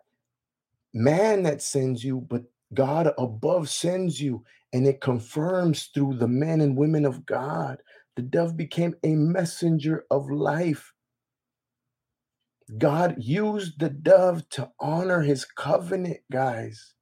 man 0.93 1.43
that 1.45 1.63
sends 1.63 2.05
you, 2.05 2.21
but 2.21 2.45
God 2.73 3.13
above 3.19 3.69
sends 3.69 4.21
you, 4.21 4.45
and 4.73 4.87
it 4.87 5.01
confirms 5.01 5.91
through 5.95 6.15
the 6.15 6.29
men 6.29 6.61
and 6.61 6.77
women 6.77 7.05
of 7.05 7.25
God. 7.25 7.83
The 8.17 8.23
dove 8.23 8.57
became 8.57 8.95
a 9.03 9.15
messenger 9.15 10.05
of 10.11 10.31
life. 10.31 10.93
God 12.79 13.17
used 13.19 13.79
the 13.79 13.91
dove 13.91 14.49
to 14.51 14.71
honor 14.81 15.21
his 15.21 15.45
covenant, 15.45 16.21
guys. 16.33 16.95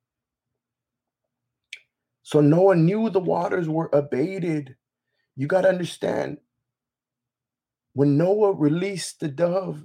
So 2.23 2.41
Noah 2.41 2.77
knew 2.77 3.11
the 3.11 3.21
waters 3.21 3.69
were 3.69 3.91
abated. 3.93 4.75
You 5.37 5.47
got 5.47 5.63
to 5.63 5.69
understand 5.69 6.39
when 7.95 8.17
Noah 8.17 8.53
released 8.53 9.21
the 9.21 9.29
dove, 9.29 9.85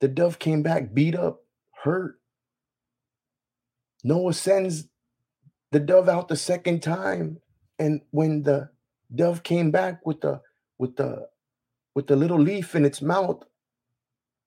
the 0.00 0.08
dove 0.08 0.38
came 0.38 0.62
back 0.62 0.92
beat 0.92 1.14
up, 1.14 1.42
hurt. 1.82 2.16
Noah 4.04 4.34
sends 4.34 4.88
the 5.72 5.80
dove 5.80 6.08
out 6.08 6.28
the 6.28 6.36
second 6.36 6.82
time. 6.82 7.38
And 7.78 8.00
when 8.10 8.42
the 8.42 8.70
dove 9.14 9.42
came 9.42 9.70
back 9.70 10.04
with 10.06 10.20
the 10.20 10.40
with 10.78 10.96
the 10.96 11.28
with 11.94 12.06
the 12.06 12.16
little 12.16 12.40
leaf 12.40 12.74
in 12.74 12.84
its 12.84 13.02
mouth, 13.02 13.42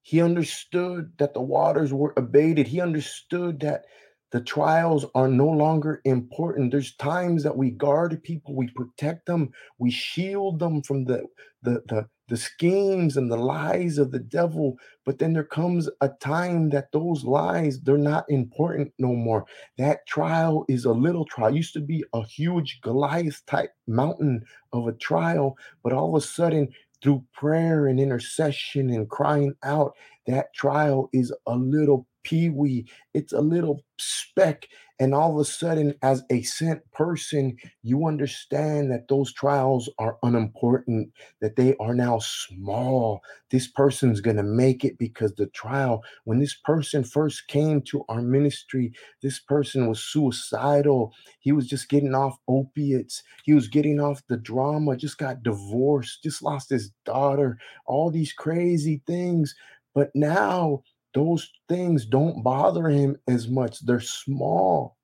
he 0.02 0.22
understood 0.22 1.14
that 1.18 1.34
the 1.34 1.42
waters 1.42 1.94
were 1.94 2.14
abated. 2.18 2.68
He 2.68 2.82
understood 2.82 3.60
that 3.62 3.86
the 4.32 4.42
trials 4.42 5.06
are 5.16 5.28
no 5.28 5.48
longer 5.48 6.02
important. 6.06 6.72
There's 6.72 6.96
times 6.96 7.44
that 7.44 7.58
we 7.58 7.72
guard 7.72 8.22
people, 8.24 8.56
we 8.56 8.68
protect 8.70 9.26
them, 9.26 9.52
we 9.80 9.92
shield 9.92 10.60
them 10.60 10.82
from 10.84 11.06
the 11.06 11.26
the 11.64 11.82
the 11.88 12.08
the 12.30 12.38
schemes 12.38 13.18
and 13.18 13.32
the 13.32 13.38
lies 13.38 13.98
of 13.98 14.12
the 14.12 14.20
devil. 14.20 14.78
But 15.04 15.18
then 15.18 15.34
there 15.34 15.44
comes 15.44 15.90
a 16.02 16.10
time 16.10 16.70
that 16.70 16.92
those 16.92 17.24
lies, 17.24 17.82
they're 17.82 17.98
not 17.98 18.26
important 18.30 18.94
no 19.00 19.14
more. 19.16 19.46
That 19.80 20.06
trial 20.08 20.64
is 20.70 20.86
a 20.86 20.92
little 20.92 21.26
trial. 21.26 21.50
It 21.50 21.58
used 21.58 21.74
to 21.74 21.82
be 21.82 22.04
a 22.14 22.24
huge 22.24 22.80
Goliath 22.82 23.42
type 23.48 23.72
mountain 23.88 24.46
of 24.74 24.88
a 24.88 24.94
trial, 24.94 25.58
but 25.84 25.92
all 25.92 26.16
of 26.16 26.24
a 26.24 26.26
sudden, 26.26 26.70
through 27.02 27.24
prayer 27.34 27.88
and 27.88 28.00
intercession 28.00 28.90
and 28.90 29.10
crying 29.10 29.56
out, 29.64 29.94
that 30.28 30.54
trial 30.54 31.10
is 31.14 31.34
a 31.48 31.56
little 31.56 32.06
peewee. 32.30 32.86
It's 33.14 33.34
a 33.34 33.42
little 33.42 33.84
speck. 33.98 34.68
And 35.02 35.14
all 35.14 35.34
of 35.34 35.40
a 35.40 35.46
sudden, 35.46 35.94
as 36.02 36.24
a 36.30 36.42
sent 36.42 36.82
person, 36.92 37.56
you 37.84 38.06
understand 38.06 38.92
that 38.92 39.08
those 39.08 39.32
trials 39.32 39.90
are 39.98 40.18
unimportant, 40.24 41.14
that 41.40 41.56
they 41.56 41.74
are 41.80 41.94
now 41.94 42.20
small. 42.20 43.22
This 43.50 43.66
person's 43.68 44.20
going 44.20 44.36
to 44.36 44.44
make 44.44 44.84
it 44.84 44.98
because 44.98 45.34
the 45.36 45.48
trial, 45.48 46.04
when 46.26 46.40
this 46.40 46.54
person 46.54 47.06
first 47.06 47.48
came 47.48 47.82
to 47.84 48.04
our 48.10 48.22
ministry, 48.22 48.92
this 49.22 49.40
person 49.40 49.88
was 49.88 50.04
suicidal. 50.04 51.14
He 51.40 51.54
was 51.54 51.66
just 51.66 51.88
getting 51.88 52.14
off 52.14 52.38
opiates. 52.50 53.24
He 53.46 53.54
was 53.54 53.70
getting 53.70 54.02
off 54.02 54.22
the 54.28 54.38
drama, 54.38 54.98
just 54.98 55.18
got 55.18 55.44
divorced, 55.44 56.24
just 56.24 56.44
lost 56.44 56.70
his 56.70 56.92
daughter, 57.06 57.58
all 57.86 58.12
these 58.12 58.34
crazy 58.34 59.02
things. 59.08 59.56
But 59.96 60.12
now 60.14 60.84
those 61.20 61.52
things 61.68 62.06
don't 62.06 62.44
bother 62.44 62.88
him 62.88 63.18
as 63.28 63.50
much. 63.50 63.86
They're 63.86 64.00
small. 64.00 64.98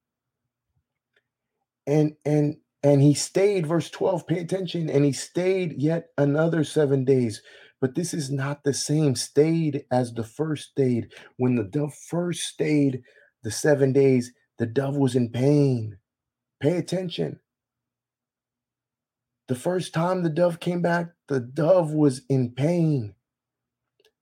And 1.85 2.15
and 2.23 2.55
and 2.83 3.01
he 3.01 3.13
stayed, 3.15 3.65
verse 3.65 3.89
12, 3.89 4.27
pay 4.27 4.39
attention, 4.39 4.89
and 4.89 5.03
he 5.03 5.11
stayed 5.11 5.81
yet 5.81 6.09
another 6.17 6.63
seven 6.63 7.03
days. 7.03 7.41
But 7.81 7.95
this 7.95 8.13
is 8.13 8.31
not 8.31 8.63
the 8.63 8.73
same 8.73 9.15
stayed 9.15 9.85
as 9.91 10.13
the 10.13 10.23
first 10.23 10.69
stayed. 10.69 11.11
When 11.37 11.55
the 11.55 11.63
dove 11.63 11.93
first 12.09 12.43
stayed 12.43 13.01
the 13.43 13.51
seven 13.51 13.91
days, 13.91 14.31
the 14.57 14.67
dove 14.67 14.95
was 14.95 15.15
in 15.15 15.29
pain. 15.29 15.97
Pay 16.61 16.77
attention. 16.77 17.39
The 19.47 19.55
first 19.55 19.93
time 19.93 20.23
the 20.23 20.29
dove 20.29 20.59
came 20.59 20.81
back, 20.81 21.07
the 21.27 21.39
dove 21.41 21.91
was 21.91 22.21
in 22.29 22.51
pain. 22.51 23.15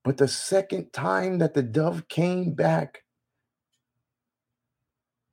But 0.03 0.17
the 0.17 0.27
second 0.27 0.93
time 0.93 1.39
that 1.39 1.53
the 1.53 1.63
dove 1.63 2.07
came 2.09 2.53
back, 2.53 3.03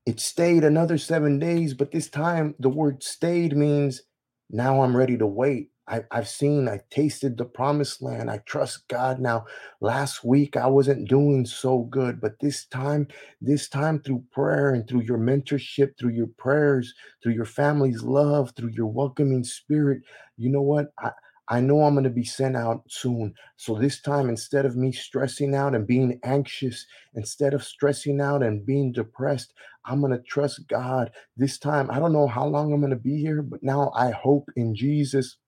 it 0.06 0.20
stayed 0.20 0.64
another 0.64 0.98
seven 0.98 1.38
days. 1.38 1.74
But 1.74 1.92
this 1.92 2.08
time, 2.08 2.54
the 2.58 2.68
word 2.68 3.02
stayed 3.02 3.56
means 3.56 4.02
now 4.50 4.82
I'm 4.82 4.96
ready 4.96 5.16
to 5.18 5.26
wait. 5.26 5.70
I, 5.88 6.04
have 6.12 6.28
seen, 6.28 6.68
I 6.68 6.80
tasted 6.90 7.36
the 7.36 7.44
promised 7.44 8.00
land. 8.00 8.30
I 8.30 8.38
trust 8.46 8.86
God 8.88 9.20
now. 9.20 9.46
Last 9.80 10.24
week, 10.24 10.56
I 10.56 10.68
wasn't 10.68 11.08
doing 11.08 11.44
so 11.44 11.80
good, 11.80 12.20
but 12.20 12.38
this 12.40 12.66
time, 12.66 13.08
this 13.40 13.68
time 13.68 14.00
through 14.00 14.24
prayer 14.32 14.72
and 14.72 14.86
through 14.88 15.02
your 15.02 15.18
mentorship, 15.18 15.98
through 15.98 16.12
your 16.12 16.28
prayers, 16.38 16.94
through 17.22 17.32
your 17.32 17.44
family's 17.44 18.02
love, 18.02 18.52
through 18.56 18.70
your 18.70 18.86
welcoming 18.86 19.42
spirit, 19.42 20.02
you 20.36 20.48
know 20.48 20.62
what? 20.62 20.92
I, 21.00 21.10
I 21.50 21.60
know 21.60 21.82
I'm 21.82 21.94
going 21.94 22.04
to 22.04 22.10
be 22.10 22.24
sent 22.24 22.56
out 22.56 22.84
soon. 22.88 23.34
So 23.56 23.76
this 23.76 24.00
time, 24.02 24.30
instead 24.30 24.66
of 24.66 24.76
me 24.76 24.92
stressing 24.92 25.54
out 25.54 25.74
and 25.74 25.86
being 25.86 26.20
anxious, 26.24 26.86
instead 27.14 27.54
of 27.54 27.64
stressing 27.64 28.20
out 28.20 28.42
and 28.42 28.66
being 28.66 28.92
depressed, 28.92 29.52
I'm 29.86 30.00
going 30.00 30.12
to 30.12 30.22
trust 30.22 30.68
God. 30.68 31.12
This 31.36 31.58
time, 31.58 31.90
I 31.90 32.00
don't 32.00 32.14
know 32.14 32.28
how 32.28 32.46
long 32.46 32.72
I'm 32.72 32.80
going 32.80 32.90
to 32.90 32.96
be 32.96 33.18
here, 33.20 33.42
but 33.42 33.62
now 33.64 33.92
I 33.96 34.12
hope 34.12 34.50
in 34.56 34.76
Jesus 34.76 35.38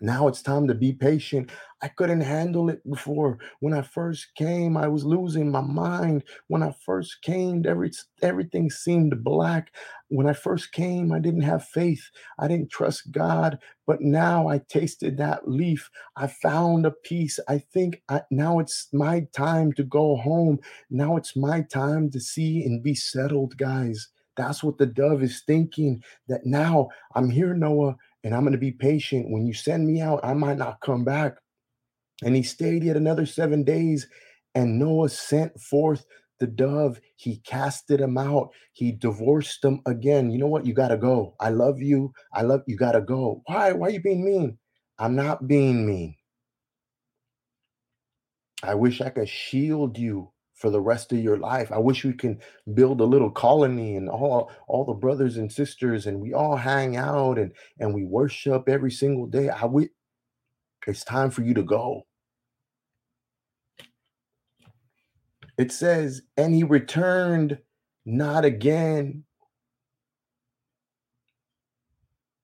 now 0.00 0.28
it's 0.28 0.42
time 0.42 0.66
to 0.68 0.74
be 0.74 0.92
patient. 0.92 1.50
I 1.82 1.88
couldn't 1.88 2.22
handle 2.22 2.68
it 2.70 2.88
before. 2.88 3.38
When 3.60 3.72
I 3.72 3.82
first 3.82 4.28
came, 4.34 4.76
I 4.76 4.88
was 4.88 5.04
losing 5.04 5.50
my 5.50 5.60
mind. 5.60 6.24
When 6.48 6.62
I 6.62 6.74
first 6.84 7.22
came, 7.22 7.64
every, 7.66 7.90
everything 8.22 8.70
seemed 8.70 9.22
black. 9.24 9.72
When 10.08 10.26
I 10.26 10.32
first 10.32 10.72
came, 10.72 11.12
I 11.12 11.18
didn't 11.18 11.42
have 11.42 11.64
faith. 11.64 12.10
I 12.38 12.48
didn't 12.48 12.70
trust 12.70 13.10
God. 13.12 13.58
But 13.86 14.00
now 14.00 14.48
I 14.48 14.58
tasted 14.68 15.16
that 15.18 15.48
leaf. 15.48 15.90
I 16.16 16.26
found 16.26 16.86
a 16.86 16.90
peace. 16.90 17.38
I 17.48 17.58
think 17.58 18.02
I, 18.08 18.22
now 18.30 18.58
it's 18.58 18.88
my 18.92 19.26
time 19.34 19.72
to 19.74 19.84
go 19.84 20.16
home. 20.16 20.58
Now 20.90 21.16
it's 21.16 21.36
my 21.36 21.62
time 21.62 22.10
to 22.10 22.20
see 22.20 22.64
and 22.64 22.82
be 22.82 22.94
settled, 22.94 23.56
guys. 23.56 24.08
That's 24.36 24.62
what 24.62 24.76
the 24.78 24.86
dove 24.86 25.22
is 25.22 25.42
thinking 25.46 26.02
that 26.28 26.44
now 26.44 26.88
I'm 27.14 27.30
here, 27.30 27.54
Noah 27.54 27.96
and 28.26 28.34
I'm 28.34 28.42
going 28.42 28.54
to 28.54 28.58
be 28.58 28.72
patient. 28.72 29.30
When 29.30 29.46
you 29.46 29.54
send 29.54 29.86
me 29.86 30.00
out, 30.00 30.18
I 30.24 30.34
might 30.34 30.58
not 30.58 30.80
come 30.80 31.04
back. 31.04 31.36
And 32.24 32.34
he 32.34 32.42
stayed 32.42 32.82
yet 32.82 32.96
another 32.96 33.24
seven 33.24 33.62
days, 33.62 34.08
and 34.52 34.80
Noah 34.80 35.10
sent 35.10 35.60
forth 35.60 36.04
the 36.40 36.48
dove. 36.48 36.98
He 37.14 37.36
casted 37.46 38.00
him 38.00 38.18
out. 38.18 38.48
He 38.72 38.90
divorced 38.90 39.62
them 39.62 39.80
again. 39.86 40.32
You 40.32 40.38
know 40.38 40.48
what? 40.48 40.66
You 40.66 40.74
got 40.74 40.88
to 40.88 40.96
go. 40.96 41.36
I 41.38 41.50
love 41.50 41.80
you. 41.80 42.12
I 42.34 42.42
love 42.42 42.62
you. 42.66 42.76
Got 42.76 42.92
to 42.92 43.00
go. 43.00 43.42
Why? 43.46 43.70
Why 43.70 43.86
are 43.86 43.90
you 43.90 44.02
being 44.02 44.24
mean? 44.24 44.58
I'm 44.98 45.14
not 45.14 45.46
being 45.46 45.86
mean. 45.86 46.16
I 48.64 48.74
wish 48.74 49.00
I 49.00 49.10
could 49.10 49.28
shield 49.28 49.98
you 49.98 50.32
for 50.56 50.70
the 50.70 50.80
rest 50.80 51.12
of 51.12 51.18
your 51.18 51.38
life. 51.38 51.70
I 51.70 51.78
wish 51.78 52.04
we 52.04 52.14
can 52.14 52.40
build 52.74 53.00
a 53.00 53.04
little 53.04 53.30
colony 53.30 53.96
and 53.96 54.08
all 54.08 54.50
all 54.66 54.84
the 54.84 54.94
brothers 54.94 55.36
and 55.36 55.52
sisters 55.52 56.06
and 56.06 56.20
we 56.20 56.32
all 56.34 56.56
hang 56.56 56.96
out 56.96 57.38
and 57.38 57.52
and 57.78 57.94
we 57.94 58.04
worship 58.04 58.68
every 58.68 58.90
single 58.90 59.26
day. 59.26 59.50
I 59.50 59.66
we 59.66 59.90
it's 60.86 61.04
time 61.04 61.30
for 61.30 61.42
you 61.42 61.54
to 61.54 61.62
go. 61.62 62.06
It 65.58 65.72
says, 65.72 66.22
and 66.36 66.54
he 66.54 66.64
returned 66.64 67.58
not 68.04 68.44
again. 68.44 69.24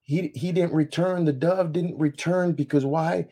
He, 0.03 0.33
he 0.35 0.53
didn't 0.53 0.75
return. 0.75 1.25
The 1.25 1.33
dove 1.33 1.73
didn't 1.73 1.99
return 1.99 2.53
because 2.53 2.85
why? 2.85 3.27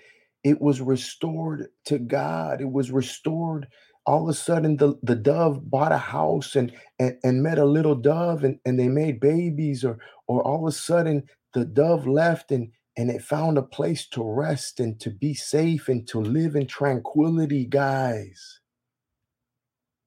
It 0.44 0.60
was 0.60 0.80
restored 0.80 1.68
to 1.86 1.98
God. 1.98 2.60
It 2.60 2.70
was 2.70 2.90
restored 2.90 3.66
all 4.06 4.22
of 4.22 4.28
a 4.28 4.34
sudden 4.34 4.76
the, 4.76 4.94
the 5.02 5.14
dove 5.14 5.70
bought 5.70 5.92
a 5.92 5.98
house 5.98 6.56
and, 6.56 6.72
and 6.98 7.16
and 7.22 7.42
met 7.42 7.58
a 7.58 7.64
little 7.64 7.94
dove 7.94 8.44
and, 8.44 8.58
and 8.64 8.78
they 8.78 8.88
made 8.88 9.20
babies 9.20 9.84
or 9.84 9.98
or 10.26 10.42
all 10.42 10.66
of 10.66 10.72
a 10.72 10.76
sudden 10.76 11.24
the 11.54 11.64
dove 11.64 12.06
left 12.06 12.50
and 12.50 12.70
and 12.96 13.10
it 13.10 13.22
found 13.22 13.56
a 13.56 13.62
place 13.62 14.06
to 14.08 14.22
rest 14.22 14.80
and 14.80 14.98
to 15.00 15.10
be 15.10 15.34
safe 15.34 15.88
and 15.88 16.06
to 16.08 16.20
live 16.20 16.56
in 16.56 16.66
tranquility 16.66 17.64
guys. 17.64 18.60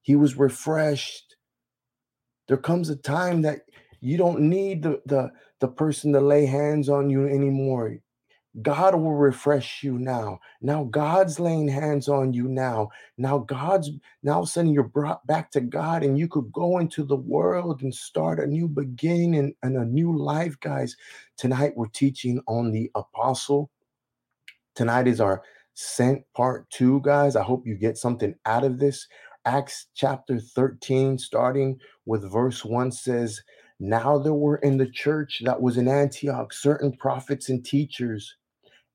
He 0.02 0.14
was 0.14 0.36
refreshed. 0.36 1.36
There 2.46 2.58
comes 2.58 2.90
a 2.90 2.96
time 2.96 3.42
that 3.42 3.62
you 4.00 4.18
don't 4.18 4.40
need 4.40 4.82
the 4.82 5.00
the, 5.06 5.30
the 5.60 5.68
person 5.68 6.12
to 6.12 6.20
lay 6.20 6.46
hands 6.46 6.88
on 6.88 7.10
you 7.10 7.26
anymore 7.26 7.98
God 8.62 8.94
will 8.94 9.14
refresh 9.14 9.82
you 9.82 9.98
now. 9.98 10.38
Now 10.62 10.84
God's 10.84 11.40
laying 11.40 11.66
hands 11.66 12.08
on 12.08 12.32
you 12.32 12.46
now. 12.46 12.90
Now 13.18 13.38
God's 13.38 13.90
now 14.22 14.44
sending 14.44 14.72
you're 14.72 14.84
brought 14.84 15.26
back 15.26 15.50
to 15.52 15.60
God, 15.60 16.04
and 16.04 16.16
you 16.16 16.28
could 16.28 16.52
go 16.52 16.78
into 16.78 17.02
the 17.02 17.16
world 17.16 17.82
and 17.82 17.92
start 17.92 18.38
a 18.38 18.46
new 18.46 18.68
beginning 18.68 19.34
and, 19.34 19.54
and 19.64 19.76
a 19.76 19.84
new 19.84 20.16
life, 20.16 20.58
guys. 20.60 20.96
Tonight 21.36 21.72
we're 21.74 21.88
teaching 21.88 22.40
on 22.46 22.70
the 22.70 22.90
apostle. 22.94 23.70
Tonight 24.76 25.08
is 25.08 25.20
our 25.20 25.42
sent 25.74 26.22
part 26.36 26.70
two, 26.70 27.00
guys. 27.00 27.34
I 27.34 27.42
hope 27.42 27.66
you 27.66 27.74
get 27.74 27.98
something 27.98 28.36
out 28.46 28.62
of 28.62 28.78
this. 28.78 29.08
Acts 29.44 29.88
chapter 29.94 30.38
13, 30.38 31.18
starting 31.18 31.80
with 32.06 32.30
verse 32.30 32.64
1 32.64 32.92
says, 32.92 33.42
Now 33.80 34.16
there 34.16 34.32
were 34.32 34.56
in 34.58 34.78
the 34.78 34.88
church 34.88 35.42
that 35.44 35.60
was 35.60 35.76
in 35.76 35.88
Antioch 35.88 36.52
certain 36.52 36.92
prophets 36.96 37.48
and 37.48 37.64
teachers 37.64 38.36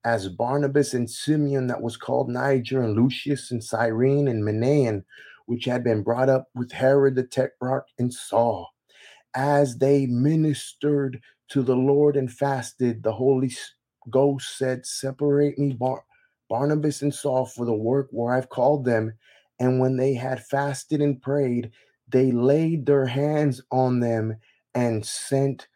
as 0.06 0.30
Barnabas 0.30 0.94
and 0.94 1.10
Simeon, 1.10 1.68
that 1.68 1.82
was 1.82 1.98
called 1.98 2.30
Niger, 2.30 2.82
and 2.82 2.96
Lucius 2.96 3.52
and 3.52 3.64
Cyrene 3.64 4.28
and 4.28 4.44
Manaen, 4.44 5.04
which 5.48 5.66
had 5.66 5.84
been 5.84 6.04
brought 6.04 6.30
up 6.30 6.50
with 6.56 6.72
Herod 6.74 7.16
the 7.16 7.24
Tetrarch 7.24 7.88
and 8.00 8.14
Saul. 8.14 8.70
as 9.36 9.78
they 9.78 10.06
ministered 10.06 11.22
to 11.50 11.62
the 11.64 11.76
Lord 11.76 12.16
and 12.16 12.32
fasted, 12.32 13.04
the 13.04 13.14
Holy 13.14 13.52
Ghost 14.10 14.58
said, 14.58 14.86
Separate 14.86 15.58
me, 15.58 15.74
Bar- 15.74 16.04
Barnabas 16.50 17.02
and 17.02 17.14
Saul, 17.14 17.46
for 17.46 17.66
the 17.66 17.74
work 17.74 18.08
where 18.12 18.34
I've 18.34 18.50
called 18.50 18.86
them. 18.86 19.14
And 19.60 19.80
when 19.80 19.98
they 19.98 20.14
had 20.16 20.44
fasted 20.46 21.02
and 21.02 21.22
prayed, 21.22 21.72
they 22.08 22.32
laid 22.32 22.86
their 22.86 23.06
hands 23.06 23.62
on 23.72 24.00
them 24.00 24.38
and 24.74 25.06
sent 25.06 25.68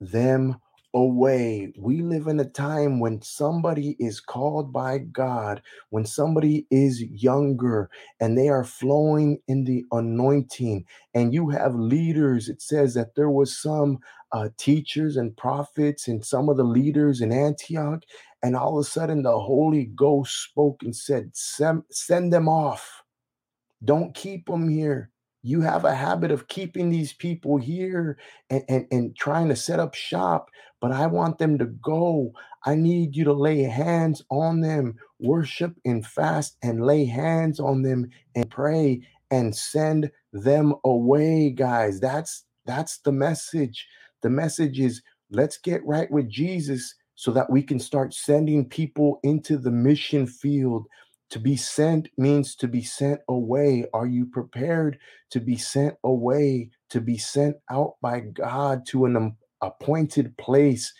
them 0.00 0.56
away. 0.94 1.72
We 1.78 2.02
live 2.02 2.26
in 2.26 2.40
a 2.40 2.44
time 2.44 3.00
when 3.00 3.22
somebody 3.22 3.96
is 3.98 4.20
called 4.20 4.72
by 4.72 4.98
God, 4.98 5.62
when 5.90 6.06
somebody 6.06 6.66
is 6.70 7.02
younger 7.02 7.90
and 8.20 8.36
they 8.36 8.48
are 8.48 8.64
flowing 8.64 9.38
in 9.48 9.64
the 9.64 9.84
anointing, 9.92 10.84
and 11.14 11.34
you 11.34 11.50
have 11.50 11.74
leaders. 11.74 12.48
It 12.48 12.62
says 12.62 12.94
that 12.94 13.14
there 13.16 13.30
was 13.30 13.56
some 13.56 13.98
uh, 14.32 14.50
teachers 14.58 15.16
and 15.16 15.36
prophets 15.36 16.08
and 16.08 16.24
some 16.24 16.48
of 16.48 16.56
the 16.56 16.64
leaders 16.64 17.20
in 17.20 17.32
Antioch, 17.32 18.02
and 18.42 18.56
all 18.56 18.78
of 18.78 18.86
a 18.86 18.88
sudden 18.88 19.22
the 19.22 19.38
Holy 19.38 19.86
Ghost 19.86 20.44
spoke 20.44 20.82
and 20.82 20.96
said, 20.96 21.32
Send 21.34 22.32
them 22.32 22.48
off. 22.48 23.02
Don't 23.84 24.14
keep 24.14 24.46
them 24.46 24.68
here 24.68 25.10
you 25.42 25.60
have 25.62 25.84
a 25.84 25.94
habit 25.94 26.30
of 26.30 26.48
keeping 26.48 26.90
these 26.90 27.12
people 27.12 27.56
here 27.56 28.18
and, 28.50 28.62
and, 28.68 28.86
and 28.90 29.16
trying 29.16 29.48
to 29.48 29.56
set 29.56 29.80
up 29.80 29.94
shop, 29.94 30.50
but 30.80 30.92
I 30.92 31.06
want 31.06 31.38
them 31.38 31.58
to 31.58 31.66
go. 31.66 32.32
I 32.64 32.74
need 32.74 33.16
you 33.16 33.24
to 33.24 33.32
lay 33.32 33.62
hands 33.62 34.22
on 34.30 34.60
them, 34.60 34.96
worship 35.18 35.74
and 35.84 36.04
fast, 36.06 36.56
and 36.62 36.84
lay 36.84 37.06
hands 37.06 37.58
on 37.58 37.82
them 37.82 38.10
and 38.34 38.50
pray 38.50 39.00
and 39.30 39.56
send 39.56 40.10
them 40.32 40.74
away, 40.84 41.50
guys. 41.50 42.00
That's 42.00 42.44
that's 42.66 42.98
the 42.98 43.12
message. 43.12 43.86
The 44.22 44.30
message 44.30 44.78
is 44.78 45.02
let's 45.30 45.56
get 45.56 45.84
right 45.86 46.10
with 46.10 46.28
Jesus 46.28 46.94
so 47.14 47.30
that 47.32 47.50
we 47.50 47.62
can 47.62 47.78
start 47.78 48.14
sending 48.14 48.68
people 48.68 49.20
into 49.22 49.56
the 49.56 49.70
mission 49.70 50.26
field 50.26 50.86
to 51.30 51.38
be 51.38 51.56
sent 51.56 52.08
means 52.18 52.56
to 52.56 52.68
be 52.68 52.82
sent 52.82 53.20
away. 53.28 53.86
Are 53.92 54.06
you 54.06 54.26
prepared 54.26 54.98
to 55.30 55.40
be 55.40 55.56
sent 55.56 55.96
away, 56.04 56.70
to 56.90 57.00
be 57.00 57.18
sent 57.18 57.56
out 57.70 57.94
by 58.02 58.20
God 58.20 58.84
to 58.88 59.06
an 59.06 59.36
appointed 59.60 60.36
place? 60.36 60.92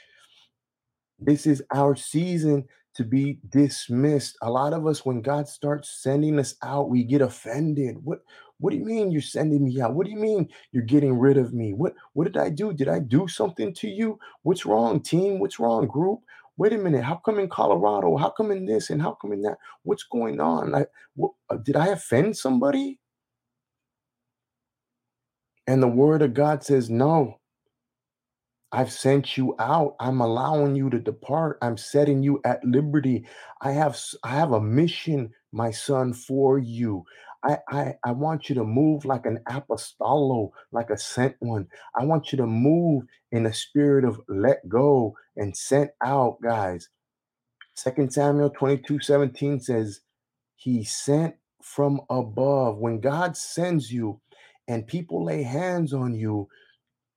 This 1.19 1.47
is 1.47 1.63
our 1.75 1.97
season 1.97 2.67
to 2.95 3.05
be 3.05 3.39
dismissed. 3.49 4.37
A 4.43 4.51
lot 4.51 4.73
of 4.73 4.87
us, 4.87 5.05
when 5.05 5.21
God 5.21 5.49
starts 5.49 6.03
sending 6.03 6.39
us 6.39 6.55
out, 6.63 6.91
we 6.91 7.05
get 7.05 7.23
offended. 7.23 7.97
What 8.03 8.21
what 8.59 8.73
do 8.73 8.77
you 8.77 8.85
mean 8.85 9.11
you're 9.11 9.23
sending 9.23 9.65
me 9.65 9.81
out? 9.81 9.95
What 9.95 10.05
do 10.05 10.13
you 10.13 10.19
mean 10.19 10.49
you're 10.73 10.83
getting 10.83 11.19
rid 11.19 11.39
of 11.39 11.55
me? 11.55 11.73
What 11.73 11.95
what 12.13 12.25
did 12.25 12.37
I 12.37 12.51
do? 12.51 12.73
Did 12.73 12.89
I 12.89 12.99
do 12.99 13.27
something 13.27 13.73
to 13.75 13.89
you? 13.89 14.19
What's 14.43 14.67
wrong, 14.67 15.01
team? 15.01 15.39
What's 15.39 15.59
wrong, 15.59 15.87
group? 15.87 16.21
Wait 16.61 16.75
a 16.75 16.79
minute, 16.79 17.05
how 17.05 17.17
come 17.25 17.41
in 17.41 17.49
Colorado? 17.49 18.19
How 18.19 18.31
come 18.31 18.53
in 18.53 18.67
this 18.67 18.91
and 18.91 19.03
how 19.03 19.19
come 19.23 19.33
in 19.33 19.43
that? 19.45 19.59
What's 19.85 20.05
going 20.05 20.41
on? 20.41 20.73
Like, 20.73 20.89
what, 21.17 21.33
uh, 21.51 21.57
did 21.57 21.77
I 21.77 21.89
offend 21.89 22.37
somebody? 22.37 23.01
And 25.67 25.83
the 25.83 25.89
word 25.89 26.23
of 26.23 26.35
God 26.35 26.65
says, 26.65 26.91
no. 26.91 27.37
I've 28.73 28.93
sent 28.93 29.37
you 29.37 29.57
out. 29.59 29.97
I'm 30.01 30.21
allowing 30.21 30.77
you 30.77 30.91
to 30.91 31.01
depart. 31.01 31.59
I'm 31.63 31.77
setting 31.79 32.23
you 32.23 32.41
at 32.45 32.65
liberty. 32.65 33.27
I 33.63 33.73
have 33.73 34.01
I 34.25 34.31
have 34.31 34.53
a 34.53 34.61
mission, 34.61 35.33
my 35.53 35.73
son, 35.73 36.13
for 36.15 36.59
you. 36.59 37.05
I, 37.43 37.59
I, 37.69 37.95
I 38.05 38.13
want 38.13 38.49
you 38.49 38.55
to 38.57 38.65
move 38.65 39.05
like 39.05 39.27
an 39.27 39.41
apostolo, 39.49 40.53
like 40.73 40.91
a 40.91 40.99
sent 40.99 41.37
one. 41.41 41.69
I 41.99 42.05
want 42.05 42.33
you 42.33 42.39
to 42.39 42.47
move 42.47 43.05
in 43.33 43.45
the 43.45 43.53
spirit 43.53 44.05
of 44.05 44.21
let 44.29 44.69
go 44.69 45.15
and 45.37 45.57
sent 45.57 45.91
out, 46.05 46.41
guys. 46.43 46.89
Second 47.75 48.13
Samuel 48.13 48.51
22 48.51 49.01
17 49.01 49.61
says, 49.61 50.01
He 50.57 50.85
sent 50.85 51.37
from 51.63 52.03
above. 52.11 52.79
When 52.79 53.01
God 53.01 53.37
sends 53.37 53.91
you 53.91 54.21
and 54.69 54.87
people 54.87 55.25
lay 55.25 55.43
hands 55.43 55.95
on 55.95 56.15
you, 56.15 56.49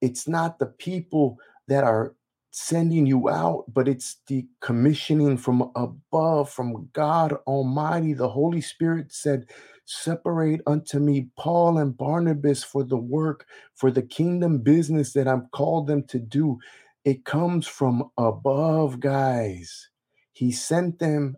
it's 0.01 0.27
not 0.27 0.59
the 0.59 0.67
people 0.67 1.37
that 1.67 1.83
are 1.83 2.15
sending 2.55 3.07
you 3.07 3.29
out, 3.29 3.65
but 3.73 3.87
it's 3.87 4.17
the 4.27 4.45
commissioning 4.61 5.37
from 5.37 5.71
above, 5.75 6.51
from 6.51 6.87
God 6.93 7.33
Almighty. 7.47 8.13
The 8.13 8.29
Holy 8.29 8.61
Spirit 8.61 9.11
said, 9.11 9.47
Separate 9.85 10.61
unto 10.67 10.99
me 10.99 11.29
Paul 11.35 11.79
and 11.79 11.97
Barnabas 11.97 12.63
for 12.63 12.83
the 12.83 12.97
work, 12.97 13.47
for 13.73 13.89
the 13.89 14.03
kingdom 14.03 14.59
business 14.59 15.13
that 15.13 15.27
I've 15.27 15.49
called 15.51 15.87
them 15.87 16.03
to 16.09 16.19
do. 16.19 16.59
It 17.03 17.25
comes 17.25 17.65
from 17.65 18.11
above, 18.19 18.99
guys. 18.99 19.89
He 20.31 20.51
sent 20.51 20.99
them 20.99 21.37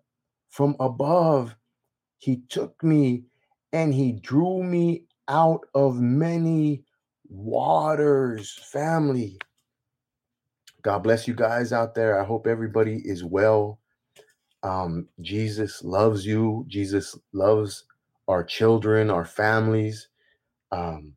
from 0.49 0.75
above. 0.81 1.55
He 2.17 2.41
took 2.49 2.83
me 2.83 3.23
and 3.71 3.93
he 3.93 4.11
drew 4.11 4.63
me 4.63 5.05
out 5.29 5.61
of 5.73 5.95
many 6.01 6.83
waters, 7.29 8.51
family. 8.51 9.39
God 10.85 10.99
bless 10.99 11.27
you 11.27 11.33
guys 11.33 11.73
out 11.73 11.95
there. 11.95 12.21
I 12.21 12.23
hope 12.23 12.45
everybody 12.45 13.01
is 13.05 13.23
well. 13.23 13.79
Um, 14.61 15.07
Jesus 15.19 15.83
loves 15.83 16.27
you. 16.27 16.63
Jesus 16.67 17.17
loves 17.33 17.85
our 18.27 18.43
children, 18.43 19.09
our 19.09 19.25
families. 19.25 20.09
Um, 20.71 21.13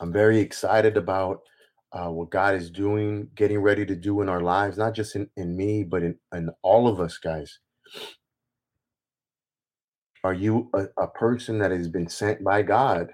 I'm 0.00 0.12
very 0.12 0.40
excited 0.40 0.96
about 0.96 1.42
uh, 1.92 2.08
what 2.10 2.30
God 2.30 2.56
is 2.56 2.68
doing, 2.68 3.28
getting 3.36 3.60
ready 3.60 3.86
to 3.86 3.94
do 3.94 4.20
in 4.20 4.28
our 4.28 4.40
lives, 4.40 4.76
not 4.76 4.94
just 4.94 5.14
in, 5.14 5.30
in 5.36 5.56
me, 5.56 5.84
but 5.84 6.02
in, 6.02 6.18
in 6.34 6.50
all 6.62 6.88
of 6.88 6.98
us, 6.98 7.18
guys. 7.18 7.60
Are 10.24 10.34
you 10.34 10.70
a, 10.74 10.86
a 11.00 11.06
person 11.06 11.58
that 11.60 11.70
has 11.70 11.86
been 11.86 12.08
sent 12.08 12.42
by 12.42 12.62
God? 12.62 13.12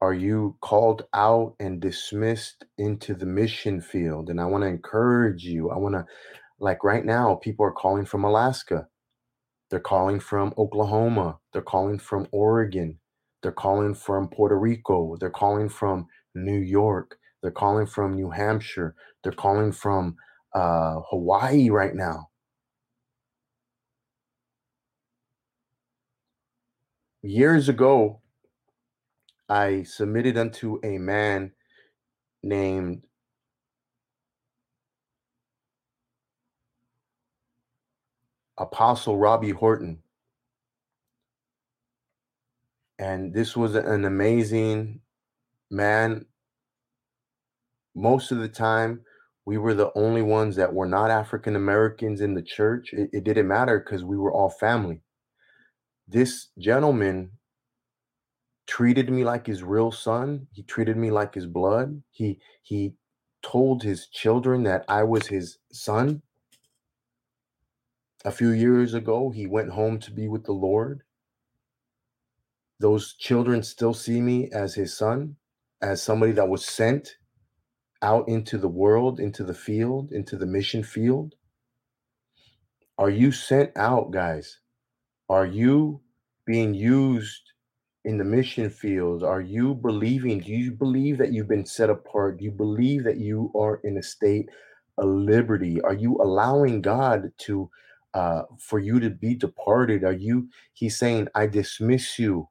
Are 0.00 0.14
you 0.14 0.56
called 0.60 1.06
out 1.14 1.54
and 1.58 1.80
dismissed 1.80 2.64
into 2.78 3.14
the 3.14 3.26
mission 3.26 3.80
field? 3.80 4.28
And 4.28 4.40
I 4.40 4.44
want 4.44 4.62
to 4.62 4.68
encourage 4.68 5.44
you. 5.44 5.70
I 5.70 5.78
want 5.78 5.94
to, 5.94 6.04
like 6.60 6.84
right 6.84 7.04
now, 7.04 7.36
people 7.36 7.64
are 7.66 7.72
calling 7.72 8.04
from 8.04 8.24
Alaska. 8.24 8.88
They're 9.70 9.80
calling 9.80 10.20
from 10.20 10.54
Oklahoma. 10.58 11.38
They're 11.52 11.62
calling 11.62 11.98
from 11.98 12.28
Oregon. 12.30 12.98
They're 13.42 13.52
calling 13.52 13.94
from 13.94 14.28
Puerto 14.28 14.58
Rico. 14.58 15.16
They're 15.18 15.30
calling 15.30 15.68
from 15.68 16.06
New 16.34 16.58
York. 16.60 17.16
They're 17.42 17.50
calling 17.50 17.86
from 17.86 18.14
New 18.14 18.30
Hampshire. 18.30 18.94
They're 19.22 19.32
calling 19.32 19.72
from 19.72 20.16
uh, 20.54 21.00
Hawaii 21.10 21.70
right 21.70 21.94
now. 21.94 22.28
Years 27.22 27.68
ago, 27.68 28.20
I 29.48 29.84
submitted 29.84 30.36
unto 30.36 30.78
a 30.82 30.98
man 30.98 31.52
named 32.42 33.06
Apostle 38.58 39.18
Robbie 39.18 39.50
Horton. 39.50 40.02
And 42.98 43.34
this 43.34 43.56
was 43.56 43.74
an 43.74 44.04
amazing 44.04 45.00
man. 45.70 46.26
Most 47.94 48.32
of 48.32 48.38
the 48.38 48.48
time, 48.48 49.02
we 49.44 49.58
were 49.58 49.74
the 49.74 49.92
only 49.94 50.22
ones 50.22 50.56
that 50.56 50.72
were 50.72 50.86
not 50.86 51.10
African 51.10 51.54
Americans 51.54 52.20
in 52.20 52.34
the 52.34 52.42
church. 52.42 52.92
It, 52.92 53.10
it 53.12 53.24
didn't 53.24 53.46
matter 53.46 53.78
because 53.78 54.02
we 54.02 54.16
were 54.16 54.32
all 54.32 54.50
family. 54.50 55.02
This 56.08 56.48
gentleman 56.58 57.32
treated 58.66 59.10
me 59.10 59.24
like 59.24 59.46
his 59.46 59.62
real 59.62 59.92
son. 59.92 60.46
He 60.52 60.62
treated 60.62 60.96
me 60.96 61.10
like 61.10 61.34
his 61.34 61.46
blood. 61.46 62.02
He 62.10 62.40
he 62.62 62.94
told 63.42 63.82
his 63.82 64.08
children 64.08 64.64
that 64.64 64.84
I 64.88 65.04
was 65.04 65.26
his 65.26 65.58
son. 65.72 66.22
A 68.24 68.30
few 68.32 68.50
years 68.50 68.94
ago, 68.94 69.30
he 69.30 69.46
went 69.46 69.70
home 69.70 69.98
to 70.00 70.10
be 70.10 70.26
with 70.26 70.44
the 70.44 70.52
Lord. 70.52 71.02
Those 72.80 73.14
children 73.14 73.62
still 73.62 73.94
see 73.94 74.20
me 74.20 74.50
as 74.50 74.74
his 74.74 74.96
son, 74.96 75.36
as 75.80 76.02
somebody 76.02 76.32
that 76.32 76.48
was 76.48 76.66
sent 76.66 77.16
out 78.02 78.28
into 78.28 78.58
the 78.58 78.68
world, 78.68 79.20
into 79.20 79.44
the 79.44 79.54
field, 79.54 80.12
into 80.12 80.36
the 80.36 80.46
mission 80.46 80.82
field. 80.82 81.34
Are 82.98 83.10
you 83.10 83.30
sent 83.30 83.76
out, 83.76 84.10
guys? 84.10 84.58
Are 85.28 85.46
you 85.46 86.00
being 86.46 86.74
used 86.74 87.45
in 88.06 88.18
the 88.18 88.24
mission 88.24 88.70
field? 88.70 89.24
Are 89.24 89.42
you 89.42 89.74
believing? 89.76 90.40
Do 90.40 90.52
you 90.52 90.72
believe 90.72 91.18
that 91.18 91.32
you've 91.34 91.48
been 91.48 91.66
set 91.66 91.90
apart? 91.90 92.38
Do 92.40 92.46
you 92.46 92.52
believe 92.52 93.04
that 93.04 93.18
you 93.18 93.52
are 93.56 93.80
in 93.84 93.98
a 93.98 94.04
state 94.04 94.50
of 94.98 95.08
liberty? 95.08 95.82
Are 95.82 95.94
you 95.94 96.16
allowing 96.22 96.82
God 96.82 97.32
to 97.40 97.70
uh, 98.14 98.44
for 98.60 98.80
you 98.80 99.00
to 99.00 99.10
be 99.10 99.36
departed? 99.36 100.04
Are 100.04 100.14
you? 100.14 100.48
He's 100.74 100.98
saying, 100.98 101.28
"I 101.36 101.48
dismiss 101.48 102.18
you. 102.20 102.48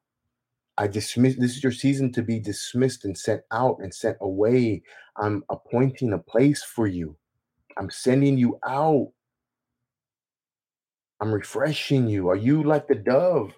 I 0.76 0.88
dismiss 0.88 1.36
this 1.36 1.56
is 1.56 1.62
your 1.62 1.72
season 1.72 2.12
to 2.12 2.22
be 2.22 2.40
dismissed 2.40 3.04
and 3.04 3.16
sent 3.16 3.42
out 3.52 3.78
and 3.80 3.94
sent 3.94 4.18
away. 4.20 4.82
I'm 5.16 5.44
appointing 5.50 6.12
a 6.12 6.18
place 6.18 6.64
for 6.64 6.86
you. 6.86 7.16
I'm 7.78 7.90
sending 7.90 8.38
you 8.38 8.58
out. 8.66 9.08
I'm 11.20 11.32
refreshing 11.32 12.08
you. 12.08 12.28
Are 12.30 12.36
you 12.36 12.62
like 12.64 12.88
the 12.88 12.96
dove? 12.96 13.52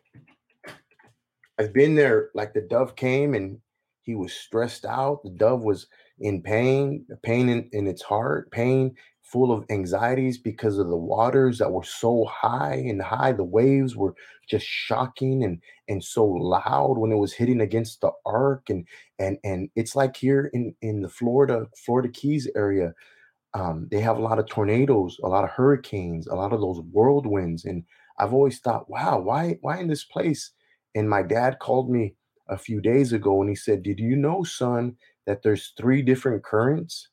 I've 1.59 1.73
been 1.73 1.95
there 1.95 2.31
like 2.35 2.55
the 2.55 2.61
dove 2.61 2.97
came 2.97 3.35
and 3.35 3.59
he 4.03 4.15
was 4.15 4.33
stressed 4.33 4.85
out. 4.85 5.23
The 5.25 5.31
dove 5.31 5.63
was 5.63 5.87
in 6.21 6.43
pain, 6.43 7.07
pain 7.23 7.49
in, 7.49 7.69
in 7.73 7.87
its 7.87 8.03
heart, 8.03 8.51
pain 8.51 8.95
full 9.23 9.53
of 9.53 9.65
anxieties 9.69 10.39
because 10.39 10.79
of 10.79 10.89
the 10.89 10.97
waters 10.97 11.59
that 11.59 11.71
were 11.71 11.83
so 11.85 12.25
high 12.25 12.75
and 12.75 13.03
high. 13.03 13.33
The 13.33 13.45
waves 13.45 13.95
were 13.97 14.15
just 14.49 14.65
shocking 14.67 15.45
and 15.45 15.61
and 15.89 16.03
so 16.03 16.25
loud 16.27 16.97
when 16.97 17.13
it 17.13 17.17
was 17.17 17.35
hitting 17.35 17.61
against 17.61 18.01
the 18.01 18.13
ark. 18.25 18.71
And 18.71 18.87
and 19.19 19.39
and 19.45 19.69
it's 19.77 19.95
like 19.95 20.17
here 20.17 20.51
in 20.55 20.75
in 20.81 21.03
the 21.03 21.09
Florida 21.09 21.67
Florida 21.85 22.09
Keys 22.09 22.49
area, 22.57 22.95
um, 23.55 23.89
they 23.91 24.01
have 24.01 24.19
a 24.19 24.23
lot 24.23 24.39
of 24.39 24.47
tornadoes, 24.47 25.19
a 25.25 25.29
lot 25.29 25.45
of 25.45 25.51
hurricanes, 25.51 26.27
a 26.27 26.35
lot 26.35 26.53
of 26.53 26.61
those 26.61 26.81
whirlwinds. 26.93 27.65
And 27.65 27.85
I've 28.19 28.35
always 28.35 28.61
thought, 28.61 28.91
wow, 28.91 29.21
why 29.21 29.59
why 29.63 29.79
in 29.79 29.89
this 29.89 30.05
place? 30.05 30.53
And 30.99 31.11
my 31.11 31.23
dad 31.23 31.61
called 31.61 31.91
me 31.91 32.17
a 32.49 32.59
few 32.59 32.81
days 32.83 33.13
ago 33.15 33.41
and 33.41 33.51
he 33.51 33.57
said, 33.57 33.85
"Did 33.85 34.01
you 34.01 34.17
know, 34.17 34.45
son, 34.45 34.97
that 35.27 35.43
there's 35.43 35.75
three 35.79 36.03
different 36.03 36.45
currents?" 36.45 37.09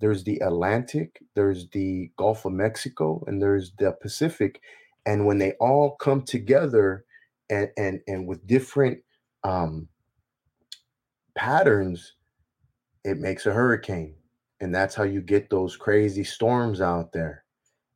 there's 0.00 0.24
the 0.24 0.38
Atlantic, 0.40 1.22
there's 1.36 1.68
the 1.70 2.10
Gulf 2.18 2.44
of 2.44 2.52
Mexico, 2.52 3.22
and 3.26 3.40
there's 3.40 3.72
the 3.78 3.92
Pacific. 3.92 4.60
And 5.06 5.26
when 5.26 5.38
they 5.38 5.52
all 5.60 5.96
come 5.96 6.22
together 6.22 7.04
and 7.48 7.70
and 7.78 8.00
and 8.08 8.26
with 8.26 8.46
different 8.46 8.98
um, 9.44 9.88
patterns, 11.36 12.14
it 13.04 13.18
makes 13.18 13.46
a 13.46 13.52
hurricane. 13.52 14.16
And 14.60 14.74
that's 14.74 14.94
how 14.96 15.04
you 15.04 15.22
get 15.22 15.50
those 15.50 15.76
crazy 15.76 16.24
storms 16.24 16.80
out 16.80 17.12
there. 17.12 17.44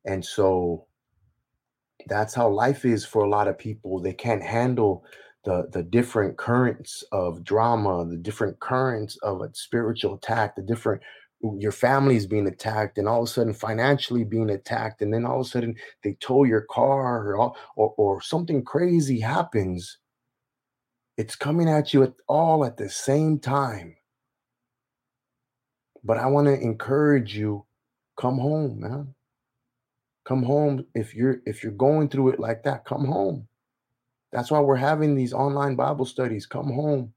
And 0.05 0.25
so 0.25 0.86
that's 2.07 2.33
how 2.33 2.49
life 2.49 2.85
is 2.85 3.05
for 3.05 3.23
a 3.23 3.29
lot 3.29 3.47
of 3.47 3.57
people. 3.57 3.99
They 3.99 4.13
can't 4.13 4.43
handle 4.43 5.05
the 5.45 5.67
the 5.71 5.83
different 5.83 6.37
currents 6.37 7.03
of 7.11 7.43
drama, 7.43 8.05
the 8.05 8.17
different 8.17 8.59
currents 8.59 9.17
of 9.23 9.41
a 9.41 9.49
spiritual 9.53 10.15
attack, 10.15 10.55
the 10.55 10.61
different 10.61 11.01
your 11.59 11.71
family's 11.71 12.25
being 12.25 12.47
attacked 12.47 12.97
and 12.97 13.07
all 13.07 13.21
of 13.21 13.29
a 13.29 13.31
sudden 13.31 13.53
financially 13.53 14.23
being 14.23 14.49
attacked 14.49 15.01
and 15.01 15.13
then 15.13 15.25
all 15.25 15.41
of 15.41 15.45
a 15.45 15.49
sudden 15.49 15.75
they 16.03 16.17
tow 16.19 16.43
your 16.43 16.61
car 16.61 17.35
or, 17.35 17.53
or, 17.75 17.93
or 17.97 18.21
something 18.21 18.63
crazy 18.63 19.19
happens. 19.19 19.99
It's 21.15 21.35
coming 21.35 21.69
at 21.69 21.93
you 21.93 22.03
at 22.03 22.13
all 22.27 22.65
at 22.65 22.77
the 22.77 22.89
same 22.89 23.39
time. 23.39 23.95
But 26.03 26.17
i 26.17 26.25
want 26.27 26.47
to 26.47 26.59
encourage 26.59 27.37
you 27.37 27.65
come 28.17 28.39
home 28.39 28.79
man 28.79 29.13
come 30.27 30.43
home 30.43 30.85
if 30.93 31.15
you're 31.15 31.41
if 31.45 31.63
you're 31.63 31.71
going 31.71 32.09
through 32.09 32.29
it 32.29 32.39
like 32.39 32.63
that 32.63 32.85
come 32.85 33.05
home 33.05 33.47
that's 34.31 34.51
why 34.51 34.59
we're 34.59 34.75
having 34.75 35.15
these 35.15 35.33
online 35.33 35.75
bible 35.75 36.05
studies 36.05 36.45
come 36.45 36.71
home 36.71 37.13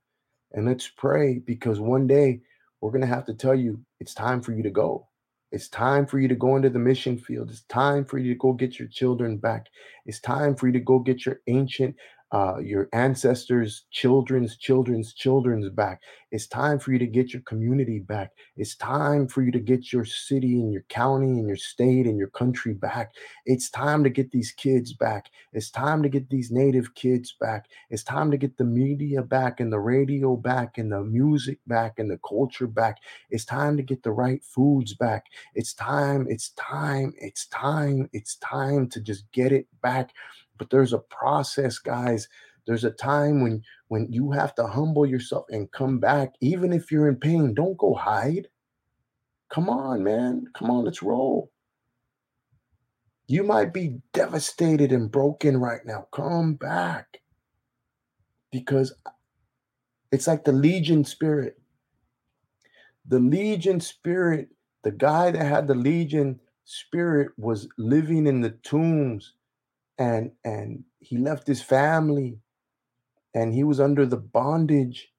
and 0.53 0.67
let's 0.67 0.89
pray 0.89 1.39
because 1.39 1.81
one 1.81 2.07
day 2.07 2.41
we're 2.81 2.91
going 2.91 3.03
to 3.03 3.07
have 3.07 3.27
to 3.27 3.35
tell 3.35 3.55
you 3.55 3.81
it's 4.01 4.15
time 4.15 4.41
for 4.41 4.53
you 4.53 4.63
to 4.63 4.71
go. 4.71 5.07
It's 5.53 5.69
time 5.69 6.07
for 6.07 6.19
you 6.19 6.29
to 6.29 6.35
go 6.35 6.57
into 6.57 6.71
the 6.71 6.79
mission 6.79 7.19
field. 7.19 7.51
It's 7.51 7.63
time 7.63 8.05
for 8.05 8.19
you 8.19 8.33
to 8.33 8.39
go 8.39 8.53
get 8.53 8.79
your 8.79 8.89
children 8.89 9.37
back. 9.37 9.67
It's 10.07 10.21
time 10.21 10.55
for 10.55 10.69
you 10.69 10.73
to 10.75 10.81
go 10.81 11.01
get 11.01 11.27
your 11.27 11.41
ancient 11.49 11.97
uh, 12.33 12.59
your 12.59 12.89
ancestors' 12.93 13.85
children's 13.91 14.57
children's 14.57 15.15
children's 15.15 15.69
back. 15.71 16.01
It's 16.31 16.47
time 16.47 16.79
for 16.79 16.93
you 16.93 16.99
to 17.01 17.07
get 17.07 17.33
your 17.33 17.43
community 17.43 17.99
back. 17.99 18.31
It's 18.57 18.77
time 18.77 19.27
for 19.27 19.43
you 19.43 19.51
to 19.51 19.59
get 19.59 19.93
your 19.93 20.05
city 20.05 20.61
and 20.61 20.73
your 20.73 20.85
county 20.89 21.27
and 21.27 21.49
your 21.49 21.57
state 21.57 22.07
and 22.07 22.17
your 22.17 22.29
country 22.29 22.73
back. 22.73 23.13
It's 23.47 23.69
time 23.69 24.05
to 24.05 24.11
get 24.11 24.31
these 24.31 24.53
kids 24.53 24.93
back. 24.93 25.27
It's 25.53 25.71
time 25.71 26.05
to 26.05 26.09
get 26.09 26.31
these 26.31 26.53
native 26.53 26.95
kids 26.95 27.35
back. 27.41 27.67
It's 27.91 28.05
time 28.05 28.31
to 28.31 28.37
get 28.37 28.57
the 28.57 28.65
media 28.65 29.23
back 29.23 29.59
and 29.59 29.73
the 29.73 29.81
radio 29.81 30.37
back 30.37 30.79
and 30.79 30.93
the 30.93 31.03
music 31.03 31.59
back 31.67 31.99
and 31.99 32.09
the 32.09 32.19
culture 32.19 32.69
back. 32.69 32.99
It's 33.31 33.45
time 33.45 33.77
to 33.77 33.83
get 33.83 34.05
the 34.05 34.13
right 34.13 34.45
foods 34.45 34.95
back. 34.95 35.25
It's 35.57 35.75
time, 35.75 36.27
it's 36.29 36.51
time, 36.51 37.13
it's 37.19 37.47
time, 37.47 38.09
it's 38.13 38.37
time 38.37 38.89
to 38.91 39.01
just 39.01 39.31
get 39.33 39.51
it 39.51 39.67
back 39.83 40.13
but 40.61 40.69
there's 40.69 40.93
a 40.93 40.99
process 40.99 41.79
guys. 41.79 42.29
There's 42.67 42.85
a 42.85 42.91
time 42.91 43.43
when 43.43 43.63
when 43.89 44.13
you 44.13 44.31
have 44.33 44.55
to 44.57 44.67
humble 44.67 45.07
yourself 45.07 45.47
and 45.49 45.73
come 45.73 45.99
back 45.99 46.35
even 46.43 46.71
if 46.71 46.93
you're 46.93 47.09
in 47.09 47.17
pain 47.17 47.55
don't 47.55 47.79
go 47.79 47.95
hide. 47.95 48.49
Come 49.49 49.71
on 49.71 50.05
man. 50.05 50.45
Come 50.55 50.71
on 50.71 50.85
let's 50.85 51.03
roll. 51.03 51.51
You 53.27 53.43
might 53.43 53.73
be 53.73 54.01
devastated 54.13 54.93
and 54.93 55.11
broken 55.11 55.57
right 55.57 55.81
now. 55.87 56.09
Come 56.13 56.55
back. 56.55 57.23
Because 58.53 58.93
it's 60.13 60.27
like 60.27 60.45
the 60.45 60.53
legion 60.53 61.05
spirit. 61.05 61.59
The 63.09 63.19
legion 63.19 63.81
spirit 63.81 64.51
the 64.83 64.91
guy 64.91 65.31
that 65.31 65.43
had 65.43 65.69
the 65.69 65.75
legion 65.75 66.39
spirit 66.65 67.31
was 67.39 67.67
living 67.79 68.27
in 68.27 68.43
the 68.43 68.51
tombs 68.51 69.35
and 70.01 70.33
and 70.45 70.85
he 71.01 71.19
left 71.19 71.49
his 71.49 71.63
family 71.63 72.41
and 73.35 73.55
he 73.55 73.65
was 73.65 73.81
under 73.81 74.07
the 74.07 74.19
bondage 74.19 75.11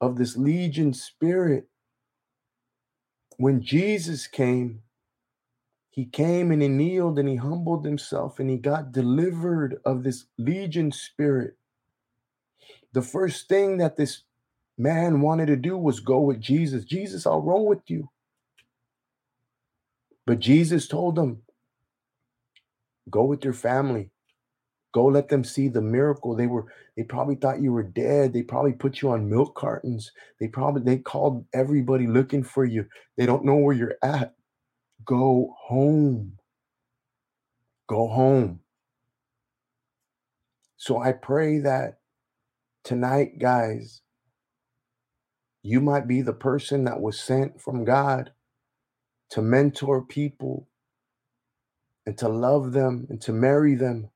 of 0.00 0.16
this 0.18 0.36
legion 0.36 0.94
spirit. 0.94 1.68
When 3.38 3.62
jesus 3.62 4.26
came 4.28 4.82
he 5.90 6.06
came 6.06 6.52
and 6.52 6.62
he 6.62 6.68
kneeled 6.68 7.18
and 7.18 7.28
he 7.28 7.36
humbled 7.36 7.84
himself 7.84 8.38
and 8.40 8.50
he 8.50 8.58
got 8.58 8.92
delivered 8.92 9.80
of 9.84 10.04
this 10.04 10.26
legion 10.38 10.92
spirit. 10.92 11.56
The 12.94 13.02
first 13.02 13.48
thing 13.48 13.78
that 13.78 13.96
this 13.96 14.22
man 14.78 15.22
wanted 15.22 15.46
to 15.46 15.56
do 15.56 15.76
was 15.78 16.00
go 16.00 16.20
with 16.20 16.40
jesus. 16.40 16.84
Jesus 16.84 17.26
i'll 17.26 17.42
roll 17.42 17.66
with 17.66 17.88
you. 17.88 18.10
But 20.26 20.40
jesus 20.40 20.88
told 20.88 21.18
him 21.18 21.42
Go 23.10 23.24
with 23.24 23.44
your 23.44 23.54
family. 23.54 24.10
Go 24.94 25.06
let 25.06 25.28
them 25.28 25.44
see 25.44 25.68
the 25.68 25.82
miracle. 25.82 26.36
They 26.36 26.46
were, 26.48 26.66
they 26.96 27.04
probably 27.04 27.36
thought 27.36 27.62
you 27.62 27.72
were 27.72 27.84
dead. 27.84 28.32
They 28.32 28.42
probably 28.42 28.72
put 28.72 29.02
you 29.02 29.10
on 29.10 29.30
milk 29.30 29.54
cartons. 29.56 30.12
They 30.40 30.48
probably, 30.48 30.82
they 30.82 30.98
called 30.98 31.46
everybody 31.54 32.06
looking 32.06 32.44
for 32.44 32.64
you. 32.64 32.86
They 33.16 33.26
don't 33.26 33.44
know 33.44 33.56
where 33.56 33.76
you're 33.76 33.96
at. 34.02 34.34
Go 35.04 35.54
home. 35.58 36.34
Go 37.88 38.08
home. 38.08 38.60
So 40.76 40.98
I 40.98 41.12
pray 41.12 41.60
that 41.60 42.00
tonight, 42.84 43.38
guys, 43.40 44.02
you 45.62 45.80
might 45.80 46.08
be 46.08 46.22
the 46.22 46.34
person 46.34 46.84
that 46.84 47.00
was 47.00 47.20
sent 47.20 47.60
from 47.60 47.84
God 47.84 48.32
to 49.30 49.42
mentor 49.42 50.02
people 50.02 50.68
and 52.08 52.16
to 52.16 52.26
love 52.26 52.72
them 52.72 53.06
and 53.10 53.20
to 53.20 53.34
marry 53.34 53.74
them, 53.74 54.08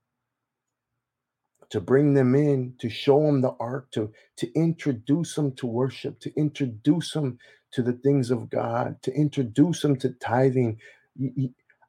to 1.68 1.78
bring 1.78 2.14
them 2.14 2.34
in, 2.34 2.74
to 2.78 2.88
show 2.88 3.20
them 3.20 3.42
the 3.42 3.54
ark, 3.60 3.90
to, 3.90 4.10
to 4.38 4.50
introduce 4.54 5.34
them 5.34 5.52
to 5.56 5.66
worship, 5.66 6.18
to 6.20 6.32
introduce 6.34 7.12
them 7.12 7.36
to 7.70 7.82
the 7.82 7.92
things 7.92 8.30
of 8.30 8.48
God, 8.48 8.96
to 9.02 9.12
introduce 9.12 9.82
them 9.82 9.96
to 9.96 10.08
tithing. 10.08 10.78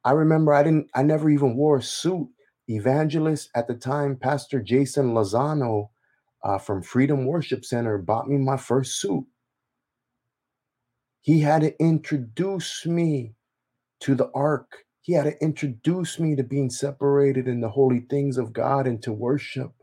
I 0.04 0.12
remember 0.12 0.54
I 0.54 0.64
didn't, 0.64 0.90
I 0.94 1.04
never 1.04 1.30
even 1.30 1.56
wore 1.56 1.78
a 1.78 1.82
suit. 1.82 2.28
Evangelist 2.68 3.50
at 3.56 3.70
the 3.70 3.76
time, 3.76 4.18
Pastor 4.18 4.62
Jason 4.62 5.14
Lozano 5.14 5.88
uh, 6.44 6.58
from 6.58 6.84
Freedom 6.84 7.26
Worship 7.26 7.64
Center 7.64 7.98
bought 7.98 8.28
me 8.28 8.36
my 8.36 8.58
first 8.58 9.00
suit. 9.00 9.26
He 11.22 11.40
had 11.40 11.62
to 11.62 11.82
introduce 11.82 12.86
me 12.86 13.36
to 14.02 14.16
the 14.16 14.30
ark 14.36 14.84
he 15.04 15.14
had 15.14 15.26
to 15.26 15.44
introduce 15.44 16.20
me 16.20 16.36
to 16.38 16.44
being 16.44 16.72
separated 16.72 17.48
in 17.48 17.62
the 17.62 17.70
holy 17.72 18.02
things 18.02 18.40
of 18.40 18.54
God 18.54 18.88
and 18.88 19.04
to 19.04 19.14
worship. 19.14 19.74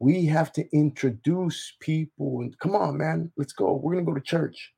We 0.00 0.26
have 0.26 0.52
to 0.54 0.68
introduce 0.72 1.74
people 1.80 2.40
and 2.42 2.58
come 2.58 2.74
on, 2.76 2.98
man, 2.98 3.32
let's 3.38 3.54
go. 3.54 3.74
We're 3.74 3.94
going 3.94 4.06
to 4.06 4.12
go 4.12 4.16
to 4.16 4.22
church. 4.24 4.72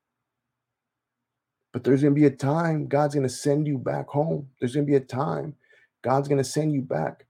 But 1.72 1.84
there's 1.84 2.02
going 2.02 2.14
to 2.14 2.20
be 2.20 2.26
a 2.26 2.30
time 2.30 2.88
God's 2.88 3.14
going 3.14 3.28
to 3.28 3.34
send 3.34 3.66
you 3.66 3.78
back 3.78 4.08
home. 4.08 4.48
There's 4.60 4.74
going 4.74 4.86
to 4.86 4.90
be 4.90 4.96
a 4.96 5.00
time 5.00 5.56
God's 6.02 6.28
going 6.28 6.42
to 6.42 6.48
send 6.48 6.72
you 6.74 6.82
back. 6.82 7.26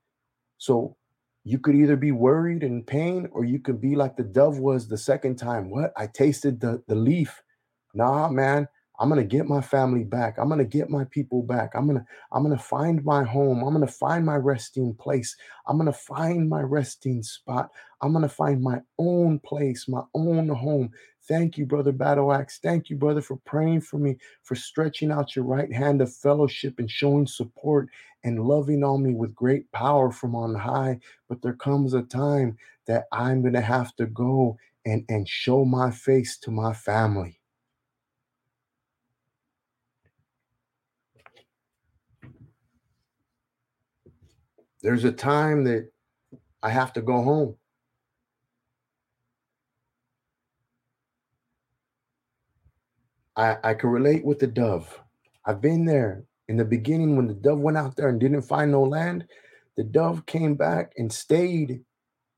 So 0.59 0.97
you 1.45 1.59
could 1.59 1.75
either 1.75 1.97
be 1.97 2.11
worried 2.13 2.63
and 2.63 2.87
pain 2.87 3.29
or 3.33 3.45
you 3.45 3.59
could 3.59 3.81
be 3.81 3.95
like 3.95 4.17
the 4.17 4.23
dove 4.23 4.59
was 4.59 4.89
the 4.89 4.97
second 4.99 5.37
time. 5.37 5.69
What? 5.71 5.93
I 5.97 6.07
tasted 6.07 6.61
the, 6.61 6.83
the 6.87 6.95
leaf. 6.95 7.43
Nah, 7.93 8.29
man, 8.29 8.67
I'm 8.99 9.09
going 9.09 9.21
to 9.21 9.27
get 9.27 9.47
my 9.47 9.61
family 9.61 10.03
back. 10.03 10.37
I'm 10.37 10.47
going 10.47 10.59
to 10.59 10.65
get 10.65 10.89
my 10.89 11.03
people 11.05 11.41
back. 11.41 11.71
I'm 11.75 11.87
going 11.87 11.99
to 11.99 12.05
I'm 12.31 12.43
going 12.43 12.55
to 12.55 12.63
find 12.63 13.03
my 13.03 13.23
home. 13.23 13.63
I'm 13.63 13.73
going 13.73 13.85
to 13.85 13.91
find 13.91 14.25
my 14.25 14.35
resting 14.35 14.93
place. 14.93 15.35
I'm 15.67 15.77
going 15.77 15.91
to 15.91 15.97
find 15.97 16.47
my 16.47 16.61
resting 16.61 17.23
spot. 17.23 17.71
I'm 18.01 18.11
going 18.11 18.23
to 18.23 18.29
find 18.29 18.61
my 18.61 18.81
own 18.99 19.39
place, 19.39 19.87
my 19.87 20.03
own 20.13 20.49
home. 20.49 20.91
Thank 21.27 21.57
you, 21.57 21.65
brother 21.65 21.93
Battle 21.93 22.33
Axe. 22.33 22.59
Thank 22.61 22.89
you, 22.89 22.97
brother, 22.97 23.21
for 23.21 23.37
praying 23.45 23.81
for 23.81 23.97
me, 23.97 24.17
for 24.43 24.55
stretching 24.55 25.11
out 25.11 25.35
your 25.35 25.45
right 25.45 25.71
hand 25.71 26.01
of 26.01 26.13
fellowship 26.13 26.79
and 26.79 26.91
showing 26.91 27.27
support 27.27 27.87
and 28.23 28.43
loving 28.43 28.83
on 28.83 29.03
me 29.03 29.13
with 29.13 29.33
great 29.33 29.71
power 29.71 30.11
from 30.11 30.35
on 30.35 30.53
high. 30.53 30.99
But 31.29 31.41
there 31.41 31.53
comes 31.53 31.93
a 31.93 32.03
time 32.03 32.57
that 32.87 33.05
I'm 33.11 33.41
going 33.41 33.53
to 33.53 33.61
have 33.61 33.95
to 33.95 34.05
go 34.05 34.57
and, 34.85 35.05
and 35.07 35.27
show 35.27 35.63
my 35.65 35.91
face 35.91 36.37
to 36.39 36.51
my 36.51 36.73
family. 36.73 37.39
There's 44.83 45.05
a 45.05 45.13
time 45.13 45.65
that 45.65 45.89
I 46.63 46.69
have 46.71 46.93
to 46.93 47.01
go 47.01 47.23
home. 47.23 47.55
I, 53.35 53.57
I 53.63 53.73
can 53.73 53.89
relate 53.89 54.25
with 54.25 54.39
the 54.39 54.47
dove. 54.47 54.99
I've 55.45 55.61
been 55.61 55.85
there 55.85 56.25
in 56.47 56.57
the 56.57 56.65
beginning 56.65 57.15
when 57.15 57.27
the 57.27 57.33
dove 57.33 57.59
went 57.59 57.77
out 57.77 57.95
there 57.95 58.09
and 58.09 58.19
didn't 58.19 58.43
find 58.43 58.71
no 58.71 58.83
land. 58.83 59.25
The 59.77 59.83
dove 59.83 60.25
came 60.25 60.55
back 60.55 60.93
and 60.97 61.11
stayed. 61.11 61.81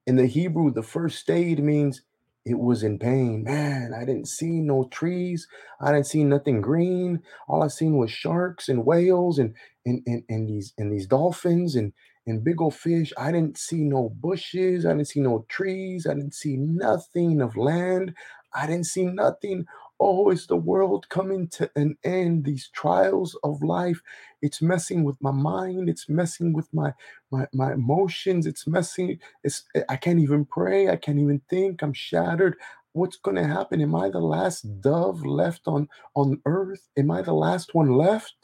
In 0.07 0.15
the 0.17 0.27
Hebrew, 0.27 0.71
the 0.71 0.83
first 0.83 1.19
stayed 1.19 1.63
means 1.63 2.01
it 2.45 2.59
was 2.59 2.83
in 2.83 2.99
pain. 2.99 3.43
Man, 3.43 3.93
I 3.93 4.05
didn't 4.05 4.27
see 4.27 4.61
no 4.61 4.85
trees. 4.91 5.47
I 5.81 5.91
didn't 5.93 6.07
see 6.07 6.23
nothing 6.23 6.61
green. 6.61 7.23
All 7.47 7.63
I 7.63 7.67
seen 7.67 7.97
was 7.97 8.11
sharks 8.11 8.69
and 8.69 8.85
whales 8.85 9.39
and 9.39 9.53
and 9.85 10.01
and, 10.07 10.23
and 10.29 10.49
these 10.49 10.73
and 10.77 10.91
these 10.91 11.07
dolphins 11.07 11.75
and 11.75 11.93
and 12.27 12.43
big 12.43 12.61
old 12.61 12.75
fish. 12.75 13.13
I 13.17 13.31
didn't 13.31 13.57
see 13.57 13.83
no 13.83 14.09
bushes. 14.09 14.85
I 14.85 14.93
didn't 14.93 15.07
see 15.07 15.21
no 15.21 15.45
trees. 15.49 16.07
I 16.07 16.13
didn't 16.13 16.35
see 16.35 16.57
nothing 16.57 17.41
of 17.41 17.57
land. 17.57 18.13
I 18.53 18.67
didn't 18.67 18.85
see 18.87 19.05
nothing. 19.05 19.65
Oh, 19.99 20.29
is 20.29 20.47
the 20.47 20.57
world 20.57 21.07
coming 21.09 21.47
to 21.49 21.69
an 21.75 21.97
end? 22.03 22.45
These 22.45 22.69
trials 22.73 23.37
of 23.43 23.61
life, 23.63 24.01
it's 24.41 24.61
messing 24.61 25.03
with 25.03 25.17
my 25.21 25.31
mind. 25.31 25.89
It's 25.89 26.09
messing 26.09 26.53
with 26.53 26.67
my 26.73 26.93
my 27.31 27.47
my 27.53 27.73
emotions. 27.73 28.45
It's 28.45 28.67
messing. 28.67 29.19
It's 29.43 29.63
I 29.89 29.95
can't 29.97 30.19
even 30.19 30.45
pray. 30.45 30.89
I 30.89 30.97
can't 30.97 31.19
even 31.19 31.41
think. 31.49 31.81
I'm 31.81 31.93
shattered. 31.93 32.57
What's 32.93 33.17
going 33.17 33.37
to 33.37 33.47
happen? 33.47 33.81
Am 33.81 33.95
I 33.95 34.09
the 34.09 34.19
last 34.19 34.63
dove 34.81 35.25
left 35.25 35.63
on 35.67 35.89
on 36.15 36.41
earth? 36.45 36.87
Am 36.97 37.11
I 37.11 37.21
the 37.21 37.33
last 37.33 37.73
one 37.75 37.93
left? 37.93 38.35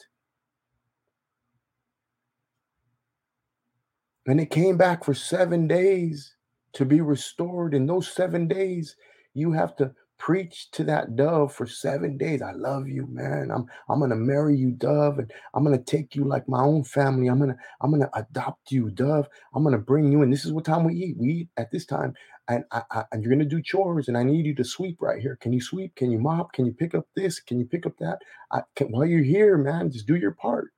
And 4.27 4.39
it 4.39 4.51
came 4.51 4.77
back 4.77 5.03
for 5.03 5.13
seven 5.13 5.67
days 5.67 6.35
to 6.73 6.85
be 6.85 7.01
restored. 7.01 7.73
In 7.73 7.85
those 7.85 8.07
seven 8.07 8.47
days, 8.47 8.95
you 9.33 9.51
have 9.51 9.75
to 9.77 9.93
preach 10.21 10.69
to 10.69 10.83
that 10.83 11.15
dove 11.15 11.51
for 11.51 11.65
seven 11.65 12.15
days. 12.15 12.43
I 12.43 12.51
love 12.51 12.87
you, 12.87 13.07
man. 13.07 13.49
I'm 13.49 13.65
I'm 13.89 13.99
gonna 13.99 14.15
marry 14.15 14.55
you, 14.55 14.69
dove, 14.69 15.17
and 15.17 15.31
I'm 15.55 15.63
gonna 15.63 15.81
take 15.81 16.15
you 16.15 16.25
like 16.25 16.47
my 16.47 16.61
own 16.61 16.83
family. 16.83 17.27
I'm 17.27 17.39
gonna 17.39 17.57
I'm 17.81 17.89
gonna 17.89 18.11
adopt 18.13 18.71
you, 18.71 18.91
dove. 18.91 19.27
I'm 19.55 19.63
gonna 19.63 19.79
bring 19.79 20.11
you 20.11 20.21
in. 20.21 20.29
This 20.29 20.45
is 20.45 20.53
what 20.53 20.65
time 20.65 20.83
we 20.83 20.93
eat. 20.93 21.17
We 21.17 21.29
eat 21.29 21.49
at 21.57 21.71
this 21.71 21.87
time, 21.87 22.13
and 22.47 22.63
I, 22.71 22.83
I, 22.91 23.03
and 23.11 23.23
you're 23.23 23.33
gonna 23.33 23.45
do 23.45 23.63
chores, 23.63 24.07
and 24.07 24.15
I 24.17 24.21
need 24.21 24.45
you 24.45 24.53
to 24.55 24.63
sweep 24.63 25.01
right 25.01 25.19
here. 25.19 25.37
Can 25.41 25.53
you 25.53 25.61
sweep? 25.61 25.95
Can 25.95 26.11
you 26.11 26.19
mop? 26.19 26.53
Can 26.53 26.67
you 26.67 26.73
pick 26.73 26.93
up 26.93 27.07
this? 27.15 27.39
Can 27.39 27.57
you 27.57 27.65
pick 27.65 27.87
up 27.87 27.97
that? 27.97 28.19
I 28.51 28.61
can, 28.75 28.91
while 28.91 29.07
you're 29.07 29.23
here, 29.23 29.57
man, 29.57 29.89
just 29.89 30.05
do 30.05 30.15
your 30.15 30.33
part 30.33 30.71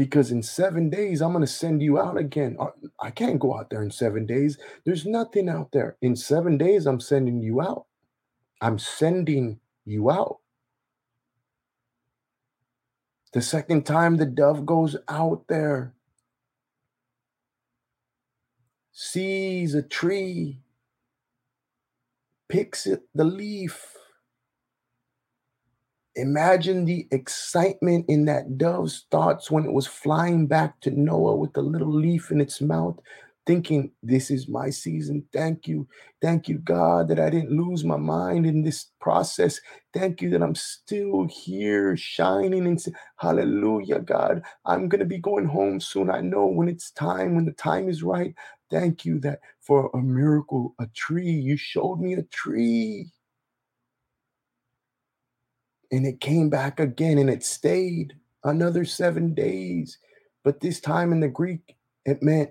because 0.00 0.30
in 0.30 0.42
seven 0.42 0.88
days 0.88 1.20
I'm 1.20 1.32
going 1.32 1.44
to 1.44 1.46
send 1.46 1.82
you 1.82 1.98
out 1.98 2.16
again. 2.16 2.56
I 3.00 3.10
can't 3.10 3.38
go 3.38 3.58
out 3.58 3.68
there 3.68 3.82
in 3.82 3.90
seven 3.90 4.24
days. 4.24 4.56
There's 4.86 5.04
nothing 5.04 5.46
out 5.46 5.72
there. 5.72 5.98
In 6.00 6.16
seven 6.16 6.56
days, 6.56 6.86
I'm 6.86 7.00
sending 7.00 7.42
you 7.42 7.60
out. 7.60 7.84
I'm 8.62 8.78
sending 8.78 9.60
you 9.84 10.10
out. 10.10 10.38
The 13.34 13.42
second 13.42 13.84
time 13.84 14.16
the 14.16 14.24
dove 14.24 14.64
goes 14.64 14.96
out 15.06 15.44
there, 15.48 15.92
sees 18.92 19.74
a 19.74 19.82
tree, 19.82 20.60
picks 22.48 22.86
it, 22.86 23.02
the 23.14 23.24
leaf, 23.24 23.98
Imagine 26.16 26.84
the 26.86 27.08
excitement 27.12 28.06
in 28.08 28.26
that 28.26 28.58
dove's 28.58 29.06
thoughts 29.10 29.50
when 29.50 29.64
it 29.64 29.72
was 29.72 29.86
flying 29.86 30.46
back 30.46 30.80
to 30.82 30.90
Noah 30.90 31.36
with 31.36 31.54
the 31.54 31.62
little 31.62 31.92
leaf 31.94 32.30
in 32.30 32.40
its 32.40 32.60
mouth, 32.60 32.98
thinking, 33.46 33.92
This 34.02 34.30
is 34.30 34.48
my 34.48 34.70
season. 34.70 35.24
Thank 35.32 35.68
you. 35.68 35.88
Thank 36.22 36.48
you, 36.48 36.58
God, 36.58 37.08
that 37.08 37.20
I 37.20 37.30
didn't 37.30 37.56
lose 37.56 37.84
my 37.84 37.96
mind 37.96 38.46
in 38.46 38.62
this 38.62 38.86
process. 39.00 39.60
Thank 39.94 40.22
you 40.22 40.30
that 40.30 40.42
I'm 40.42 40.54
still 40.56 41.28
here 41.30 41.96
shining 41.96 42.66
and 42.66 42.80
Hallelujah, 43.18 44.00
God. 44.00 44.42
I'm 44.66 44.88
going 44.88 45.00
to 45.00 45.06
be 45.06 45.18
going 45.18 45.46
home 45.46 45.80
soon. 45.80 46.10
I 46.10 46.20
know 46.22 46.46
when 46.46 46.68
it's 46.68 46.90
time, 46.92 47.36
when 47.36 47.46
the 47.46 47.52
time 47.52 47.88
is 47.88 48.02
right. 48.02 48.34
Thank 48.70 49.04
you 49.06 49.20
that 49.20 49.40
for 49.60 49.90
a 49.94 49.98
miracle, 49.98 50.74
a 50.80 50.86
tree, 50.88 51.30
you 51.30 51.56
showed 51.56 52.00
me 52.00 52.14
a 52.14 52.22
tree 52.24 53.10
and 55.90 56.06
it 56.06 56.20
came 56.20 56.48
back 56.48 56.80
again 56.80 57.18
and 57.18 57.30
it 57.30 57.42
stayed 57.42 58.14
another 58.44 58.84
seven 58.84 59.34
days. 59.34 59.98
But 60.44 60.60
this 60.60 60.80
time 60.80 61.12
in 61.12 61.20
the 61.20 61.28
Greek, 61.28 61.76
it 62.04 62.22
meant 62.22 62.50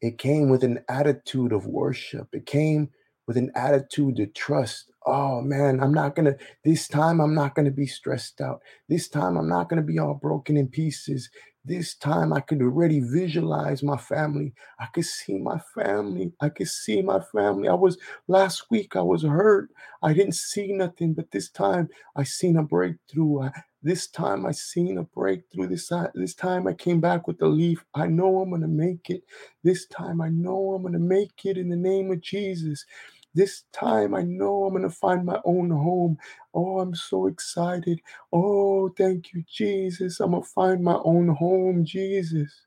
it 0.00 0.18
came 0.18 0.48
with 0.48 0.64
an 0.64 0.80
attitude 0.88 1.52
of 1.52 1.66
worship. 1.66 2.28
It 2.32 2.46
came 2.46 2.90
with 3.26 3.36
an 3.36 3.52
attitude 3.54 4.16
to 4.16 4.26
trust. 4.26 4.90
Oh 5.06 5.40
man, 5.40 5.80
I'm 5.80 5.94
not 5.94 6.16
gonna, 6.16 6.36
this 6.64 6.88
time 6.88 7.20
I'm 7.20 7.34
not 7.34 7.54
gonna 7.54 7.70
be 7.70 7.86
stressed 7.86 8.40
out. 8.40 8.60
This 8.88 9.08
time 9.08 9.36
I'm 9.36 9.48
not 9.48 9.68
gonna 9.68 9.82
be 9.82 9.98
all 9.98 10.14
broken 10.14 10.56
in 10.56 10.68
pieces. 10.68 11.30
This 11.64 11.94
time 11.94 12.32
I 12.32 12.40
could 12.40 12.62
already 12.62 13.00
visualize 13.00 13.84
my 13.84 13.96
family. 13.98 14.54
I 14.80 14.86
could 14.86 15.06
see 15.06 15.38
my 15.38 15.60
family. 15.76 16.32
I 16.40 16.50
could 16.50 16.68
see 16.68 17.02
my 17.02 17.20
family. 17.20 17.68
I 17.68 17.74
was 17.74 17.98
last 18.28 18.64
week, 18.70 18.96
I 18.96 19.02
was 19.02 19.22
hurt. 19.24 19.70
I 20.02 20.12
didn't 20.14 20.34
see 20.36 20.72
nothing, 20.72 21.14
but 21.14 21.30
this 21.32 21.50
time 21.50 21.88
I 22.16 22.24
seen 22.24 22.56
a 22.58 22.64
breakthrough. 22.64 23.42
I, 23.42 23.52
this 23.82 24.08
time 24.08 24.46
I 24.46 24.52
seen 24.52 24.98
a 24.98 25.04
breakthrough. 25.04 25.68
This, 25.68 25.92
uh, 25.92 26.08
this 26.14 26.34
time 26.34 26.66
I 26.68 26.74
came 26.74 27.00
back 27.00 27.28
with 27.28 27.38
the 27.38 27.48
leaf. 27.48 27.84
I 27.94 28.08
know 28.08 28.40
I'm 28.40 28.50
going 28.50 28.62
to 28.62 28.68
make 28.68 29.10
it. 29.10 29.22
This 29.64 29.86
time 29.86 30.20
I 30.20 30.30
know 30.30 30.74
I'm 30.74 30.82
going 30.82 30.94
to 30.94 31.00
make 31.00 31.46
it 31.46 31.58
in 31.58 31.68
the 31.70 31.76
name 31.76 32.10
of 32.12 32.22
Jesus. 32.22 32.86
This 33.34 33.64
time 33.72 34.14
I 34.14 34.22
know 34.22 34.64
I'm 34.64 34.72
going 34.74 34.84
to 34.84 34.90
find 34.90 35.24
my 35.26 35.40
own 35.44 35.70
home. 35.70 36.18
Oh, 36.54 36.80
I'm 36.80 36.94
so 36.94 37.26
excited. 37.28 38.00
Oh, 38.32 38.90
thank 38.90 39.32
you, 39.34 39.44
Jesus. 39.48 40.20
I'm 40.20 40.32
going 40.32 40.42
to 40.44 40.48
find 40.48 40.84
my 40.84 40.98
own 41.04 41.28
home, 41.28 41.84
Jesus. 41.84 42.66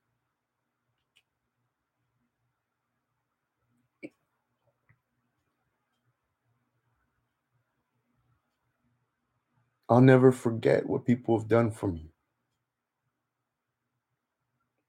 I'll 9.90 10.02
never 10.02 10.32
forget 10.32 10.88
what 10.88 11.06
people 11.06 11.40
have 11.40 11.48
done 11.50 11.72
for 11.72 11.92
me. 11.92 12.12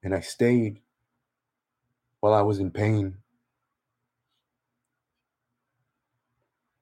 And 0.02 0.14
I 0.14 0.20
stayed 0.20 0.80
while 2.20 2.34
I 2.34 2.42
was 2.42 2.60
in 2.60 2.70
pain. 2.72 3.18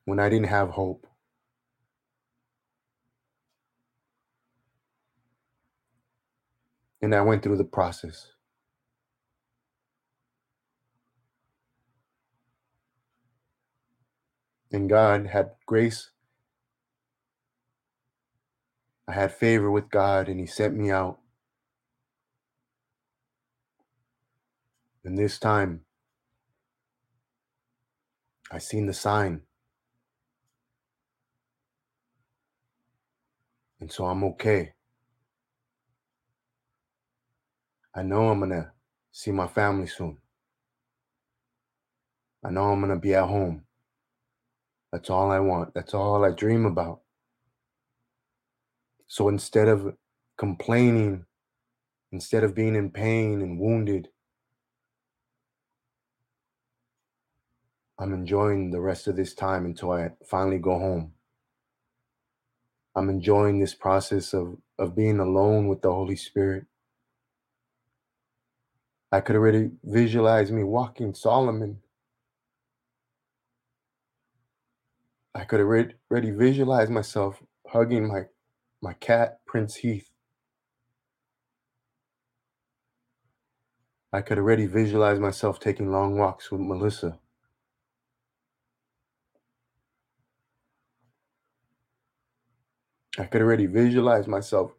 When 0.04 0.20
I 0.20 0.28
didn't 0.28 0.48
have 0.48 0.70
hope. 0.70 1.06
And 7.02 7.14
I 7.14 7.20
went 7.22 7.42
through 7.42 7.58
the 7.58 7.64
process. 7.64 8.28
And 14.72 14.88
God 14.88 15.26
had 15.26 15.50
grace. 15.66 16.10
I 19.06 19.12
had 19.12 19.32
favor 19.32 19.70
with 19.70 19.90
God, 19.90 20.28
and 20.28 20.40
He 20.40 20.46
sent 20.46 20.74
me 20.74 20.90
out. 20.90 21.18
And 25.04 25.18
this 25.18 25.38
time, 25.38 25.82
I 28.50 28.58
seen 28.58 28.86
the 28.86 28.94
sign. 28.94 29.42
And 33.84 33.92
so 33.92 34.06
I'm 34.06 34.24
okay. 34.24 34.72
I 37.94 38.02
know 38.02 38.30
I'm 38.30 38.38
going 38.38 38.48
to 38.52 38.72
see 39.12 39.30
my 39.30 39.46
family 39.46 39.86
soon. 39.86 40.16
I 42.42 42.48
know 42.48 42.72
I'm 42.72 42.80
going 42.80 42.94
to 42.94 42.98
be 42.98 43.14
at 43.14 43.28
home. 43.28 43.66
That's 44.90 45.10
all 45.10 45.30
I 45.30 45.38
want. 45.40 45.74
That's 45.74 45.92
all 45.92 46.24
I 46.24 46.30
dream 46.30 46.64
about. 46.64 47.02
So 49.06 49.28
instead 49.28 49.68
of 49.68 49.94
complaining, 50.38 51.26
instead 52.10 52.42
of 52.42 52.54
being 52.54 52.76
in 52.76 52.90
pain 52.90 53.42
and 53.42 53.60
wounded, 53.60 54.08
I'm 57.98 58.14
enjoying 58.14 58.70
the 58.70 58.80
rest 58.80 59.08
of 59.08 59.16
this 59.16 59.34
time 59.34 59.66
until 59.66 59.92
I 59.92 60.12
finally 60.26 60.58
go 60.58 60.78
home. 60.78 61.13
I'm 62.96 63.10
enjoying 63.10 63.60
this 63.60 63.74
process 63.74 64.34
of, 64.34 64.58
of 64.78 64.96
being 64.96 65.20
alone 65.20 65.68
with 65.68 65.82
the 65.82 65.92
Holy 65.92 66.16
Spirit. 66.16 66.66
I 69.12 69.20
could 69.20 69.36
already 69.36 69.70
visualize 69.84 70.52
me 70.52 70.64
walking 70.64 71.14
Solomon. 71.14 71.78
I 75.34 75.44
could 75.44 75.60
already, 75.60 75.94
visualize 76.32 76.90
myself 76.90 77.42
hugging 77.68 78.08
my, 78.08 78.22
my 78.82 78.94
cat, 78.94 79.40
Prince 79.46 79.76
Heath. 79.76 80.10
I 84.12 84.22
could 84.22 84.38
already 84.38 84.66
visualize 84.66 85.20
myself 85.20 85.60
taking 85.60 85.90
long 85.92 86.18
walks 86.18 86.50
with 86.52 86.60
Melissa. 86.62 87.18
I 93.18 93.24
could 93.26 93.42
already 93.42 93.66
visualize 93.66 94.28
myself 94.28 94.72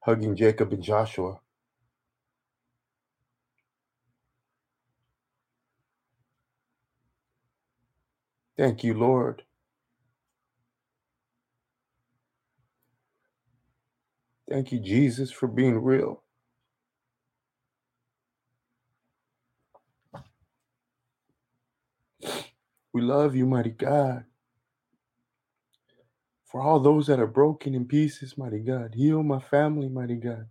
hugging 0.00 0.36
Jacob 0.36 0.72
and 0.72 0.82
Joshua. 0.82 1.40
Thank 8.58 8.84
you, 8.84 8.94
Lord. 8.94 9.44
Thank 14.50 14.72
you, 14.72 14.80
Jesus, 14.80 15.30
for 15.32 15.48
being 15.48 15.82
real. 15.82 16.22
We 22.92 23.02
love 23.02 23.36
you, 23.36 23.46
mighty 23.46 23.70
God. 23.70 24.24
For 26.52 26.60
all 26.60 26.80
those 26.80 27.08
that 27.08 27.18
are 27.20 27.26
broken 27.26 27.74
in 27.74 27.86
pieces, 27.86 28.38
mighty 28.38 28.60
God, 28.60 28.94
heal 28.94 29.22
my 29.22 29.40
family, 29.40 29.88
mighty 29.88 30.16
God. 30.16 30.48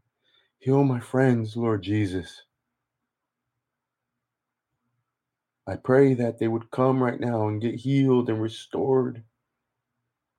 Heal 0.59 0.83
my 0.83 0.99
friends, 0.99 1.55
Lord 1.55 1.83
Jesus. 1.83 2.43
I 5.67 5.75
pray 5.75 6.15
that 6.15 6.39
they 6.39 6.47
would 6.47 6.71
come 6.71 7.03
right 7.03 7.19
now 7.19 7.47
and 7.47 7.61
get 7.61 7.75
healed 7.75 8.29
and 8.29 8.41
restored 8.41 9.23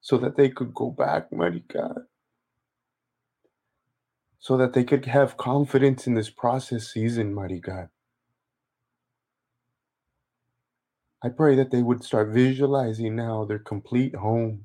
so 0.01 0.19
that 0.19 0.37
they 0.37 0.51
could 0.51 0.75
go 0.75 0.91
back, 0.91 1.33
mighty 1.33 1.65
God. 1.73 2.03
So 4.41 4.57
that 4.57 4.73
they 4.73 4.85
could 4.85 5.07
have 5.07 5.37
confidence 5.37 6.09
in 6.09 6.15
this 6.15 6.31
process 6.31 6.89
season, 6.89 7.33
mighty 7.33 7.61
God. 7.61 7.89
I 11.25 11.29
pray 11.29 11.55
that 11.57 11.71
they 11.71 11.83
would 11.83 12.03
start 12.05 12.31
visualizing 12.31 13.15
now 13.15 13.45
their 13.45 13.61
complete 13.61 14.17
home, 14.17 14.65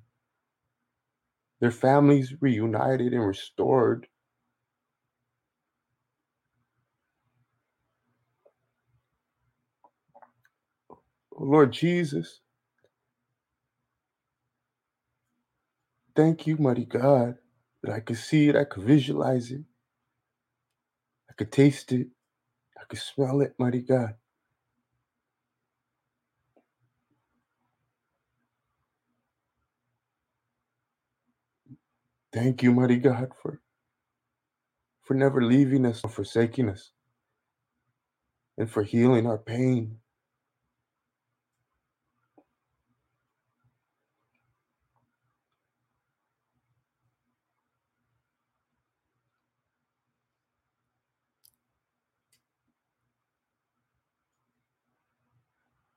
their 1.61 1.71
families 1.71 2.35
reunited 2.41 3.13
and 3.13 3.25
restored. 3.27 4.07
Oh, 11.35 11.45
Lord 11.45 11.73
Jesus, 11.73 12.41
thank 16.15 16.47
you, 16.47 16.57
mighty 16.57 16.85
God, 16.85 17.37
that 17.83 17.93
I 17.93 18.01
could 18.01 18.17
see 18.17 18.49
it, 18.49 18.55
I 18.55 18.65
could 18.65 18.83
visualize 18.83 19.51
it, 19.51 19.63
I 21.29 21.33
could 21.33 21.51
taste 21.51 21.91
it, 21.93 22.07
I 22.79 22.83
could 22.89 22.99
smell 22.99 23.41
it, 23.41 23.55
mighty 23.59 23.81
God. 23.81 24.15
Thank 32.37 32.63
you, 32.63 32.73
mighty 32.73 32.97
God, 32.97 33.31
for, 33.41 33.61
for 35.03 35.15
never 35.15 35.43
leaving 35.43 35.85
us 35.85 36.01
or 36.03 36.09
forsaking 36.11 36.69
us 36.69 36.91
and 38.57 38.69
for 38.71 38.83
healing 38.83 39.27
our 39.27 39.37
pain. 39.39 39.97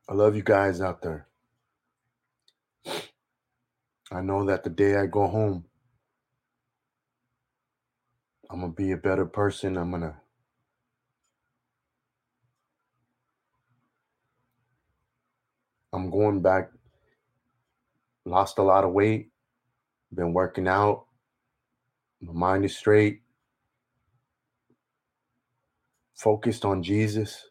I 0.08 0.14
love 0.14 0.36
you 0.36 0.42
guys 0.42 0.80
out 0.80 1.02
there. 1.02 1.28
I 4.12 4.22
know 4.22 4.46
that 4.46 4.64
the 4.64 4.70
day 4.70 4.96
I 4.96 5.06
go 5.06 5.28
home, 5.28 5.66
I'm 8.50 8.60
to 8.62 8.68
be 8.68 8.92
a 8.92 8.96
better 8.98 9.26
person. 9.26 9.76
I'm 9.76 9.92
to 10.02 10.16
I'm 15.92 16.10
going 16.10 16.42
back 16.42 16.70
lost 18.24 18.58
a 18.58 18.62
lot 18.62 18.84
of 18.84 18.92
weight, 18.92 19.30
been 20.14 20.32
working 20.32 20.68
out. 20.68 21.06
My 22.20 22.32
mind 22.32 22.64
is 22.64 22.76
straight. 22.76 23.22
Focused 26.14 26.64
on 26.64 26.82
Jesus. 26.82 27.46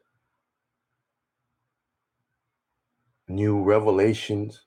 New 3.27 3.63
revelations. 3.63 4.65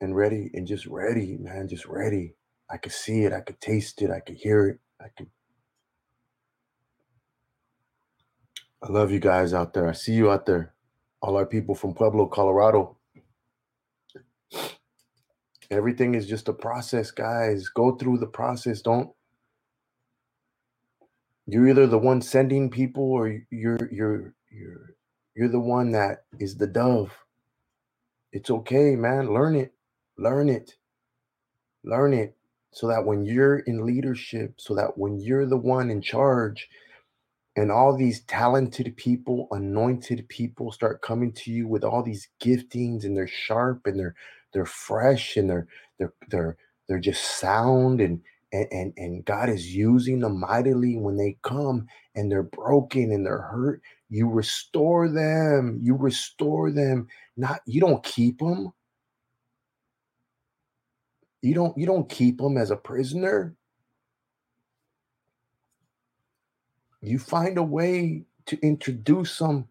And 0.00 0.16
ready 0.16 0.50
and 0.54 0.66
just 0.66 0.86
ready, 0.86 1.36
man, 1.38 1.68
just 1.68 1.86
ready. 1.86 2.34
I 2.72 2.78
could 2.78 2.92
see 2.92 3.24
it, 3.24 3.32
I 3.32 3.40
could 3.40 3.60
taste 3.60 4.02
it, 4.02 4.10
I 4.10 4.20
could 4.20 4.36
hear 4.36 4.68
it. 4.68 4.80
I 5.00 5.08
could 5.16 5.28
I 8.82 8.92
love 8.92 9.12
you 9.12 9.20
guys 9.20 9.54
out 9.54 9.74
there. 9.74 9.88
I 9.88 9.92
see 9.92 10.14
you 10.14 10.30
out 10.30 10.46
there. 10.46 10.74
All 11.22 11.36
our 11.36 11.46
people 11.46 11.74
from 11.74 11.94
Pueblo, 11.94 12.26
Colorado. 12.26 12.96
Everything 15.70 16.14
is 16.14 16.26
just 16.28 16.48
a 16.48 16.52
process, 16.54 17.10
guys. 17.12 17.68
Go 17.68 17.96
through 17.96 18.18
the 18.18 18.26
process. 18.26 18.82
Don't 18.82 19.10
you're 21.46 21.68
either 21.68 21.86
the 21.88 21.98
one 21.98 22.22
sending 22.22 22.70
people 22.70 23.04
or 23.12 23.28
you're 23.50 23.78
you're 23.92 24.34
you're 24.50 24.94
you're 25.36 25.48
the 25.48 25.60
one 25.60 25.92
that 25.92 26.24
is 26.40 26.56
the 26.56 26.66
dove. 26.68 27.12
It's 28.32 28.50
okay, 28.50 28.96
man. 28.96 29.32
Learn 29.34 29.56
it. 29.56 29.74
Learn 30.18 30.48
it. 30.50 30.76
Learn 31.84 32.14
it 32.14 32.36
so 32.72 32.86
that 32.88 33.04
when 33.04 33.24
you're 33.24 33.60
in 33.60 33.84
leadership, 33.86 34.54
so 34.58 34.74
that 34.74 34.96
when 34.96 35.20
you're 35.20 35.46
the 35.46 35.56
one 35.56 35.90
in 35.90 36.00
charge, 36.00 36.68
and 37.56 37.70
all 37.70 37.96
these 37.96 38.22
talented 38.22 38.96
people, 38.96 39.48
anointed 39.50 40.28
people 40.28 40.72
start 40.72 41.02
coming 41.02 41.32
to 41.32 41.50
you 41.50 41.66
with 41.68 41.84
all 41.84 42.02
these 42.02 42.28
giftings 42.42 43.04
and 43.04 43.16
they're 43.16 43.28
sharp 43.28 43.86
and 43.86 43.98
they're 43.98 44.14
they're 44.52 44.66
fresh 44.66 45.36
and 45.36 45.50
they're 45.50 45.66
they're 45.98 46.12
they're 46.28 46.56
they're 46.88 47.00
just 47.00 47.38
sound 47.38 48.00
and 48.00 48.20
and 48.52 48.66
and, 48.72 48.92
and 48.96 49.24
God 49.24 49.48
is 49.48 49.74
using 49.74 50.20
them 50.20 50.38
mightily 50.40 50.96
when 50.96 51.16
they 51.16 51.36
come 51.42 51.86
and 52.14 52.30
they're 52.30 52.44
broken 52.44 53.12
and 53.12 53.26
they're 53.26 53.42
hurt. 53.42 53.82
You 54.08 54.28
restore 54.28 55.08
them. 55.08 55.78
You 55.82 55.96
restore 55.96 56.70
them. 56.70 57.08
Not 57.36 57.60
you 57.66 57.80
don't 57.80 58.02
keep 58.02 58.38
them. 58.38 58.72
You 61.42 61.54
don't 61.54 61.76
you 61.78 61.86
don't 61.86 62.08
keep 62.08 62.38
them 62.38 62.56
as 62.56 62.70
a 62.70 62.76
prisoner. 62.76 63.56
You 67.00 67.18
find 67.18 67.56
a 67.56 67.62
way 67.62 68.24
to 68.46 68.58
introduce 68.60 69.38
them 69.38 69.66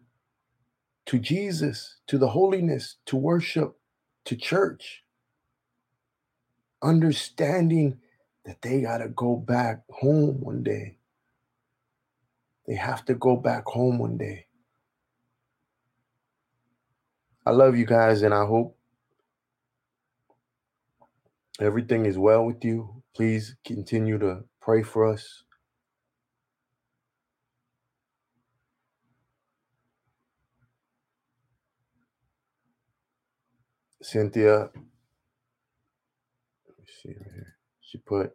to 1.06 1.18
Jesus, 1.18 1.96
to 2.08 2.18
the 2.18 2.28
holiness, 2.28 2.96
to 3.06 3.16
worship, 3.16 3.76
to 4.24 4.36
church, 4.36 5.04
understanding 6.82 7.98
that 8.44 8.62
they 8.62 8.80
got 8.80 8.98
to 8.98 9.08
go 9.08 9.36
back 9.36 9.82
home 9.90 10.40
one 10.40 10.62
day. 10.62 10.96
They 12.66 12.74
have 12.74 13.04
to 13.06 13.14
go 13.14 13.36
back 13.36 13.64
home 13.66 13.98
one 13.98 14.16
day. 14.16 14.46
I 17.46 17.50
love 17.52 17.76
you 17.76 17.86
guys, 17.86 18.22
and 18.22 18.34
I 18.34 18.44
hope 18.44 18.76
everything 21.60 22.06
is 22.06 22.18
well 22.18 22.44
with 22.44 22.64
you. 22.64 23.02
Please 23.14 23.56
continue 23.66 24.18
to 24.18 24.44
pray 24.60 24.82
for 24.82 25.06
us. 25.06 25.44
Cynthia, 34.02 34.70
let 36.66 36.78
me 36.78 36.84
see 37.02 37.10
right 37.10 37.30
here. 37.34 37.56
She 37.82 37.98
put, 37.98 38.32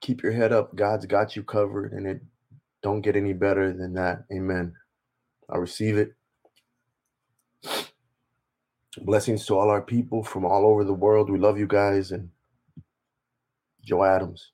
keep 0.00 0.22
your 0.22 0.32
head 0.32 0.52
up. 0.52 0.76
God's 0.76 1.06
got 1.06 1.36
you 1.36 1.42
covered, 1.44 1.92
and 1.92 2.06
it 2.06 2.22
don't 2.82 3.02
get 3.02 3.16
any 3.16 3.32
better 3.32 3.72
than 3.72 3.94
that. 3.94 4.24
Amen. 4.32 4.74
I 5.50 5.58
receive 5.58 5.96
it. 5.98 6.14
Blessings 9.00 9.46
to 9.46 9.56
all 9.58 9.70
our 9.70 9.82
people 9.82 10.22
from 10.22 10.44
all 10.44 10.66
over 10.66 10.84
the 10.84 10.92
world. 10.94 11.30
We 11.30 11.38
love 11.38 11.58
you 11.58 11.66
guys. 11.66 12.12
And 12.12 12.30
Joe 13.84 14.04
Adams. 14.04 14.52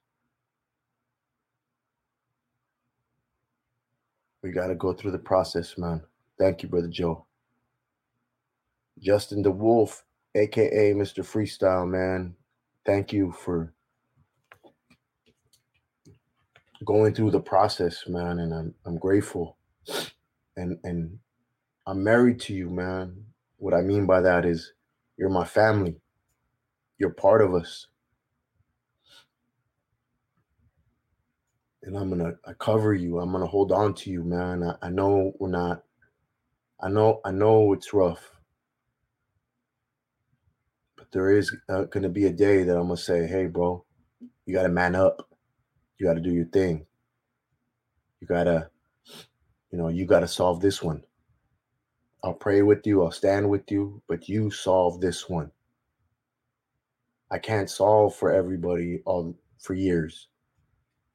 We 4.42 4.52
got 4.52 4.68
to 4.68 4.76
go 4.76 4.92
through 4.94 5.12
the 5.12 5.18
process, 5.18 5.76
man. 5.78 6.02
Thank 6.38 6.62
you, 6.62 6.68
Brother 6.68 6.88
Joe. 6.88 7.26
Justin 9.00 9.42
the 9.42 9.50
Wolf, 9.50 10.04
aka 10.34 10.94
Mr. 10.94 11.20
Freestyle, 11.24 11.88
man. 11.88 12.34
Thank 12.86 13.12
you 13.12 13.32
for 13.32 13.72
going 16.84 17.14
through 17.14 17.32
the 17.32 17.40
process, 17.40 18.04
man, 18.08 18.40
and 18.40 18.54
I'm 18.54 18.74
I'm 18.86 18.98
grateful. 18.98 19.58
And 20.56 20.78
and 20.84 21.18
I'm 21.86 22.04
married 22.04 22.40
to 22.42 22.54
you, 22.54 22.70
man. 22.70 23.24
What 23.58 23.74
I 23.74 23.82
mean 23.82 24.06
by 24.06 24.20
that 24.22 24.44
is 24.44 24.72
you're 25.16 25.30
my 25.30 25.44
family. 25.44 25.96
You're 26.98 27.10
part 27.10 27.42
of 27.42 27.54
us. 27.54 27.86
And 31.82 31.96
I'm 31.96 32.10
gonna 32.10 32.34
I 32.46 32.52
cover 32.54 32.94
you. 32.94 33.20
I'm 33.20 33.32
gonna 33.32 33.46
hold 33.46 33.72
on 33.72 33.94
to 33.94 34.10
you, 34.10 34.24
man. 34.24 34.62
I, 34.64 34.86
I 34.86 34.90
know 34.90 35.32
we're 35.38 35.50
not. 35.50 35.84
I 36.80 36.88
know 36.88 37.20
I 37.24 37.30
know 37.30 37.72
it's 37.72 37.94
rough, 37.94 38.30
but 40.96 41.10
there 41.12 41.32
is 41.32 41.54
uh, 41.68 41.84
gonna 41.84 42.08
be 42.08 42.26
a 42.26 42.32
day 42.32 42.64
that 42.64 42.76
I'm 42.76 42.84
gonna 42.88 42.96
say, 42.96 43.26
"Hey, 43.26 43.46
bro, 43.46 43.84
you 44.46 44.54
gotta 44.54 44.68
man 44.68 44.94
up. 44.96 45.28
You 45.98 46.06
gotta 46.06 46.20
do 46.20 46.32
your 46.32 46.46
thing. 46.46 46.86
You 48.20 48.26
gotta, 48.26 48.70
you 49.72 49.78
know, 49.78 49.88
you 49.88 50.06
gotta 50.06 50.28
solve 50.28 50.60
this 50.60 50.82
one. 50.82 51.02
I'll 52.24 52.34
pray 52.34 52.62
with 52.62 52.86
you. 52.86 53.04
I'll 53.04 53.12
stand 53.12 53.48
with 53.48 53.70
you, 53.70 54.02
but 54.08 54.28
you 54.28 54.50
solve 54.50 55.00
this 55.00 55.28
one. 55.28 55.50
I 57.30 57.38
can't 57.38 57.70
solve 57.70 58.14
for 58.16 58.32
everybody 58.32 59.02
all 59.06 59.36
for 59.60 59.74
years. 59.74 60.28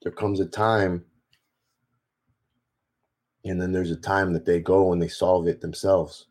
There 0.04 0.12
comes 0.12 0.40
a 0.40 0.46
time, 0.46 1.06
and 3.46 3.62
then 3.62 3.72
there's 3.72 3.92
a 3.92 3.96
time 3.98 4.34
that 4.34 4.46
they 4.46 4.60
go 4.60 4.94
and 4.94 5.02
they 5.02 5.08
solve 5.08 5.48
it 5.48 5.62
themselves. 5.62 6.28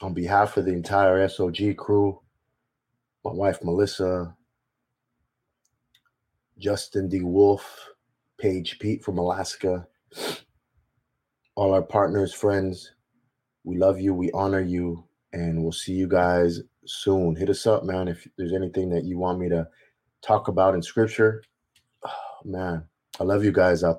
On 0.00 0.14
behalf 0.14 0.56
of 0.56 0.64
the 0.64 0.72
entire 0.72 1.26
SOG 1.28 1.76
crew, 1.76 2.20
my 3.24 3.32
wife 3.32 3.62
Melissa, 3.62 4.36
Justin 6.60 7.08
D. 7.08 7.22
Wolf, 7.22 7.88
Paige 8.38 8.78
Pete 8.78 9.02
from 9.02 9.18
Alaska, 9.18 9.86
all 11.56 11.72
our 11.72 11.82
partners, 11.82 12.32
friends, 12.32 12.92
we 13.64 13.76
love 13.76 13.98
you, 13.98 14.14
we 14.14 14.30
honor 14.32 14.60
you, 14.60 15.04
and 15.32 15.62
we'll 15.62 15.72
see 15.72 15.92
you 15.92 16.06
guys 16.06 16.60
soon. 16.86 17.34
Hit 17.34 17.48
us 17.50 17.66
up, 17.66 17.84
man, 17.84 18.08
if 18.08 18.26
there's 18.36 18.52
anything 18.52 18.90
that 18.90 19.04
you 19.04 19.18
want 19.18 19.38
me 19.38 19.48
to 19.48 19.66
talk 20.22 20.48
about 20.48 20.74
in 20.74 20.82
scripture. 20.82 21.42
Oh, 22.04 22.10
man, 22.44 22.84
I 23.18 23.24
love 23.24 23.42
you 23.42 23.52
guys 23.52 23.82
out 23.82 23.98